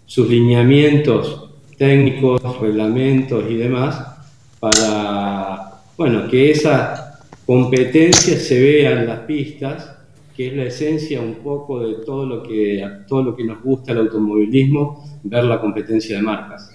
sus 0.06 0.28
lineamientos 0.28 1.50
técnicos, 1.76 2.40
reglamentos 2.60 3.44
y 3.48 3.54
demás, 3.54 4.19
para 4.60 5.72
bueno, 5.96 6.28
que 6.28 6.50
esa 6.50 7.18
competencia 7.44 8.38
se 8.38 8.60
vea 8.60 8.92
en 8.92 9.06
las 9.06 9.20
pistas, 9.20 9.90
que 10.36 10.48
es 10.48 10.56
la 10.56 10.64
esencia 10.64 11.20
un 11.20 11.34
poco 11.36 11.80
de 11.80 12.04
todo 12.04 12.24
lo 12.24 12.42
que, 12.42 12.82
todo 13.08 13.22
lo 13.22 13.36
que 13.36 13.44
nos 13.44 13.62
gusta 13.62 13.92
el 13.92 13.98
automovilismo, 13.98 15.04
ver 15.24 15.44
la 15.44 15.60
competencia 15.60 16.16
de 16.16 16.22
marcas. 16.22 16.70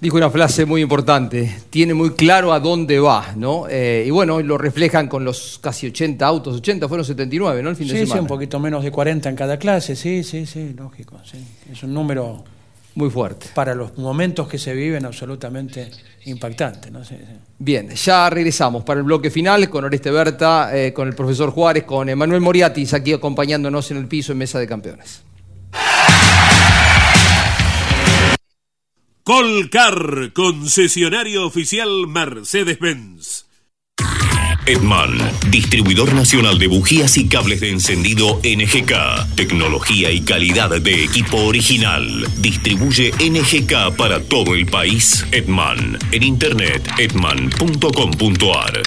Dijo 0.00 0.16
una 0.16 0.30
frase 0.30 0.66
muy 0.66 0.82
importante, 0.82 1.48
tiene 1.70 1.94
muy 1.94 2.10
claro 2.10 2.52
a 2.52 2.58
dónde 2.58 2.98
va, 2.98 3.34
¿no? 3.36 3.66
Eh, 3.70 4.02
y 4.04 4.10
bueno, 4.10 4.40
lo 4.42 4.58
reflejan 4.58 5.06
con 5.06 5.24
los 5.24 5.60
casi 5.62 5.86
80 5.86 6.26
autos, 6.26 6.56
80 6.56 6.88
fueron 6.88 7.06
79, 7.06 7.62
¿no? 7.62 7.70
El 7.70 7.76
fin 7.76 7.86
de 7.86 7.92
Sí, 7.94 8.00
sí, 8.00 8.06
semana. 8.06 8.22
un 8.22 8.26
poquito 8.26 8.58
menos 8.58 8.82
de 8.82 8.90
40 8.90 9.28
en 9.28 9.36
cada 9.36 9.56
clase, 9.58 9.94
sí, 9.94 10.24
sí, 10.24 10.44
sí, 10.44 10.74
lógico. 10.76 11.18
sí. 11.22 11.38
Es 11.70 11.84
un 11.84 11.94
número 11.94 12.42
muy 12.94 13.10
fuerte. 13.10 13.48
Para 13.54 13.74
los 13.74 13.96
momentos 13.98 14.48
que 14.48 14.58
se 14.58 14.74
viven, 14.74 15.04
absolutamente 15.04 15.90
impactante. 16.24 16.90
¿no? 16.90 17.04
Sí, 17.04 17.16
sí. 17.18 17.36
Bien, 17.58 17.90
ya 17.90 18.28
regresamos 18.30 18.84
para 18.84 19.00
el 19.00 19.04
bloque 19.04 19.30
final 19.30 19.68
con 19.70 19.84
Oreste 19.84 20.10
Berta, 20.10 20.76
eh, 20.76 20.92
con 20.92 21.08
el 21.08 21.14
profesor 21.14 21.50
Juárez, 21.50 21.84
con 21.84 22.08
Emanuel 22.08 22.40
Moriatis 22.40 22.94
aquí 22.94 23.12
acompañándonos 23.12 23.90
en 23.90 23.96
el 23.98 24.06
piso 24.06 24.32
en 24.32 24.38
Mesa 24.38 24.58
de 24.58 24.66
Campeones. 24.66 25.22
Colcar, 29.24 30.32
concesionario 30.34 31.46
oficial 31.46 32.08
Mercedes-Benz. 32.08 33.51
Edman, 34.66 35.18
distribuidor 35.50 36.12
nacional 36.14 36.58
de 36.58 36.68
bujías 36.68 37.16
y 37.16 37.28
cables 37.28 37.60
de 37.60 37.70
encendido 37.70 38.40
NGK. 38.44 39.34
Tecnología 39.34 40.10
y 40.10 40.20
calidad 40.20 40.70
de 40.70 41.04
equipo 41.04 41.38
original. 41.38 42.26
Distribuye 42.38 43.12
NGK 43.18 43.96
para 43.96 44.20
todo 44.20 44.54
el 44.54 44.66
país. 44.66 45.26
Edman, 45.32 45.98
en 46.12 46.22
internet 46.22 46.88
edman.com.ar. 46.98 48.82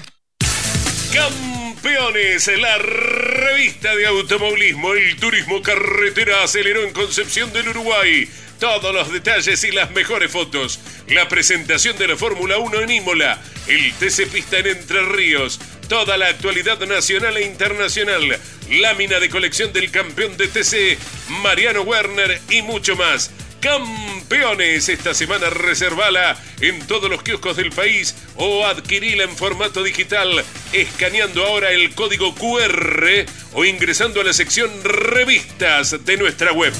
Campeones, 1.14 2.52
la 2.60 2.78
revista 2.78 3.96
de 3.96 4.08
automovilismo, 4.08 4.94
el 4.94 5.16
turismo 5.18 5.62
carretera 5.62 6.44
aceleró 6.44 6.84
en 6.84 6.94
Concepción 6.94 7.52
del 7.52 7.70
Uruguay. 7.70 8.28
Todos 8.60 8.94
los 8.94 9.12
detalles 9.12 9.64
y 9.66 9.72
las 9.72 9.92
mejores 9.92 10.32
fotos. 10.32 10.80
La 11.08 11.28
presentación 11.28 11.98
de 11.98 12.08
la 12.08 12.16
Fórmula 12.16 12.58
1 12.58 12.82
en 12.82 12.92
Imola. 12.92 13.42
El 13.68 13.94
TC 13.94 14.28
Pista 14.28 14.60
en 14.60 14.68
Entre 14.68 15.02
Ríos. 15.04 15.60
Toda 15.90 16.18
la 16.18 16.28
actualidad 16.28 16.80
nacional 16.88 17.36
e 17.38 17.46
internacional. 17.46 18.40
Lámina 18.70 19.20
de 19.20 19.30
colección 19.30 19.74
del 19.74 19.92
campeón 19.92 20.38
de 20.38 20.48
TC, 20.48 20.98
Mariano 21.44 21.82
Werner 21.82 22.42
y 22.50 22.62
mucho 22.62 22.96
más. 22.96 23.30
Campeones, 23.60 24.90
esta 24.90 25.14
semana 25.14 25.50
reservala 25.50 26.38
en 26.62 26.86
todos 26.88 27.10
los 27.10 27.24
kioscos 27.24 27.58
del 27.58 27.72
país 27.72 28.16
o 28.36 28.66
adquirila 28.66 29.24
en 29.24 29.36
formato 29.36 29.84
digital 29.84 30.44
escaneando 30.72 31.46
ahora 31.46 31.72
el 31.72 31.94
código 31.96 32.36
QR 32.36 33.26
o 33.54 33.66
ingresando 33.66 34.22
a 34.22 34.24
la 34.24 34.34
sección 34.34 34.72
revistas 34.84 36.06
de 36.06 36.18
nuestra 36.18 36.52
web. 36.52 36.74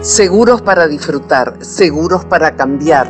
Seguros 0.00 0.62
para 0.62 0.86
disfrutar, 0.86 1.56
seguros 1.60 2.24
para 2.24 2.54
cambiar. 2.54 3.08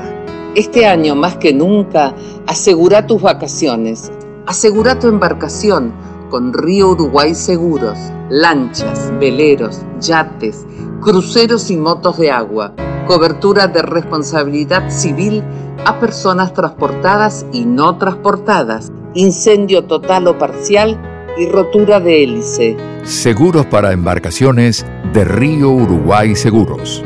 Este 0.54 0.86
año 0.86 1.14
más 1.14 1.36
que 1.36 1.52
nunca, 1.52 2.14
asegura 2.46 3.06
tus 3.06 3.20
vacaciones. 3.20 4.10
Asegura 4.46 4.98
tu 4.98 5.08
embarcación 5.08 5.92
con 6.30 6.54
Río 6.54 6.92
Uruguay 6.92 7.34
Seguros. 7.34 7.98
Lanchas, 8.30 9.12
veleros, 9.20 9.82
yates, 10.00 10.64
cruceros 11.02 11.70
y 11.70 11.76
motos 11.76 12.16
de 12.16 12.30
agua. 12.30 12.72
Cobertura 13.06 13.66
de 13.66 13.82
responsabilidad 13.82 14.88
civil 14.88 15.44
a 15.84 16.00
personas 16.00 16.54
transportadas 16.54 17.44
y 17.52 17.66
no 17.66 17.98
transportadas. 17.98 18.90
Incendio 19.12 19.84
total 19.84 20.26
o 20.26 20.38
parcial 20.38 20.98
y 21.38 21.46
rotura 21.46 22.00
de 22.00 22.22
hélice. 22.22 22.76
Seguros 23.04 23.66
para 23.66 23.92
embarcaciones 23.92 24.86
de 25.12 25.24
Río 25.24 25.70
Uruguay 25.70 26.34
Seguros. 26.34 27.04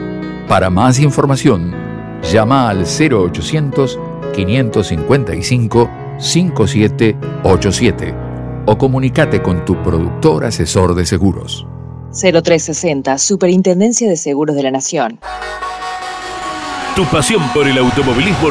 Para 0.48 0.70
más 0.70 0.98
información, 1.00 1.74
llama 2.22 2.68
al 2.68 2.84
0800 2.84 3.98
555 4.34 5.90
5787 6.18 8.14
o 8.66 8.76
comunícate 8.76 9.42
con 9.42 9.64
tu 9.64 9.82
productor 9.82 10.44
asesor 10.44 10.94
de 10.94 11.06
seguros. 11.06 11.66
0360, 12.12 13.18
Superintendencia 13.18 14.08
de 14.08 14.16
Seguros 14.16 14.56
de 14.56 14.62
la 14.62 14.70
Nación. 14.70 15.18
Tu 16.94 17.04
pasión 17.04 17.42
por 17.52 17.66
el 17.68 17.76
automovilismo 17.78 18.48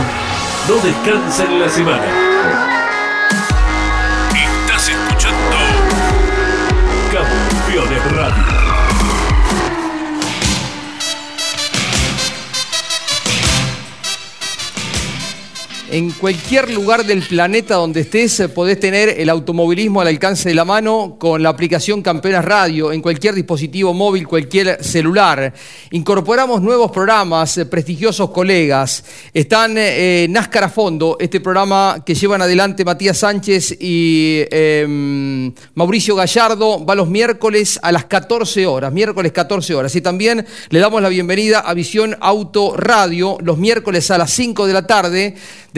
no 0.67 0.75
descansa 0.83 1.45
en 1.45 1.59
la 1.59 1.69
semana. 1.69 2.74
En 15.91 16.09
cualquier 16.09 16.71
lugar 16.71 17.05
del 17.05 17.21
planeta 17.21 17.75
donde 17.75 18.01
estés 18.01 18.39
eh, 18.39 18.49
podés 18.49 18.79
tener 18.79 19.19
el 19.19 19.29
automovilismo 19.29 20.01
al 20.01 20.07
alcance 20.07 20.49
de 20.49 20.55
la 20.55 20.65
mano 20.65 21.15
con 21.19 21.43
la 21.43 21.49
aplicación 21.49 22.01
Campeonas 22.01 22.43
Radio 22.43 22.91
en 22.91 23.03
cualquier 23.03 23.35
dispositivo 23.35 23.93
móvil, 23.93 24.27
cualquier 24.27 24.83
celular. 24.83 25.53
Incorporamos 25.91 26.63
nuevos 26.63 26.89
programas, 26.89 27.59
eh, 27.59 27.67
prestigiosos 27.67 28.31
colegas. 28.31 29.03
Están 29.31 29.75
eh, 29.77 30.25
NASCAR 30.27 30.63
a 30.63 30.69
fondo, 30.69 31.17
este 31.19 31.39
programa 31.39 32.01
que 32.03 32.15
llevan 32.15 32.41
adelante 32.41 32.83
Matías 32.83 33.19
Sánchez 33.19 33.77
y 33.79 34.41
em, 34.49 35.53
Mauricio 35.75 36.15
Gallardo, 36.15 36.83
va 36.83 36.95
los 36.95 37.09
miércoles 37.09 37.79
a 37.83 37.91
las 37.91 38.05
14 38.05 38.65
horas, 38.65 38.91
miércoles 38.91 39.31
14 39.31 39.75
horas. 39.75 39.95
Y 39.95 40.01
también 40.01 40.47
le 40.69 40.79
damos 40.79 40.99
la 41.03 41.09
bienvenida 41.09 41.59
a 41.59 41.75
Visión 41.75 42.17
Auto 42.21 42.75
Radio 42.75 43.37
los 43.39 43.59
miércoles 43.59 44.09
a 44.09 44.17
las 44.17 44.31
5 44.31 44.65
de 44.65 44.73
la 44.73 44.87
tarde 44.87 45.35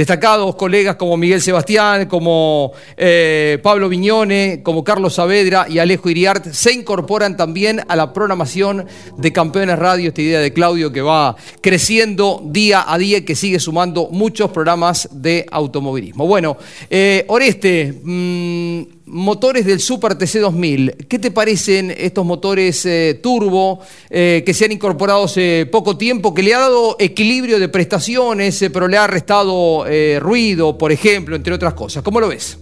destacados 0.08 0.55
colegas 0.55 0.95
como 0.95 1.18
Miguel 1.18 1.41
Sebastián, 1.41 2.05
como 2.05 2.72
eh, 2.95 3.60
Pablo 3.62 3.89
Viñone, 3.89 4.62
como 4.64 4.82
Carlos 4.82 5.16
Saavedra 5.16 5.66
y 5.68 5.80
Alejo 5.80 6.10
Iriart, 6.10 6.53
se 6.53 6.72
incorporan 6.72 7.36
también 7.36 7.82
a 7.89 7.95
la 7.97 8.14
programación 8.14 8.86
de 9.18 9.34
Campeones 9.34 9.78
Radio, 9.78 10.08
esta 10.08 10.22
idea 10.22 10.39
de 10.39 10.53
Claudio 10.53 10.93
que 10.93 11.01
va 11.01 11.36
creciendo 11.60 12.41
día 12.41 12.86
a 12.88 12.97
día 12.97 13.18
y 13.18 13.24
que 13.24 13.36
sigue 13.36 13.60
sumando 13.60 14.08
muchos 14.10 14.49
programas 14.51 15.10
de 15.12 15.45
automovilismo. 15.51 16.26
Bueno, 16.26 16.55
eh, 16.89 17.26
Oreste, 17.28 17.99
mm, 18.01 18.97
motores 19.08 19.66
del 19.66 19.80
Super 19.80 20.16
TC 20.16 20.39
2000. 20.39 20.95
¿Qué 21.08 21.20
te 21.20 21.32
parecen 21.32 21.93
estos 21.97 22.26
motores 22.26 22.86
eh, 22.86 23.20
turbo 23.22 23.80
eh, 24.10 24.43
que 24.45 24.53
se 24.53 24.66
han 24.66 24.72
incorporado 24.72 25.24
hace 25.24 25.68
poco 25.72 25.97
tiempo, 25.97 26.34
que 26.34 26.43
le 26.43 26.53
ha 26.53 26.60
dado 26.60 26.95
equilibrio 26.99 27.60
de 27.60 27.70
prestaciones, 27.70 28.62
eh, 28.62 28.70
pero 28.70 28.88
le 28.88 28.97
ha 28.97 29.08
restado 29.08 29.86
ruido, 30.20 30.78
por 30.78 30.91
ejemplo, 30.91 31.36
entre 31.36 31.53
otras 31.53 31.74
cosas? 31.74 32.03
¿Cómo 32.03 32.20
lo 32.20 32.28
ves? 32.30 32.60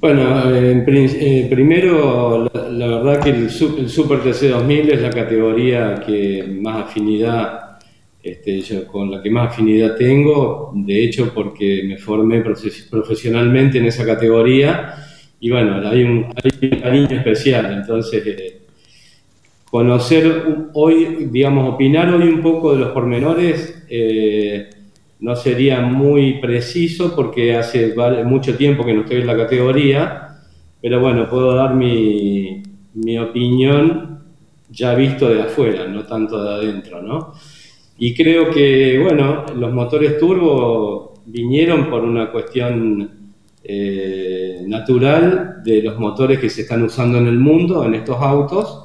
Bueno, 0.00 0.44
primero, 1.50 2.50
la, 2.54 2.86
verdad 2.86 3.20
que 3.22 3.30
el, 3.30 3.50
Super 3.50 4.20
TC 4.20 4.48
2000 4.48 4.90
es 4.92 5.02
la 5.02 5.10
categoría 5.10 6.02
que 6.06 6.44
más 6.60 6.86
afinidad, 6.86 7.78
este, 8.22 8.86
con 8.86 9.10
la 9.10 9.22
que 9.22 9.30
más 9.30 9.52
afinidad 9.52 9.96
tengo, 9.96 10.72
de 10.74 11.04
hecho 11.04 11.32
porque 11.34 11.82
me 11.86 11.98
formé 11.98 12.42
profesionalmente 12.90 13.78
en 13.78 13.86
esa 13.86 14.06
categoría 14.06 15.06
y 15.40 15.50
bueno, 15.50 15.88
hay 15.88 16.04
un, 16.04 16.26
cariño 16.80 17.08
especial, 17.10 17.72
entonces 17.72 18.22
eh, 18.26 18.60
conocer 19.70 20.44
hoy, 20.74 21.28
digamos, 21.30 21.74
opinar 21.74 22.12
hoy 22.12 22.28
un 22.28 22.42
poco 22.42 22.74
de 22.74 22.80
los 22.80 22.90
pormenores 22.90 23.84
eh, 23.88 24.68
no 25.20 25.34
sería 25.34 25.80
muy 25.80 26.40
preciso 26.40 27.14
porque 27.16 27.56
hace 27.56 27.94
mucho 28.24 28.56
tiempo 28.56 28.84
que 28.84 28.92
no 28.92 29.02
estoy 29.02 29.22
en 29.22 29.26
la 29.26 29.36
categoría, 29.36 30.36
pero 30.80 31.00
bueno, 31.00 31.28
puedo 31.28 31.54
dar 31.54 31.74
mi, 31.74 32.62
mi 32.94 33.18
opinión 33.18 34.20
ya 34.70 34.94
visto 34.94 35.28
de 35.28 35.42
afuera, 35.42 35.86
no 35.86 36.04
tanto 36.04 36.42
de 36.42 36.50
adentro, 36.50 37.02
¿no? 37.02 37.32
Y 37.98 38.14
creo 38.14 38.50
que, 38.50 38.98
bueno, 39.02 39.44
los 39.54 39.72
motores 39.72 40.18
turbo 40.18 41.14
vinieron 41.26 41.90
por 41.90 42.02
una 42.02 42.30
cuestión 42.30 43.19
eh, 43.62 44.62
natural 44.66 45.62
de 45.62 45.82
los 45.82 45.98
motores 45.98 46.38
que 46.38 46.48
se 46.48 46.62
están 46.62 46.82
usando 46.82 47.18
en 47.18 47.26
el 47.26 47.38
mundo, 47.38 47.84
en 47.84 47.94
estos 47.94 48.16
autos, 48.20 48.84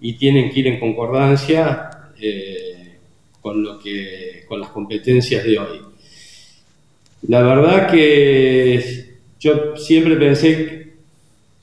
y 0.00 0.14
tienen 0.14 0.50
que 0.50 0.60
ir 0.60 0.66
en 0.68 0.80
concordancia 0.80 1.90
eh, 2.20 2.98
con, 3.40 3.62
lo 3.62 3.78
que, 3.78 4.44
con 4.46 4.60
las 4.60 4.70
competencias 4.70 5.44
de 5.44 5.58
hoy. 5.58 5.80
La 7.28 7.42
verdad 7.42 7.90
que 7.90 9.18
yo 9.40 9.76
siempre 9.76 10.16
pensé 10.16 10.92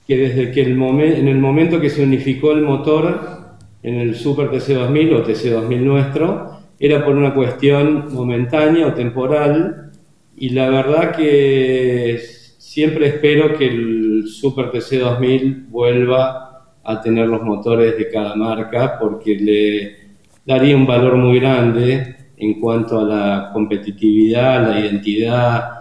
que 0.05 0.17
desde 0.17 0.51
que 0.51 0.61
el 0.61 0.71
en 0.71 1.27
el 1.27 1.37
momento 1.37 1.79
que 1.79 1.89
se 1.89 2.03
unificó 2.03 2.51
el 2.51 2.63
motor 2.63 3.57
en 3.83 3.95
el 3.95 4.15
Super 4.15 4.49
TC2000 4.49 5.15
o 5.15 5.25
TC2000 5.25 5.79
nuestro, 5.79 6.59
era 6.79 7.05
por 7.05 7.15
una 7.15 7.33
cuestión 7.33 8.13
momentánea 8.13 8.87
o 8.87 8.93
temporal, 8.93 9.91
y 10.35 10.49
la 10.49 10.69
verdad 10.69 11.15
que 11.15 12.40
Siempre 12.61 13.07
espero 13.07 13.57
que 13.57 13.67
el 13.67 14.27
Super 14.27 14.69
TC 14.69 14.99
2000 14.99 15.65
vuelva 15.67 16.67
a 16.83 17.01
tener 17.01 17.27
los 17.27 17.41
motores 17.41 17.97
de 17.97 18.07
cada 18.07 18.35
marca 18.35 18.99
porque 18.99 19.35
le 19.35 20.15
daría 20.45 20.77
un 20.77 20.85
valor 20.85 21.17
muy 21.17 21.39
grande 21.39 22.15
en 22.37 22.59
cuanto 22.59 22.99
a 22.99 23.03
la 23.03 23.49
competitividad, 23.51 24.69
la 24.69 24.79
identidad, 24.79 25.71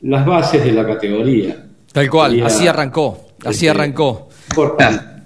las 0.00 0.24
bases 0.24 0.64
de 0.64 0.72
la 0.72 0.86
categoría. 0.86 1.66
Tal 1.92 2.08
cual, 2.08 2.42
así 2.44 2.66
arrancó, 2.66 3.26
así 3.44 3.68
arrancó. 3.68 4.30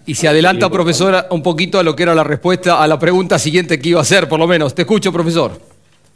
Y 0.07 0.16
se 0.16 0.26
adelanta, 0.26 0.68
profesor, 0.68 1.24
un 1.30 1.43
poquito 1.43 1.78
a 1.78 1.84
lo 1.84 1.95
que 1.95 2.03
era 2.03 2.16
la 2.16 2.24
respuesta 2.24 2.82
a 2.82 2.88
la 2.88 2.99
pregunta 2.99 3.38
siguiente 3.38 3.78
que 3.78 3.91
iba 3.91 4.01
a 4.01 4.03
hacer, 4.03 4.28
por 4.28 4.41
lo 4.41 4.49
menos. 4.49 4.74
Te 4.74 4.82
escucho, 4.82 5.12
profesor. 5.12 5.70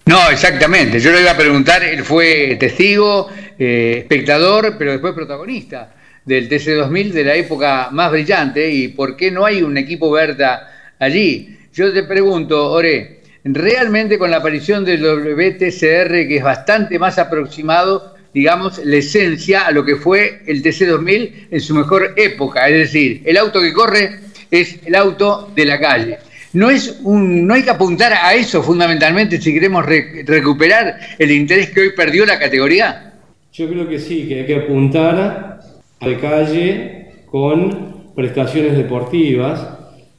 No, 0.07 0.31
exactamente. 0.31 1.01
Yo 1.01 1.13
le 1.13 1.23
iba 1.23 1.31
a 1.31 1.37
preguntar, 1.37 1.83
él 1.83 2.05
fue 2.05 2.57
testigo, 2.61 3.29
eh, 3.59 3.97
espectador, 4.01 4.77
pero 4.79 4.93
después 4.93 5.15
protagonista 5.15 5.95
del 6.25 6.49
TC2000 6.49 7.13
de 7.13 7.25
la 7.25 7.35
época 7.35 7.89
más 7.91 8.11
brillante 8.11 8.71
y 8.71 8.89
por 8.89 9.17
qué 9.17 9.31
no 9.31 9.45
hay 9.47 9.63
un 9.63 9.77
equipo 9.79 10.11
Berta 10.11 10.93
allí. 10.99 11.59
Yo 11.73 11.93
te 11.93 12.03
pregunto, 12.03 12.71
Ore, 12.71 13.23
realmente 13.45 14.19
con 14.19 14.31
la 14.31 14.39
aparición 14.39 14.85
del 14.85 15.03
WTCR, 15.03 16.29
que 16.29 16.37
es 16.37 16.43
bastante 16.43 16.99
más 16.99 17.19
aproximado, 17.19 18.15
digamos, 18.33 18.85
la 18.85 18.97
esencia 18.97 19.67
a 19.67 19.71
lo 19.71 19.85
que 19.85 19.97
fue 19.97 20.43
el 20.47 20.63
TC2000 20.63 21.49
en 21.51 21.61
su 21.61 21.75
mejor 21.75 22.15
época, 22.17 22.69
es 22.69 22.79
decir, 22.79 23.23
el 23.25 23.37
auto 23.37 23.61
que 23.61 23.73
corre 23.73 24.21
es 24.51 24.79
el 24.85 24.95
auto 24.95 25.51
de 25.55 25.65
la 25.65 25.81
calle. 25.81 26.19
No, 26.55 26.71
es 26.71 27.01
un, 27.03 27.49
no 27.49 27.55
hay 27.55 27.65
que 27.65 27.71
apuntar 27.71 28.13
a 28.13 28.33
eso 28.33 28.63
fundamentalmente 28.63 29.41
si 29.41 29.53
queremos 29.53 29.85
recuperar 29.85 30.99
el 31.19 31.33
interés 31.33 31.71
que 31.71 31.81
hoy 31.81 31.91
perdió 31.97 32.25
la 32.25 32.39
categoría. 32.39 33.13
Yo 33.53 33.69
creo 33.69 33.89
que 33.89 33.99
sí, 33.99 34.29
que 34.29 34.41
hay 34.41 34.47
que 34.47 34.57
apuntar 34.57 35.61
a 36.01 36.07
la 36.07 36.21
calle 36.21 37.09
con 37.27 38.13
prestaciones 38.15 38.77
deportivas, 38.77 39.69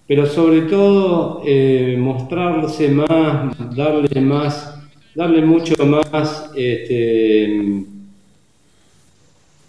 pero 0.05 0.25
sobre 0.25 0.63
todo 0.63 1.41
eh, 1.45 1.95
mostrarse 1.97 2.89
más, 2.89 3.73
darle 3.73 4.19
más, 4.19 4.77
darle 5.15 5.41
mucho 5.41 5.73
más 5.85 6.51
este, 6.53 7.85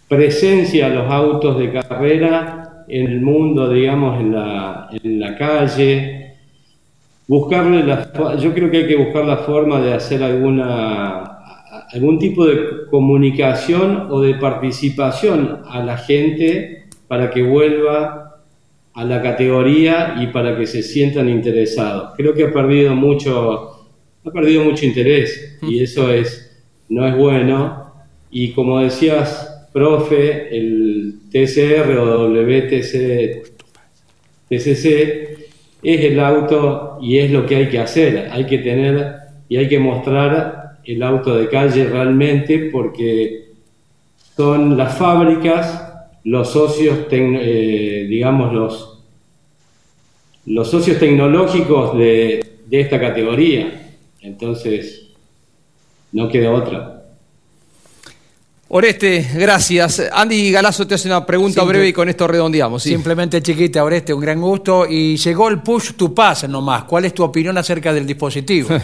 presencia 0.09 0.87
a 0.87 0.89
los 0.89 1.09
autos 1.09 1.61
de 1.61 1.71
carrera 1.71 2.85
en 2.89 3.07
el 3.07 3.21
mundo, 3.21 3.71
digamos, 3.71 4.21
en 4.21 4.33
la, 4.33 4.89
en 4.91 5.21
la 5.21 5.37
calle, 5.37 6.26
buscarle 7.27 7.83
la, 7.83 8.37
yo 8.39 8.55
creo 8.55 8.70
que 8.70 8.79
hay 8.79 8.87
que 8.87 8.97
buscar 8.97 9.24
la 9.24 9.39
forma 9.39 9.81
de 9.81 9.95
hacer 9.95 10.22
alguna, 10.22 11.39
algún 11.93 12.18
tipo 12.18 12.47
de 12.47 12.87
comunicación 12.91 14.09
o 14.11 14.20
de 14.20 14.35
participación 14.35 15.62
a 15.66 15.83
la 15.83 15.97
gente 15.97 16.87
para 17.09 17.31
que 17.31 17.43
vuelva 17.43 18.27
a 18.95 19.05
la 19.05 19.22
categoría 19.22 20.16
y 20.20 20.29
para 20.29 20.57
que 20.57 20.66
se 20.66 20.83
sientan 20.83 21.29
interesados. 21.29 22.14
Creo 22.16 22.33
que 22.33 22.45
ha 22.45 22.53
perdido 22.53 22.95
mucho, 22.95 23.89
ha 24.24 24.31
perdido 24.31 24.64
mucho 24.64 24.87
interés 24.87 25.59
y 25.62 25.83
eso 25.83 26.11
es, 26.11 26.64
no 26.89 27.07
es 27.07 27.14
bueno. 27.14 27.93
Y 28.31 28.53
como 28.53 28.81
decías, 28.81 29.68
profe, 29.72 30.57
el 30.57 31.20
TCR 31.31 31.99
o 31.99 32.29
WTC, 32.31 33.53
TCC 34.49 35.26
es 35.87 36.05
el 36.05 36.18
auto 36.18 36.99
y 37.01 37.18
es 37.18 37.30
lo 37.30 37.47
que 37.47 37.55
hay 37.55 37.68
que 37.68 37.78
hacer. 37.78 38.28
Hay 38.32 38.45
que 38.45 38.59
tener 38.59 39.18
y 39.49 39.57
hay 39.57 39.68
que 39.68 39.78
mostrar 39.78 40.80
el 40.84 41.01
auto 41.01 41.37
de 41.37 41.49
calle 41.49 41.84
realmente 41.84 42.70
porque 42.72 43.53
son 44.37 44.76
las 44.76 44.99
fábricas, 44.99 46.11
los 46.24 46.51
socios, 46.51 47.07
eh, 47.09 48.05
digamos, 48.09 48.53
los, 48.53 49.05
los 50.47 50.68
socios 50.68 50.99
tecnológicos 50.99 51.97
de, 51.97 52.45
de 52.66 52.80
esta 52.80 52.99
categoría. 52.99 53.93
Entonces, 54.22 55.12
no 56.11 56.28
queda 56.28 56.51
otra. 56.51 56.96
Oreste, 58.69 59.25
gracias. 59.37 60.03
Andy 60.12 60.51
Galazo 60.51 60.87
te 60.87 60.97
hace 60.97 61.07
una 61.09 61.25
pregunta 61.25 61.61
Simple- 61.61 61.69
breve 61.79 61.89
y 61.89 61.93
con 61.93 62.09
esto 62.09 62.27
redondeamos. 62.27 62.83
¿sí? 62.83 62.91
Simplemente 62.91 63.41
chiquita, 63.41 63.85
Oreste, 63.85 64.12
un 64.12 64.21
gran 64.21 64.41
gusto. 64.41 64.87
Y 64.89 65.17
llegó 65.17 65.49
el 65.49 65.61
push 65.61 65.93
to 65.93 66.12
pass 66.12 66.49
nomás. 66.49 66.85
¿Cuál 66.85 67.05
es 67.05 67.14
tu 67.14 67.23
opinión 67.23 67.57
acerca 67.59 67.93
del 67.93 68.07
dispositivo? 68.07 68.69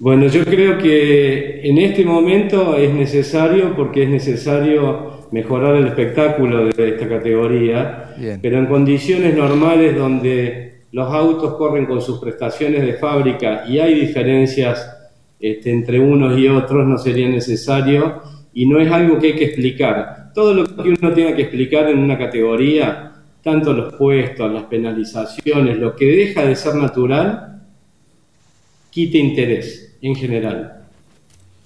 Bueno, 0.00 0.28
yo 0.28 0.44
creo 0.44 0.78
que 0.78 1.60
en 1.68 1.76
este 1.78 2.04
momento 2.04 2.76
es 2.76 2.94
necesario 2.94 3.74
porque 3.74 4.04
es 4.04 4.08
necesario 4.08 5.26
mejorar 5.32 5.74
el 5.74 5.88
espectáculo 5.88 6.66
de 6.66 6.88
esta 6.90 7.08
categoría, 7.08 8.14
Bien. 8.16 8.38
pero 8.40 8.58
en 8.60 8.66
condiciones 8.66 9.34
normales 9.36 9.96
donde 9.96 10.82
los 10.92 11.12
autos 11.12 11.56
corren 11.56 11.86
con 11.86 12.00
sus 12.00 12.20
prestaciones 12.20 12.82
de 12.82 12.92
fábrica 12.92 13.64
y 13.68 13.80
hay 13.80 13.94
diferencias 13.94 14.88
este, 15.40 15.70
entre 15.70 16.00
unos 16.00 16.38
y 16.38 16.48
otros, 16.48 16.86
no 16.86 16.98
sería 16.98 17.28
necesario 17.28 18.22
y 18.52 18.66
no 18.66 18.80
es 18.80 18.90
algo 18.90 19.18
que 19.18 19.28
hay 19.28 19.36
que 19.36 19.44
explicar. 19.44 20.32
Todo 20.34 20.54
lo 20.54 20.64
que 20.64 20.90
uno 20.90 21.12
tenga 21.12 21.34
que 21.34 21.42
explicar 21.42 21.88
en 21.88 21.98
una 21.98 22.18
categoría, 22.18 23.12
tanto 23.42 23.72
los 23.72 23.94
puestos, 23.94 24.52
las 24.52 24.64
penalizaciones, 24.64 25.78
lo 25.78 25.94
que 25.94 26.06
deja 26.06 26.44
de 26.44 26.56
ser 26.56 26.74
natural, 26.74 27.62
quita 28.90 29.18
interés 29.18 29.96
en 30.02 30.14
general. 30.14 30.82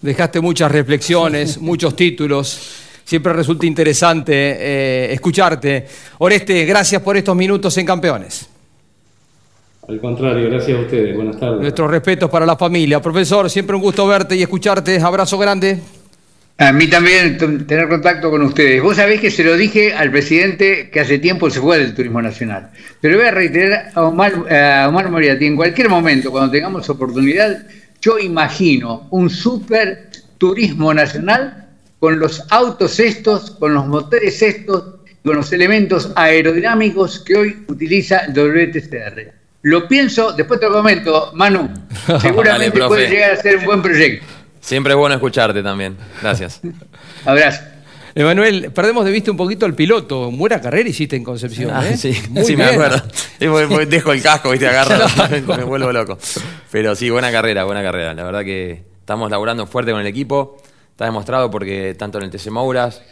Dejaste 0.01 0.41
muchas 0.41 0.71
reflexiones, 0.71 1.59
muchos 1.61 1.97
títulos. 1.97 2.79
Siempre 3.05 3.33
resulta 3.33 3.67
interesante 3.67 4.33
eh, 4.35 5.13
escucharte. 5.13 5.87
Oreste, 6.19 6.65
gracias 6.65 7.03
por 7.03 7.17
estos 7.17 7.35
minutos 7.35 7.77
en 7.79 7.87
Campeones. 7.87 8.52
Al 9.89 10.01
contrario, 10.01 10.49
gracias 10.49 10.79
a 10.79 10.81
ustedes. 10.83 11.17
Buenas 11.17 11.39
tardes. 11.39 11.61
Nuestros 11.61 11.91
respetos 11.91 12.31
para 12.31 12.47
la 12.47 12.57
familia. 12.57 13.01
Profesor, 13.01 13.51
siempre 13.51 13.75
un 13.75 13.83
gusto 13.83 14.07
verte 14.07 14.37
y 14.37 14.43
escucharte. 14.43 15.01
Abrazo 15.01 15.37
grande. 15.39 15.81
A 16.59 16.73
mí 16.73 16.87
también 16.87 17.37
tener 17.67 17.89
contacto 17.89 18.31
con 18.31 18.43
ustedes. 18.43 18.81
Vos 18.81 18.97
sabés 18.97 19.21
que 19.21 19.33
se 19.33 19.43
lo 19.43 19.57
dije 19.57 19.93
al 19.93 20.13
presidente 20.13 20.91
que 20.91 21.01
hace 21.01 21.19
tiempo 21.19 21.51
se 21.51 21.61
fue 21.61 21.79
del 21.79 21.95
turismo 21.95 22.23
nacional. 22.23 22.71
Pero 23.01 23.17
voy 23.17 23.27
a 23.27 23.33
reiterar 23.33 23.91
a 23.95 24.03
Omar, 24.03 24.53
a 24.53 24.89
Omar 24.89 25.11
Moriarty, 25.11 25.47
en 25.47 25.57
cualquier 25.57 25.89
momento, 25.89 26.31
cuando 26.31 26.53
tengamos 26.53 26.89
oportunidad, 26.89 27.67
yo 28.01 28.19
imagino 28.21 29.09
un 29.11 29.29
super 29.29 30.11
turismo 30.39 30.95
nacional 30.95 31.67
con 31.99 32.21
los 32.21 32.45
autos 32.51 33.01
estos, 33.01 33.53
con 33.53 33.75
los 33.75 33.89
motores 33.89 34.41
estos, 34.43 35.01
con 35.25 35.37
los 35.37 35.53
elementos 35.53 36.13
aerodinámicos 36.15 37.19
que 37.21 37.37
hoy 37.37 37.65
utiliza 37.67 38.19
el 38.19 38.33
WTCR. 38.35 39.42
Lo 39.63 39.87
pienso, 39.87 40.33
después 40.33 40.59
te 40.59 40.67
lo 40.67 40.73
comento, 40.73 41.31
Manu. 41.35 41.71
Seguramente 42.21 42.79
Dale, 42.79 42.89
puede 42.89 43.09
llegar 43.09 43.33
a 43.33 43.37
ser 43.37 43.59
un 43.59 43.65
buen 43.65 43.83
proyecto. 43.83 44.27
Siempre 44.61 44.93
es 44.93 44.97
bueno 44.97 45.15
escucharte 45.15 45.63
también. 45.63 45.97
Gracias. 46.21 46.61
Abrazo. 47.25 47.63
Emanuel, 48.15 48.71
perdemos 48.73 49.05
de 49.07 49.11
vista 49.11 49.31
un 49.31 49.37
poquito 49.37 49.65
al 49.65 49.75
piloto. 49.75 50.31
Buena 50.31 50.61
carrera 50.61 50.89
hiciste 50.89 51.17
en 51.17 51.25
Concepción. 51.25 51.71
Ah, 51.73 51.89
¿eh? 51.89 51.97
sí, 51.97 52.15
Muy 52.29 52.45
sí, 52.45 52.57
me 52.57 52.65
bien. 52.65 52.83
acuerdo. 52.83 53.87
Dejo 53.87 54.13
el 54.13 54.23
casco, 54.23 54.51
viste, 54.51 54.69
agarro, 54.69 55.07
me 55.57 55.65
vuelvo 55.65 55.93
loco. 55.93 56.19
Pero 56.71 56.95
sí, 56.95 57.09
buena 57.09 57.33
carrera, 57.33 57.65
buena 57.65 57.83
carrera. 57.83 58.13
La 58.13 58.25
verdad 58.25 58.45
que 58.45 58.85
estamos 59.01 59.31
laburando 59.31 59.67
fuerte 59.67 59.93
con 59.93 60.01
el 60.01 60.07
equipo. 60.07 60.59
Está 60.91 61.07
demostrado 61.07 61.51
porque 61.51 61.95
tanto 61.95 62.19
en 62.19 62.25
el 62.25 62.31
TC 62.31 62.51
Mouras, 62.51 63.03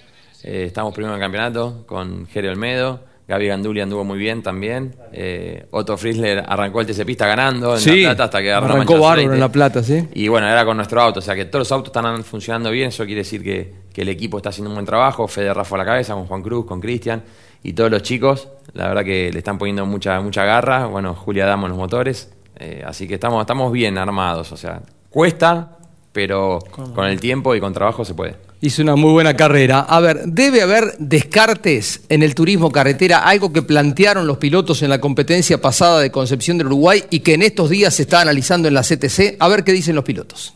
eh, 0.42 0.64
estamos 0.66 0.92
primero 0.92 1.14
en 1.14 1.20
el 1.20 1.24
campeonato 1.24 1.84
con 1.86 2.26
Jere 2.26 2.50
Olmedo. 2.50 3.04
Gaby 3.30 3.46
Ganduli 3.46 3.80
anduvo 3.80 4.02
muy 4.02 4.18
bien 4.18 4.42
también. 4.42 4.96
Eh, 5.12 5.64
Otto 5.70 5.96
Friesler 5.96 6.44
arrancó 6.44 6.80
el 6.80 6.86
TC 6.88 7.04
Pista 7.04 7.28
ganando 7.28 7.74
en 7.74 7.80
Sí, 7.80 8.02
La 8.02 8.08
Plata 8.08 8.24
hasta 8.24 8.42
que 8.42 8.52
arrancó 8.52 8.98
bárbaro 8.98 9.32
en 9.32 9.38
La 9.38 9.52
Plata, 9.52 9.84
sí. 9.84 10.08
Y 10.14 10.26
bueno, 10.26 10.48
era 10.48 10.64
con 10.64 10.76
nuestro 10.76 11.00
auto, 11.00 11.20
o 11.20 11.22
sea 11.22 11.36
que 11.36 11.44
todos 11.44 11.60
los 11.60 11.72
autos 11.72 11.94
están 11.94 12.24
funcionando 12.24 12.72
bien, 12.72 12.88
eso 12.88 13.04
quiere 13.04 13.20
decir 13.20 13.44
que, 13.44 13.72
que 13.92 14.02
el 14.02 14.08
equipo 14.08 14.38
está 14.38 14.48
haciendo 14.48 14.70
un 14.70 14.74
buen 14.74 14.84
trabajo, 14.84 15.28
Fede 15.28 15.54
Rafa 15.54 15.76
a 15.76 15.78
la 15.78 15.84
cabeza, 15.84 16.14
con 16.14 16.26
Juan 16.26 16.42
Cruz, 16.42 16.66
con 16.66 16.80
Cristian 16.80 17.22
y 17.62 17.72
todos 17.72 17.88
los 17.88 18.02
chicos, 18.02 18.48
la 18.72 18.88
verdad 18.88 19.04
que 19.04 19.30
le 19.32 19.38
están 19.38 19.58
poniendo 19.58 19.86
mucha, 19.86 20.20
mucha 20.20 20.44
garra, 20.44 20.86
bueno, 20.86 21.14
Julia 21.14 21.46
Damo 21.46 21.66
en 21.66 21.70
los 21.70 21.78
motores, 21.78 22.32
eh, 22.58 22.82
así 22.84 23.06
que 23.06 23.14
estamos, 23.14 23.40
estamos 23.40 23.70
bien 23.70 23.96
armados, 23.96 24.50
o 24.50 24.56
sea, 24.56 24.82
cuesta, 25.08 25.78
pero 26.12 26.58
con 26.94 27.06
el 27.06 27.20
tiempo 27.20 27.54
y 27.54 27.60
con 27.60 27.72
trabajo 27.72 28.04
se 28.04 28.14
puede. 28.14 28.36
Hizo 28.62 28.82
una 28.82 28.94
muy 28.94 29.12
buena 29.12 29.36
carrera. 29.36 29.80
A 29.80 30.00
ver, 30.00 30.24
debe 30.26 30.60
haber 30.60 30.96
descartes 30.98 32.02
en 32.08 32.22
el 32.22 32.34
turismo 32.34 32.70
carretera, 32.70 33.20
algo 33.20 33.52
que 33.52 33.62
plantearon 33.62 34.26
los 34.26 34.36
pilotos 34.36 34.82
en 34.82 34.90
la 34.90 35.00
competencia 35.00 35.60
pasada 35.60 36.00
de 36.00 36.10
Concepción 36.10 36.58
del 36.58 36.66
Uruguay 36.66 37.04
y 37.10 37.20
que 37.20 37.34
en 37.34 37.42
estos 37.42 37.70
días 37.70 37.94
se 37.94 38.02
está 38.02 38.20
analizando 38.20 38.68
en 38.68 38.74
la 38.74 38.82
CTC. 38.82 39.36
A 39.38 39.48
ver 39.48 39.64
qué 39.64 39.72
dicen 39.72 39.94
los 39.94 40.04
pilotos. 40.04 40.54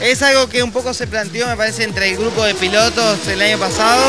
Es 0.00 0.22
algo 0.22 0.48
que 0.48 0.62
un 0.62 0.72
poco 0.72 0.92
se 0.94 1.06
planteó, 1.06 1.46
me 1.46 1.56
parece, 1.56 1.84
entre 1.84 2.10
el 2.10 2.16
grupo 2.16 2.44
de 2.44 2.54
pilotos 2.54 3.26
el 3.28 3.40
año 3.40 3.58
pasado. 3.58 4.02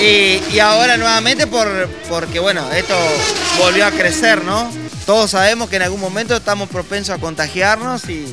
Y, 0.00 0.40
y 0.54 0.58
ahora 0.58 0.96
nuevamente 0.96 1.46
por, 1.46 1.68
porque, 2.08 2.38
bueno, 2.38 2.70
esto 2.72 2.94
volvió 3.58 3.86
a 3.86 3.90
crecer, 3.90 4.42
¿no? 4.44 4.70
Todos 5.10 5.32
sabemos 5.32 5.68
que 5.68 5.74
en 5.74 5.82
algún 5.82 6.00
momento 6.00 6.36
estamos 6.36 6.68
propensos 6.68 7.12
a 7.16 7.18
contagiarnos 7.18 8.08
y, 8.08 8.32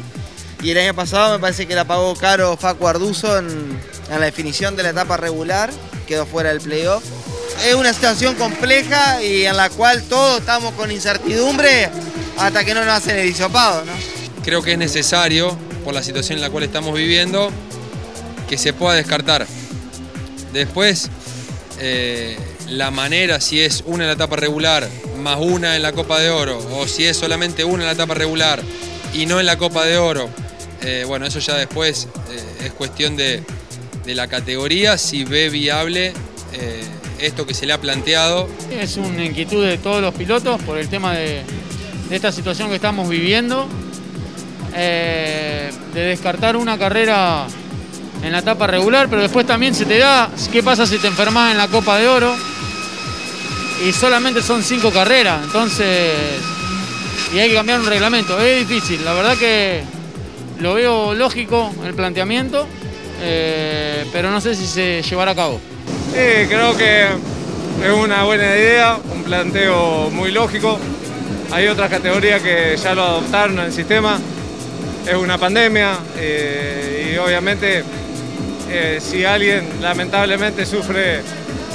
y 0.62 0.70
el 0.70 0.78
año 0.78 0.94
pasado 0.94 1.34
me 1.34 1.40
parece 1.40 1.66
que 1.66 1.74
la 1.74 1.86
pagó 1.86 2.16
caro 2.16 2.56
Facu 2.56 2.88
Arduzo 2.88 3.40
en, 3.40 3.80
la 4.12 4.20
definición 4.20 4.76
de 4.76 4.84
la 4.84 4.90
etapa 4.90 5.18
regular, 5.18 5.72
quedó 6.06 6.28
fuera 6.28 6.50
del 6.50 6.62
playoff. 6.62 7.04
Es 7.66 7.74
una 7.74 7.92
situación 7.94 8.36
compleja 8.36 9.24
y 9.24 9.46
en 9.46 9.58
la 9.58 9.72
cual 9.72 10.04
todos 10.04 10.42
estamos 10.42 10.72
con 10.76 10.92
incertidumbre 10.92 11.90
hasta 12.38 12.64
que 12.64 12.76
no 12.76 12.86
nos 12.86 12.94
hacen 12.94 13.18
el 13.18 13.28
hisopado, 13.28 13.84
¿no? 13.84 13.94
creo 14.44 14.62
que 14.62 14.74
es 14.74 14.78
necesario, 14.78 15.58
por 15.84 15.96
la 15.96 16.04
situación 16.04 16.38
en 16.38 16.44
la 16.44 16.52
cual 16.52 16.64
estamos 16.64 16.96
viviendo, 16.96 17.50
que 18.48 18.60
se 18.60 18.72
pueda 18.72 18.94
descartar. 18.94 19.48
Después, 20.54 21.10
eh, 21.80 22.38
la 22.68 22.92
manera, 22.92 23.42
si 23.42 23.62
es 23.62 23.82
una 23.88 24.04
en 24.04 24.10
la 24.10 24.14
etapa 24.14 24.36
regular 24.36 24.88
más 25.18 25.38
una 25.40 25.76
en 25.76 25.82
la 25.82 25.92
Copa 25.92 26.20
de 26.20 26.30
Oro, 26.30 26.60
o 26.74 26.88
si 26.88 27.06
es 27.06 27.18
solamente 27.18 27.64
una 27.64 27.84
en 27.84 27.88
la 27.88 27.94
etapa 27.94 28.14
regular 28.14 28.62
y 29.14 29.26
no 29.26 29.40
en 29.40 29.46
la 29.46 29.58
Copa 29.58 29.86
de 29.86 29.98
Oro, 29.98 30.30
eh, 30.82 31.04
bueno, 31.08 31.26
eso 31.26 31.40
ya 31.40 31.56
después 31.56 32.08
eh, 32.32 32.66
es 32.66 32.72
cuestión 32.74 33.16
de, 33.16 33.44
de 34.06 34.16
la 34.16 34.28
categoría, 34.28 34.98
si 34.98 35.24
ve 35.24 35.50
viable 35.50 36.14
eh, 36.54 36.84
esto 37.20 37.46
que 37.46 37.54
se 37.54 37.66
le 37.66 37.74
ha 37.74 37.82
planteado. 37.82 38.48
Es 38.70 38.98
una 38.98 39.26
inquietud 39.26 39.66
de 39.66 39.78
todos 39.78 40.02
los 40.02 40.14
pilotos 40.14 40.62
por 40.62 40.78
el 40.78 40.88
tema 40.88 41.14
de, 41.14 41.42
de 42.10 42.16
esta 42.16 42.32
situación 42.32 42.70
que 42.70 42.76
estamos 42.76 43.10
viviendo, 43.10 43.68
de 44.74 45.72
descartar 45.94 46.56
una 46.56 46.78
carrera 46.78 47.48
en 48.24 48.32
la 48.32 48.40
etapa 48.40 48.68
regular, 48.68 49.08
pero 49.10 49.24
después 49.24 49.48
también 49.48 49.74
se 49.74 49.86
te 49.86 49.98
da, 49.98 50.30
¿qué 50.52 50.62
pasa 50.62 50.86
si 50.86 51.00
te 51.00 51.08
enfermas 51.08 51.52
en 51.52 51.58
la 51.58 51.68
Copa 51.68 51.98
de 51.98 52.08
Oro? 52.08 52.36
Y 53.86 53.94
solamente 53.94 54.42
son 54.42 54.64
cinco 54.64 54.92
carreras, 54.92 55.44
entonces, 55.44 56.12
y 57.34 57.40
hay 57.40 57.50
que 57.50 57.56
cambiar 57.56 57.80
un 57.80 57.86
reglamento, 57.86 58.40
es 58.40 58.68
difícil, 58.68 59.06
la 59.06 59.14
verdad 59.14 59.38
que 59.38 59.82
lo 60.60 60.74
veo 60.74 61.14
lógico 61.14 61.72
el 61.86 61.94
planteamiento, 61.94 62.68
eh, 63.22 64.06
pero 64.12 64.32
no 64.32 64.42
sé 64.42 64.56
si 64.56 64.66
se 64.66 65.02
llevará 65.04 65.32
a 65.32 65.36
cabo. 65.36 65.60
Sí, 66.12 66.48
creo 66.48 66.76
que 66.76 67.04
es 67.06 67.92
una 67.92 68.24
buena 68.24 68.44
idea, 68.44 68.98
un 69.14 69.24
planteo 69.24 70.10
muy 70.10 70.32
lógico. 70.32 70.80
Hay 71.52 71.68
otras 71.68 71.90
categorías 71.90 72.42
que 72.42 72.76
ya 72.82 72.96
lo 72.96 73.04
adoptaron 73.04 73.60
en 73.60 73.66
el 73.66 73.74
sistema. 73.74 74.20
Es 75.08 75.16
una 75.16 75.38
pandemia 75.38 76.00
eh, 76.18 77.14
y 77.14 77.18
obviamente 77.18 77.84
eh, 78.70 79.00
si 79.00 79.24
alguien 79.24 79.66
lamentablemente 79.82 80.66
sufre 80.66 81.22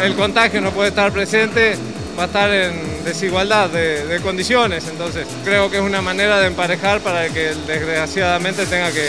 el 0.02 0.14
contagio 0.14 0.60
no 0.60 0.70
puede 0.70 0.90
estar 0.90 1.12
presente, 1.12 1.76
va 2.18 2.24
a 2.24 2.26
estar 2.26 2.50
en 2.52 3.04
desigualdad 3.04 3.70
de, 3.70 4.20
condiciones. 4.22 4.84
Entonces 4.88 5.26
creo 5.44 5.70
que 5.70 5.78
es 5.78 5.82
una 5.82 6.02
manera 6.02 6.40
de 6.40 6.46
emparejar 6.46 7.00
para 7.00 7.28
que 7.28 7.54
desgraciadamente 7.66 8.66
tenga 8.66 8.90
que, 8.92 9.08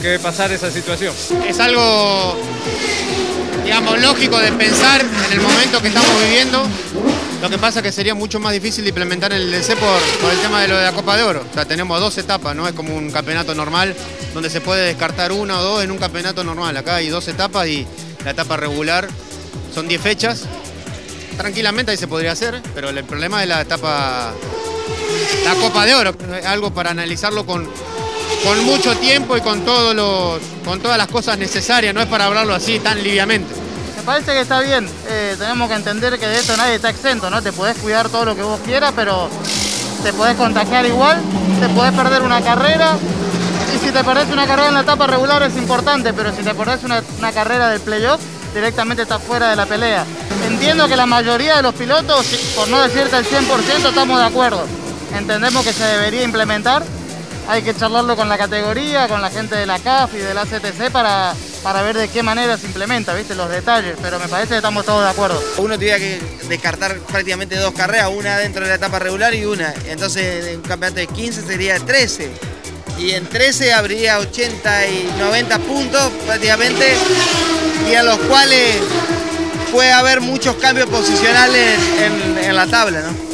que 0.00 0.18
pasar 0.18 0.52
esa 0.52 0.70
situación. 0.70 1.14
Es 1.46 1.60
algo, 1.60 2.36
digamos, 3.64 4.00
lógico 4.00 4.38
de 4.38 4.52
pensar 4.52 5.00
en 5.00 5.32
el 5.32 5.40
momento 5.40 5.80
que 5.80 5.88
estamos 5.88 6.22
viviendo. 6.22 6.62
Lo 7.42 7.50
que 7.50 7.58
pasa 7.58 7.80
es 7.80 7.82
que 7.82 7.92
sería 7.92 8.14
mucho 8.14 8.40
más 8.40 8.54
difícil 8.54 8.84
de 8.84 8.88
implementar 8.88 9.30
el 9.34 9.50
DC 9.50 9.76
por, 9.76 10.00
por 10.22 10.30
el 10.32 10.38
tema 10.38 10.62
de 10.62 10.68
lo 10.68 10.78
de 10.78 10.84
la 10.84 10.92
Copa 10.92 11.14
de 11.14 11.24
Oro. 11.24 11.44
O 11.50 11.52
sea, 11.52 11.66
tenemos 11.66 12.00
dos 12.00 12.16
etapas, 12.16 12.56
no 12.56 12.66
es 12.66 12.72
como 12.72 12.96
un 12.96 13.10
campeonato 13.10 13.54
normal 13.54 13.94
donde 14.32 14.48
se 14.48 14.62
puede 14.62 14.86
descartar 14.86 15.30
una 15.30 15.60
o 15.60 15.62
dos 15.62 15.84
en 15.84 15.90
un 15.90 15.98
campeonato 15.98 16.42
normal. 16.42 16.74
Acá 16.76 16.96
hay 16.96 17.08
dos 17.08 17.28
etapas 17.28 17.68
y 17.68 17.86
la 18.24 18.30
etapa 18.30 18.56
regular 18.56 19.08
son 19.74 19.88
10 19.88 20.00
fechas. 20.00 20.44
Tranquilamente 21.36 21.90
ahí 21.90 21.96
se 21.96 22.06
podría 22.06 22.32
hacer, 22.32 22.62
pero 22.74 22.90
el 22.90 23.04
problema 23.04 23.42
es 23.42 23.48
la 23.48 23.60
etapa, 23.62 24.32
la 25.44 25.54
Copa 25.54 25.84
de 25.84 25.94
Oro. 25.94 26.14
Es 26.38 26.46
algo 26.46 26.72
para 26.72 26.90
analizarlo 26.90 27.44
con, 27.44 27.68
con 28.44 28.64
mucho 28.64 28.96
tiempo 28.96 29.36
y 29.36 29.40
con, 29.40 29.64
todos 29.64 29.94
los, 29.94 30.40
con 30.64 30.80
todas 30.80 30.98
las 30.98 31.08
cosas 31.08 31.38
necesarias, 31.38 31.94
no 31.94 32.00
es 32.00 32.06
para 32.06 32.26
hablarlo 32.26 32.54
así 32.54 32.78
tan 32.78 33.02
liviamente. 33.02 33.52
Me 33.96 34.02
parece 34.02 34.32
que 34.32 34.40
está 34.40 34.60
bien. 34.60 34.88
Eh, 35.08 35.36
tenemos 35.38 35.68
que 35.68 35.74
entender 35.74 36.18
que 36.18 36.26
de 36.26 36.38
esto 36.38 36.56
nadie 36.56 36.76
está 36.76 36.90
exento, 36.90 37.30
¿no? 37.30 37.42
Te 37.42 37.52
podés 37.52 37.76
cuidar 37.78 38.08
todo 38.08 38.24
lo 38.24 38.36
que 38.36 38.42
vos 38.42 38.60
quieras, 38.64 38.92
pero 38.94 39.28
te 40.02 40.12
podés 40.12 40.36
contagiar 40.36 40.86
igual, 40.86 41.20
te 41.60 41.68
podés 41.70 41.92
perder 41.92 42.22
una 42.22 42.42
carrera 42.42 42.96
si 43.84 43.90
te 43.90 44.02
perdés 44.02 44.30
una 44.30 44.46
carrera 44.46 44.68
en 44.68 44.74
la 44.74 44.80
etapa 44.80 45.06
regular 45.06 45.42
es 45.42 45.56
importante, 45.56 46.14
pero 46.14 46.34
si 46.34 46.42
te 46.42 46.54
perdés 46.54 46.82
una, 46.84 47.02
una 47.18 47.32
carrera 47.32 47.68
del 47.68 47.80
playoff, 47.80 48.20
directamente 48.54 49.02
estás 49.02 49.22
fuera 49.22 49.50
de 49.50 49.56
la 49.56 49.66
pelea. 49.66 50.04
Entiendo 50.46 50.88
que 50.88 50.96
la 50.96 51.06
mayoría 51.06 51.56
de 51.56 51.62
los 51.62 51.74
pilotos, 51.74 52.26
por 52.54 52.68
no 52.68 52.80
decirte 52.80 53.16
el 53.16 53.26
100%, 53.26 53.88
estamos 53.88 54.18
de 54.18 54.24
acuerdo. 54.24 54.64
Entendemos 55.14 55.64
que 55.64 55.72
se 55.72 55.84
debería 55.84 56.22
implementar. 56.22 56.82
Hay 57.48 57.62
que 57.62 57.74
charlarlo 57.74 58.16
con 58.16 58.28
la 58.28 58.38
categoría, 58.38 59.06
con 59.06 59.20
la 59.20 59.30
gente 59.30 59.54
de 59.54 59.66
la 59.66 59.78
CAF 59.78 60.14
y 60.14 60.18
de 60.18 60.32
la 60.32 60.44
CTC 60.44 60.90
para, 60.90 61.34
para 61.62 61.82
ver 61.82 61.98
de 61.98 62.08
qué 62.08 62.22
manera 62.22 62.56
se 62.56 62.66
implementa, 62.66 63.12
¿viste? 63.12 63.34
Los 63.34 63.50
detalles, 63.50 63.96
pero 64.00 64.18
me 64.18 64.28
parece 64.28 64.50
que 64.50 64.56
estamos 64.56 64.86
todos 64.86 65.02
de 65.02 65.10
acuerdo. 65.10 65.42
Uno 65.58 65.76
tuviera 65.76 65.98
que 65.98 66.22
descartar 66.48 66.98
prácticamente 67.00 67.56
dos 67.56 67.74
carreras, 67.74 68.10
una 68.14 68.38
dentro 68.38 68.62
de 68.62 68.70
la 68.70 68.76
etapa 68.76 68.98
regular 68.98 69.34
y 69.34 69.44
una. 69.44 69.74
Entonces, 69.86 70.46
en 70.46 70.56
un 70.56 70.62
campeonato 70.62 71.00
de 71.00 71.06
15 71.06 71.42
sería 71.42 71.78
13. 71.78 72.30
Y 72.98 73.10
en 73.10 73.26
13 73.26 73.72
habría 73.72 74.18
80 74.18 74.86
y 74.86 75.12
90 75.18 75.58
puntos 75.60 76.12
prácticamente, 76.26 76.94
y 77.90 77.94
a 77.94 78.02
los 78.02 78.18
cuales 78.20 78.76
puede 79.72 79.92
haber 79.92 80.20
muchos 80.20 80.56
cambios 80.56 80.88
posicionales 80.88 81.78
en, 82.00 82.38
en 82.44 82.56
la 82.56 82.66
tabla, 82.66 83.00
¿no? 83.00 83.33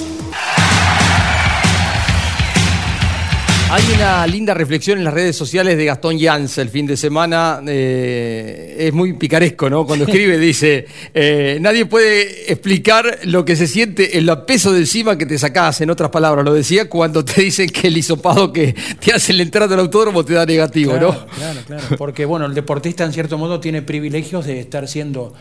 Hay 3.73 3.85
una 3.95 4.27
linda 4.27 4.53
reflexión 4.53 4.99
en 4.99 5.05
las 5.05 5.14
redes 5.14 5.37
sociales 5.37 5.77
de 5.77 5.85
Gastón 5.85 6.18
Jans 6.18 6.59
el 6.59 6.71
fin 6.71 6.87
de 6.87 6.97
semana. 6.97 7.61
eh, 7.68 8.75
es 8.81 8.93
muy 8.93 9.12
picaresco, 9.12 9.71
¿no? 9.71 9.87
Cuando 9.87 10.07
escribe 10.07 10.39
dice, 10.39 10.87
eh, 11.14 11.57
nadie 11.61 11.87
puede 11.87 12.51
explicar 12.51 13.21
lo 13.25 13.45
que 13.45 13.55
se 13.55 13.68
siente 13.68 14.18
en 14.18 14.27
la 14.27 14.45
peso 14.45 14.73
de 14.73 14.81
encima 14.81 15.16
que 15.16 15.25
te 15.25 15.39
sacás. 15.39 15.81
En 15.83 15.91
otras 15.91 16.11
palabras, 16.11 16.45
lo 16.45 16.53
decía 16.53 16.89
cuando 16.89 17.25
te 17.25 17.43
dicen 17.43 17.68
que 17.71 17.87
el 17.87 17.97
hisopado 17.97 18.53
que 18.53 18.75
te 18.99 19.12
hace 19.12 19.33
la 19.35 19.45
entrada 19.45 19.73
al 19.75 19.81
autódromo 19.83 20.25
te 20.25 20.35
da 20.35 20.45
negativo, 20.45 20.91
Claro, 20.93 21.12
¿no? 21.12 21.27
claro, 21.37 21.61
claro. 21.64 21.85
Porque 21.97 22.25
bueno, 22.25 22.47
el 22.47 22.55
deportista 22.55 23.05
en 23.05 23.12
cierto 23.12 23.39
modo 23.39 23.61
tiene 23.61 23.83
privilegios 23.83 24.47
de 24.47 24.59
estar 24.59 24.89
siendo 24.89 25.33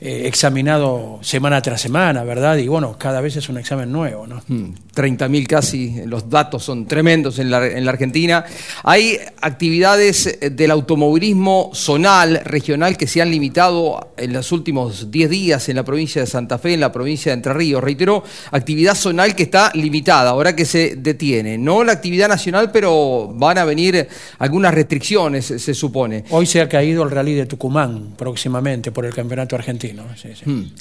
eh, 0.00 0.22
examinado 0.26 1.18
semana 1.22 1.60
tras 1.60 1.80
semana, 1.80 2.22
¿verdad? 2.22 2.56
Y 2.58 2.68
bueno, 2.68 2.96
cada 2.96 3.20
vez 3.20 3.34
es 3.34 3.48
un 3.48 3.58
examen 3.58 3.90
nuevo, 3.90 4.28
¿no? 4.28 4.40
Mm, 4.46 4.70
30.000 4.94 5.46
casi, 5.48 6.02
los 6.06 6.30
datos 6.30 6.62
son 6.62 6.86
tremendos 6.86 7.40
en 7.40 7.50
la, 7.50 7.66
en 7.66 7.84
la 7.84 7.90
Argentina. 7.90 8.44
Hay 8.84 9.18
actividades 9.40 10.38
eh, 10.40 10.50
del 10.50 10.70
automovilismo 10.70 11.72
zonal, 11.74 12.42
regional, 12.44 12.96
que 12.96 13.08
se 13.08 13.20
han 13.20 13.32
limitado 13.32 14.12
en 14.16 14.32
los 14.32 14.52
últimos 14.52 15.10
10 15.10 15.30
días 15.30 15.68
en 15.68 15.74
la 15.74 15.84
provincia 15.84 16.20
de 16.20 16.28
Santa 16.28 16.58
Fe, 16.58 16.74
en 16.74 16.80
la 16.80 16.92
provincia 16.92 17.32
de 17.32 17.38
Entre 17.38 17.52
Ríos. 17.52 17.82
Reitero, 17.82 18.22
actividad 18.52 18.94
zonal 18.94 19.34
que 19.34 19.42
está 19.42 19.72
limitada, 19.74 20.30
ahora 20.30 20.54
que 20.54 20.64
se 20.64 20.94
detiene. 20.94 21.58
No 21.58 21.82
la 21.82 21.90
actividad 21.90 22.28
nacional, 22.28 22.70
pero 22.70 23.32
van 23.34 23.58
a 23.58 23.64
venir 23.64 24.06
algunas 24.38 24.72
restricciones, 24.72 25.46
se 25.46 25.74
supone. 25.74 26.22
Hoy 26.30 26.46
se 26.46 26.60
ha 26.60 26.68
caído 26.68 27.02
el 27.02 27.10
rally 27.10 27.34
de 27.34 27.46
Tucumán 27.46 28.14
próximamente 28.16 28.92
por 28.92 29.04
el 29.04 29.12
campeonato 29.12 29.56
argentino. 29.56 29.87
Sí, 30.16 30.28
sí. 30.34 30.48
Mm. 30.50 30.72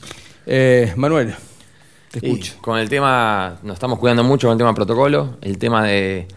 Eh, 0.45 0.93
Manuel, 0.95 1.36
te 2.12 2.20
escucho. 2.26 2.53
con 2.62 2.78
el 2.80 2.89
tema, 2.89 3.58
nos 3.64 3.74
estamos 3.76 3.99
cuidando 3.99 4.24
mucho 4.24 4.47
con 4.47 4.53
el 4.53 4.58
tema 4.58 4.74
protocolo. 4.74 5.38
El 5.41 5.58
tema 5.58 5.84
de, 5.84 6.28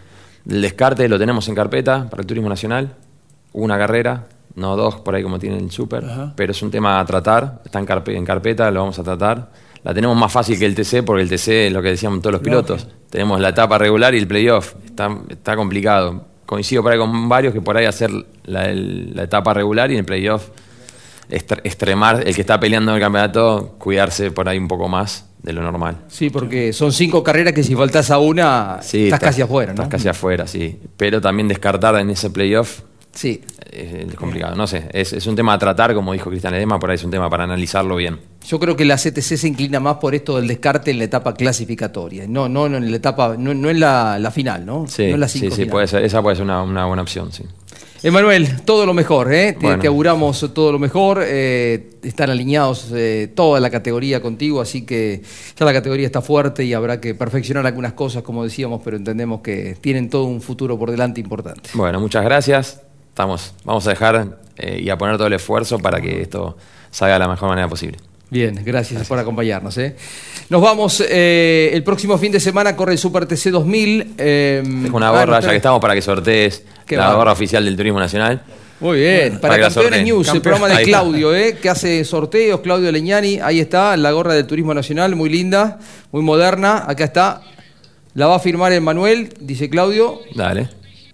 del 0.44 0.62
descarte 0.62 1.08
lo 1.08 1.18
tenemos 1.18 1.48
en 1.48 1.54
carpeta 1.54 2.08
para 2.10 2.22
el 2.22 2.26
turismo 2.26 2.48
nacional. 2.48 2.94
Una 3.52 3.78
carrera, 3.78 4.26
no 4.54 4.76
dos 4.76 4.96
por 4.96 5.14
ahí 5.14 5.22
como 5.22 5.38
tiene 5.38 5.58
el 5.58 5.70
Super, 5.70 6.04
Ajá. 6.04 6.32
pero 6.36 6.52
es 6.52 6.62
un 6.62 6.70
tema 6.70 7.00
a 7.00 7.04
tratar. 7.04 7.62
Está 7.64 7.78
en, 7.78 7.86
carpe- 7.86 8.14
en 8.16 8.24
carpeta, 8.24 8.70
lo 8.70 8.80
vamos 8.80 8.98
a 8.98 9.02
tratar. 9.02 9.50
La 9.82 9.94
tenemos 9.94 10.16
más 10.16 10.30
fácil 10.30 10.58
que 10.58 10.66
el 10.66 10.74
TC 10.74 11.02
porque 11.04 11.22
el 11.22 11.28
TC 11.30 11.48
es 11.66 11.72
lo 11.72 11.80
que 11.80 11.88
decían 11.90 12.20
todos 12.20 12.32
los 12.34 12.42
pilotos. 12.42 12.86
Tenemos 13.08 13.40
la 13.40 13.48
etapa 13.48 13.78
regular 13.78 14.14
y 14.14 14.18
el 14.18 14.26
playoff. 14.26 14.74
Está, 14.84 15.08
está 15.28 15.56
complicado. 15.56 16.26
Coincido 16.44 16.82
por 16.82 16.92
ahí 16.92 16.98
con 16.98 17.28
varios 17.28 17.54
que 17.54 17.60
por 17.62 17.76
ahí 17.76 17.86
hacer 17.86 18.10
la, 18.44 18.66
el- 18.68 19.14
la 19.16 19.22
etapa 19.22 19.54
regular 19.54 19.90
y 19.90 19.96
el 19.96 20.04
playoff 20.04 20.48
extremar, 21.30 22.26
el 22.26 22.34
que 22.34 22.40
está 22.40 22.58
peleando 22.58 22.92
en 22.92 22.96
el 22.96 23.02
campeonato, 23.02 23.76
cuidarse 23.78 24.30
por 24.30 24.48
ahí 24.48 24.58
un 24.58 24.68
poco 24.68 24.88
más 24.88 25.26
de 25.42 25.52
lo 25.52 25.62
normal. 25.62 25.98
Sí, 26.08 26.30
porque 26.30 26.72
son 26.72 26.92
cinco 26.92 27.22
carreras 27.22 27.52
que 27.54 27.62
si 27.62 27.74
faltas 27.74 28.10
a 28.10 28.18
una, 28.18 28.78
Sí, 28.82 29.04
estás 29.04 29.20
casi 29.20 29.42
afuera, 29.42 29.72
¿no? 29.72 29.82
Estás 29.82 29.88
casi 29.88 30.08
afuera, 30.08 30.46
sí. 30.46 30.78
Pero 30.96 31.20
también 31.20 31.48
descartar 31.48 31.96
en 31.96 32.10
ese 32.10 32.30
playoff 32.30 32.82
Sí. 33.12 33.42
es, 33.72 34.14
complicado. 34.14 34.54
No 34.54 34.66
sé, 34.66 34.88
es, 34.92 35.12
es 35.12 35.26
un 35.26 35.34
tema 35.34 35.52
a 35.54 35.58
tratar, 35.58 35.94
como 35.94 36.12
dijo 36.12 36.30
Cristian 36.30 36.54
Edema, 36.54 36.78
por 36.78 36.90
ahí 36.90 36.94
es 36.94 37.04
un 37.04 37.10
tema 37.10 37.28
para 37.28 37.44
analizarlo 37.44 37.96
bien. 37.96 38.18
Yo 38.46 38.58
creo 38.58 38.76
que 38.76 38.84
la 38.84 38.96
CTC 38.96 39.36
se 39.36 39.48
inclina 39.48 39.80
más 39.80 39.96
por 39.96 40.14
esto 40.14 40.36
del 40.36 40.46
descarte 40.48 40.90
en 40.90 40.98
la 40.98 41.04
etapa 41.04 41.34
clasificatoria, 41.34 42.26
no, 42.28 42.48
no, 42.48 42.68
no 42.68 42.76
en 42.78 42.90
la 42.90 42.96
etapa, 42.96 43.36
no, 43.38 43.52
no 43.54 43.68
en 43.68 43.80
la, 43.80 44.18
la 44.18 44.30
final, 44.30 44.64
¿no? 44.64 44.86
Sí, 44.86 45.08
no 45.08 45.14
en 45.14 45.20
la 45.20 45.28
sí, 45.28 45.40
cinco 45.40 45.56
sí, 45.56 45.64
puede 45.66 45.86
ser, 45.86 46.04
esa 46.04 46.22
puede 46.22 46.36
ser 46.36 46.44
una, 46.44 46.62
una 46.62 46.86
buena 46.86 47.02
opción, 47.02 47.32
sí. 47.32 47.44
Emanuel, 48.02 48.62
todo 48.64 48.86
lo 48.86 48.94
mejor, 48.94 49.32
¿eh? 49.32 49.52
Te, 49.52 49.66
Bueno. 49.66 49.80
te 49.82 49.86
auguramos 49.86 50.40
todo 50.54 50.72
lo 50.72 50.78
mejor. 50.78 51.22
eh, 51.22 51.90
están 52.02 52.30
alineados 52.30 52.90
eh, 52.94 53.30
toda 53.34 53.60
la 53.60 53.68
categoría 53.68 54.22
contigo, 54.22 54.62
así 54.62 54.86
que 54.86 55.20
ya 55.58 55.66
la 55.66 55.72
categoría 55.74 56.06
está 56.06 56.22
fuerte 56.22 56.64
y 56.64 56.72
habrá 56.72 56.98
que 56.98 57.14
perfeccionar 57.14 57.66
algunas 57.66 57.92
cosas, 57.92 58.22
como 58.22 58.42
decíamos, 58.42 58.80
pero 58.82 58.96
entendemos 58.96 59.42
que 59.42 59.76
tienen 59.82 60.08
todo 60.08 60.24
un 60.24 60.40
futuro 60.40 60.78
por 60.78 60.90
delante 60.90 61.20
importante. 61.20 61.68
Bueno, 61.74 62.00
muchas 62.00 62.24
gracias. 62.24 62.80
Estamos, 63.08 63.54
vamos 63.64 63.86
a 63.86 63.90
dejar 63.90 64.38
eh, 64.56 64.80
y 64.82 64.88
a 64.88 64.96
poner 64.96 65.16
todo 65.18 65.26
el 65.26 65.34
esfuerzo 65.34 65.78
para 65.78 66.00
que 66.00 66.22
esto 66.22 66.56
salga 66.90 67.14
de 67.14 67.18
la 67.20 67.28
mejor 67.28 67.50
manera 67.50 67.68
posible. 67.68 67.98
Bien, 68.30 68.60
gracias, 68.64 69.08
por 69.08 69.18
acompañarnos. 69.18 69.76
¿eh? 69.78 69.96
Nos 70.48 70.62
vamos, 70.62 71.04
eh, 71.08 71.70
el 71.72 71.82
próximo 71.82 72.16
fin 72.16 72.30
de 72.30 72.38
semana 72.38 72.76
corre 72.76 72.92
el 72.92 72.98
Super 72.98 73.26
TC 73.26 73.50
2000. 73.50 74.14
eh, 74.18 74.62
una 74.92 75.08
ah, 75.08 75.10
gorra, 75.10 75.40
ya 75.40 75.50
que 75.50 75.56
estamos, 75.56 75.80
para 75.80 75.94
que 75.94 76.02
sortees 76.02 76.62
la 76.88 77.14
gorra 77.14 77.32
oficial 77.32 77.64
del 77.64 77.76
Turismo 77.76 77.98
Nacional. 77.98 78.42
Muy 78.78 79.00
bien, 79.00 79.38
para, 79.40 79.56
que 79.56 79.60
la 79.60 79.66
Campeones. 79.68 80.04
News, 80.04 80.28
el 80.28 80.34
Campeón- 80.34 80.42
programa 80.42 80.68
de. 80.68 80.84
Claudio, 80.84 81.34
¿eh? 81.34 81.58
que 81.60 81.68
hace 81.68 82.04
sorteos, 82.04 82.60
Claudio 82.60 82.90
Leñani, 82.90 83.38
ahí 83.40 83.60
está, 83.60 83.96
la 83.96 84.10
gorra 84.12 84.32
del 84.34 84.46
Turismo 84.46 84.72
Nacional, 84.72 85.14
muy 85.16 85.28
linda, 85.28 85.78
muy 86.12 86.22
moderna, 86.22 86.84
acá 86.86 87.04
está, 87.04 87.42
la 88.14 88.26
va 88.28 88.36
a 88.36 88.38
firmar 88.38 88.72
el 88.72 88.80
Manuel, 88.80 89.34
dice 89.40 89.68
Claudio, 89.68 90.20
Dale. 90.34 90.68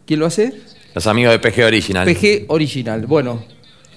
¿quién 0.07 0.21
lo 0.21 0.27
hace? 0.27 0.53
Los 0.95 1.07
amigos 1.09 1.33
de 1.33 1.39
PG 1.41 1.65
Original. 1.65 2.07
PG 2.07 2.45
Original, 2.49 3.05
bueno, 3.07 3.43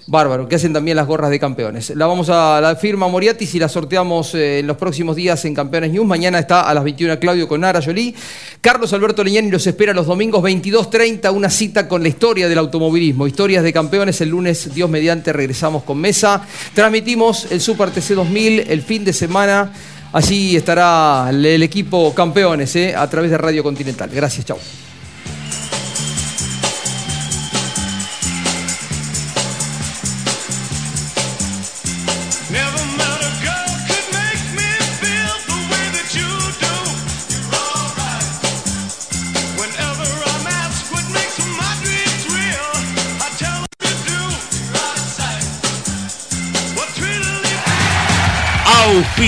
bárbaro, 0.09 0.47
que 0.47 0.55
hacen 0.55 0.73
también 0.73 0.97
las 0.97 1.07
gorras 1.07 1.29
de 1.29 1.39
campeones. 1.39 1.91
La 1.91 2.07
vamos 2.07 2.29
a 2.29 2.59
la 2.59 2.75
firma 2.75 3.07
Moriatis 3.07 3.53
y 3.55 3.59
la 3.59 3.69
sorteamos 3.69 4.33
eh, 4.33 4.59
en 4.59 4.67
los 4.67 4.75
próximos 4.77 5.15
días 5.15 5.43
en 5.45 5.53
Campeones 5.53 5.91
News. 5.91 6.05
Mañana 6.05 6.39
está 6.39 6.61
a 6.61 6.73
las 6.73 6.83
21 6.83 7.19
Claudio 7.19 7.47
con 7.47 7.61
Nara 7.61 7.81
Jolie. 7.81 8.13
Carlos 8.61 8.91
Alberto 8.93 9.23
Leñani 9.23 9.51
los 9.51 9.65
espera 9.67 9.93
los 9.93 10.07
domingos 10.07 10.43
22.30, 10.43 11.31
una 11.33 11.49
cita 11.49 11.87
con 11.87 12.01
la 12.01 12.09
historia 12.09 12.49
del 12.49 12.57
automovilismo. 12.57 13.27
Historias 13.27 13.63
de 13.63 13.71
campeones, 13.71 14.19
el 14.21 14.29
lunes, 14.29 14.73
Dios 14.73 14.89
mediante, 14.89 15.31
regresamos 15.31 15.83
con 15.83 15.99
mesa. 15.99 16.41
Transmitimos 16.73 17.51
el 17.51 17.61
Super 17.61 17.91
TC 17.91 18.15
2000 18.15 18.65
el 18.67 18.81
fin 18.81 19.05
de 19.05 19.13
semana. 19.13 19.71
Allí 20.11 20.55
estará 20.55 21.27
el, 21.29 21.45
el 21.45 21.61
equipo 21.61 22.13
campeones 22.15 22.75
eh, 22.75 22.95
a 22.95 23.07
través 23.07 23.29
de 23.29 23.37
Radio 23.37 23.61
Continental. 23.63 24.09
Gracias, 24.11 24.45
chao. 24.45 24.88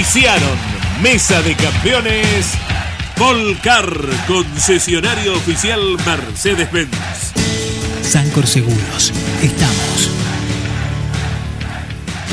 Auspiciaron 0.01 0.57
Mesa 1.03 1.43
de 1.43 1.55
Campeones 1.55 2.53
Volcar, 3.17 3.85
concesionario 4.27 5.35
oficial 5.35 5.79
Mercedes-Benz. 6.03 6.89
Sancor 8.01 8.47
Seguros. 8.47 9.13
Estamos. 9.43 10.09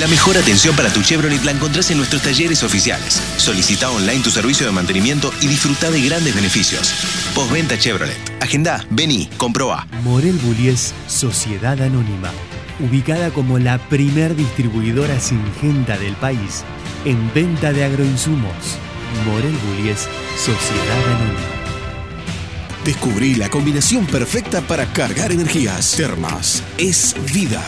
La 0.00 0.06
mejor 0.06 0.38
atención 0.38 0.74
para 0.76 0.88
tu 0.88 1.02
Chevrolet 1.02 1.44
la 1.44 1.50
encontrás 1.50 1.90
en 1.90 1.98
nuestros 1.98 2.22
talleres 2.22 2.62
oficiales. 2.62 3.20
Solicita 3.36 3.90
online 3.90 4.22
tu 4.22 4.30
servicio 4.30 4.64
de 4.64 4.72
mantenimiento 4.72 5.30
y 5.42 5.48
disfruta 5.48 5.90
de 5.90 6.00
grandes 6.00 6.34
beneficios. 6.34 6.94
Postventa 7.34 7.78
Chevrolet. 7.78 8.16
Agenda, 8.40 8.82
vení, 8.88 9.28
comproba. 9.36 9.86
Morel 10.04 10.38
Bullies 10.38 10.94
Sociedad 11.06 11.78
Anónima. 11.82 12.32
Ubicada 12.80 13.30
como 13.30 13.58
la 13.58 13.78
primer 13.78 14.36
distribuidora 14.36 15.18
singenta 15.18 15.98
del 15.98 16.14
país 16.14 16.64
en 17.04 17.32
venta 17.34 17.72
de 17.72 17.84
agroinsumos. 17.84 18.78
Morel 19.26 19.56
Bullies 19.66 20.08
Sociedad 20.36 21.06
Anónima. 21.08 21.40
Descubrí 22.84 23.34
la 23.34 23.48
combinación 23.48 24.06
perfecta 24.06 24.60
para 24.60 24.86
cargar 24.92 25.32
energías. 25.32 25.96
Termas 25.96 26.62
es 26.78 27.16
vida. 27.32 27.62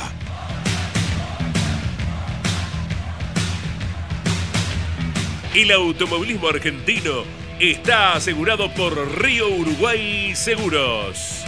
El 5.52 5.72
automovilismo 5.72 6.48
argentino 6.48 7.24
está 7.58 8.12
asegurado 8.12 8.72
por 8.72 9.20
Río 9.20 9.48
Uruguay 9.48 10.36
Seguros. 10.36 11.44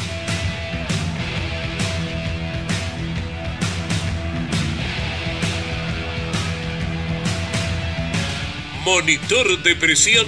Monitor 8.84 9.62
de 9.62 9.76
presión 9.76 10.26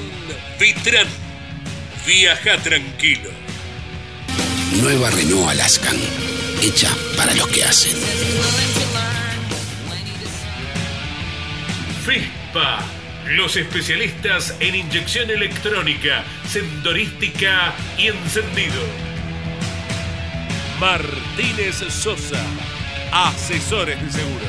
Vitran. 0.61 1.09
Viaja 2.07 2.57
tranquilo. 2.59 3.31
Nueva 4.81 5.11
Renault 5.11 5.51
Alaskan, 5.51 5.97
hecha 6.63 6.89
para 7.17 7.35
los 7.35 7.49
que 7.49 7.65
hacen. 7.65 7.97
FISPA. 12.07 12.79
Los 13.31 13.57
especialistas 13.57 14.55
en 14.61 14.75
inyección 14.75 15.31
electrónica, 15.31 16.23
sendorística 16.47 17.73
y 17.99 18.09
encendido. 18.09 18.83
Martínez 20.79 21.77
Sosa. 21.89 22.45
Asesores 23.11 24.01
de 24.01 24.13
seguros. 24.13 24.49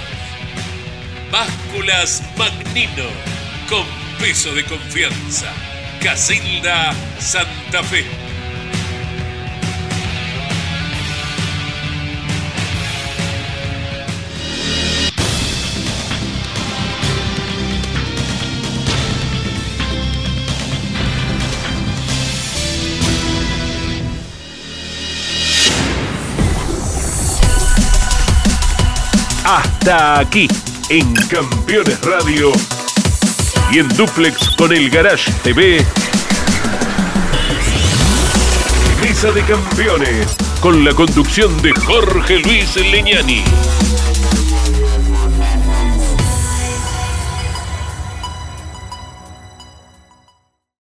Básculas 1.32 2.22
Magnino. 2.38 3.35
Con 3.70 3.86
peso 4.20 4.54
de 4.54 4.64
confianza. 4.64 5.52
Casilda 6.00 6.94
Santa 7.20 7.84
Fe. 7.84 8.06
Hasta 29.44 30.20
aquí, 30.20 30.48
en 30.90 31.14
Campeones 31.16 32.00
Radio 32.02 32.52
y 33.76 33.80
en 33.80 33.90
Duplex 33.90 34.52
con 34.52 34.72
el 34.72 34.90
Garage 34.90 35.32
TV. 35.44 35.86
Mesa 39.02 39.32
de 39.32 39.44
Campeones, 39.44 40.38
con 40.62 40.86
la 40.86 40.94
conducción 40.94 41.62
de 41.62 41.74
Jorge 41.74 42.40
Luis 42.40 42.76
Leñani. 42.78 43.44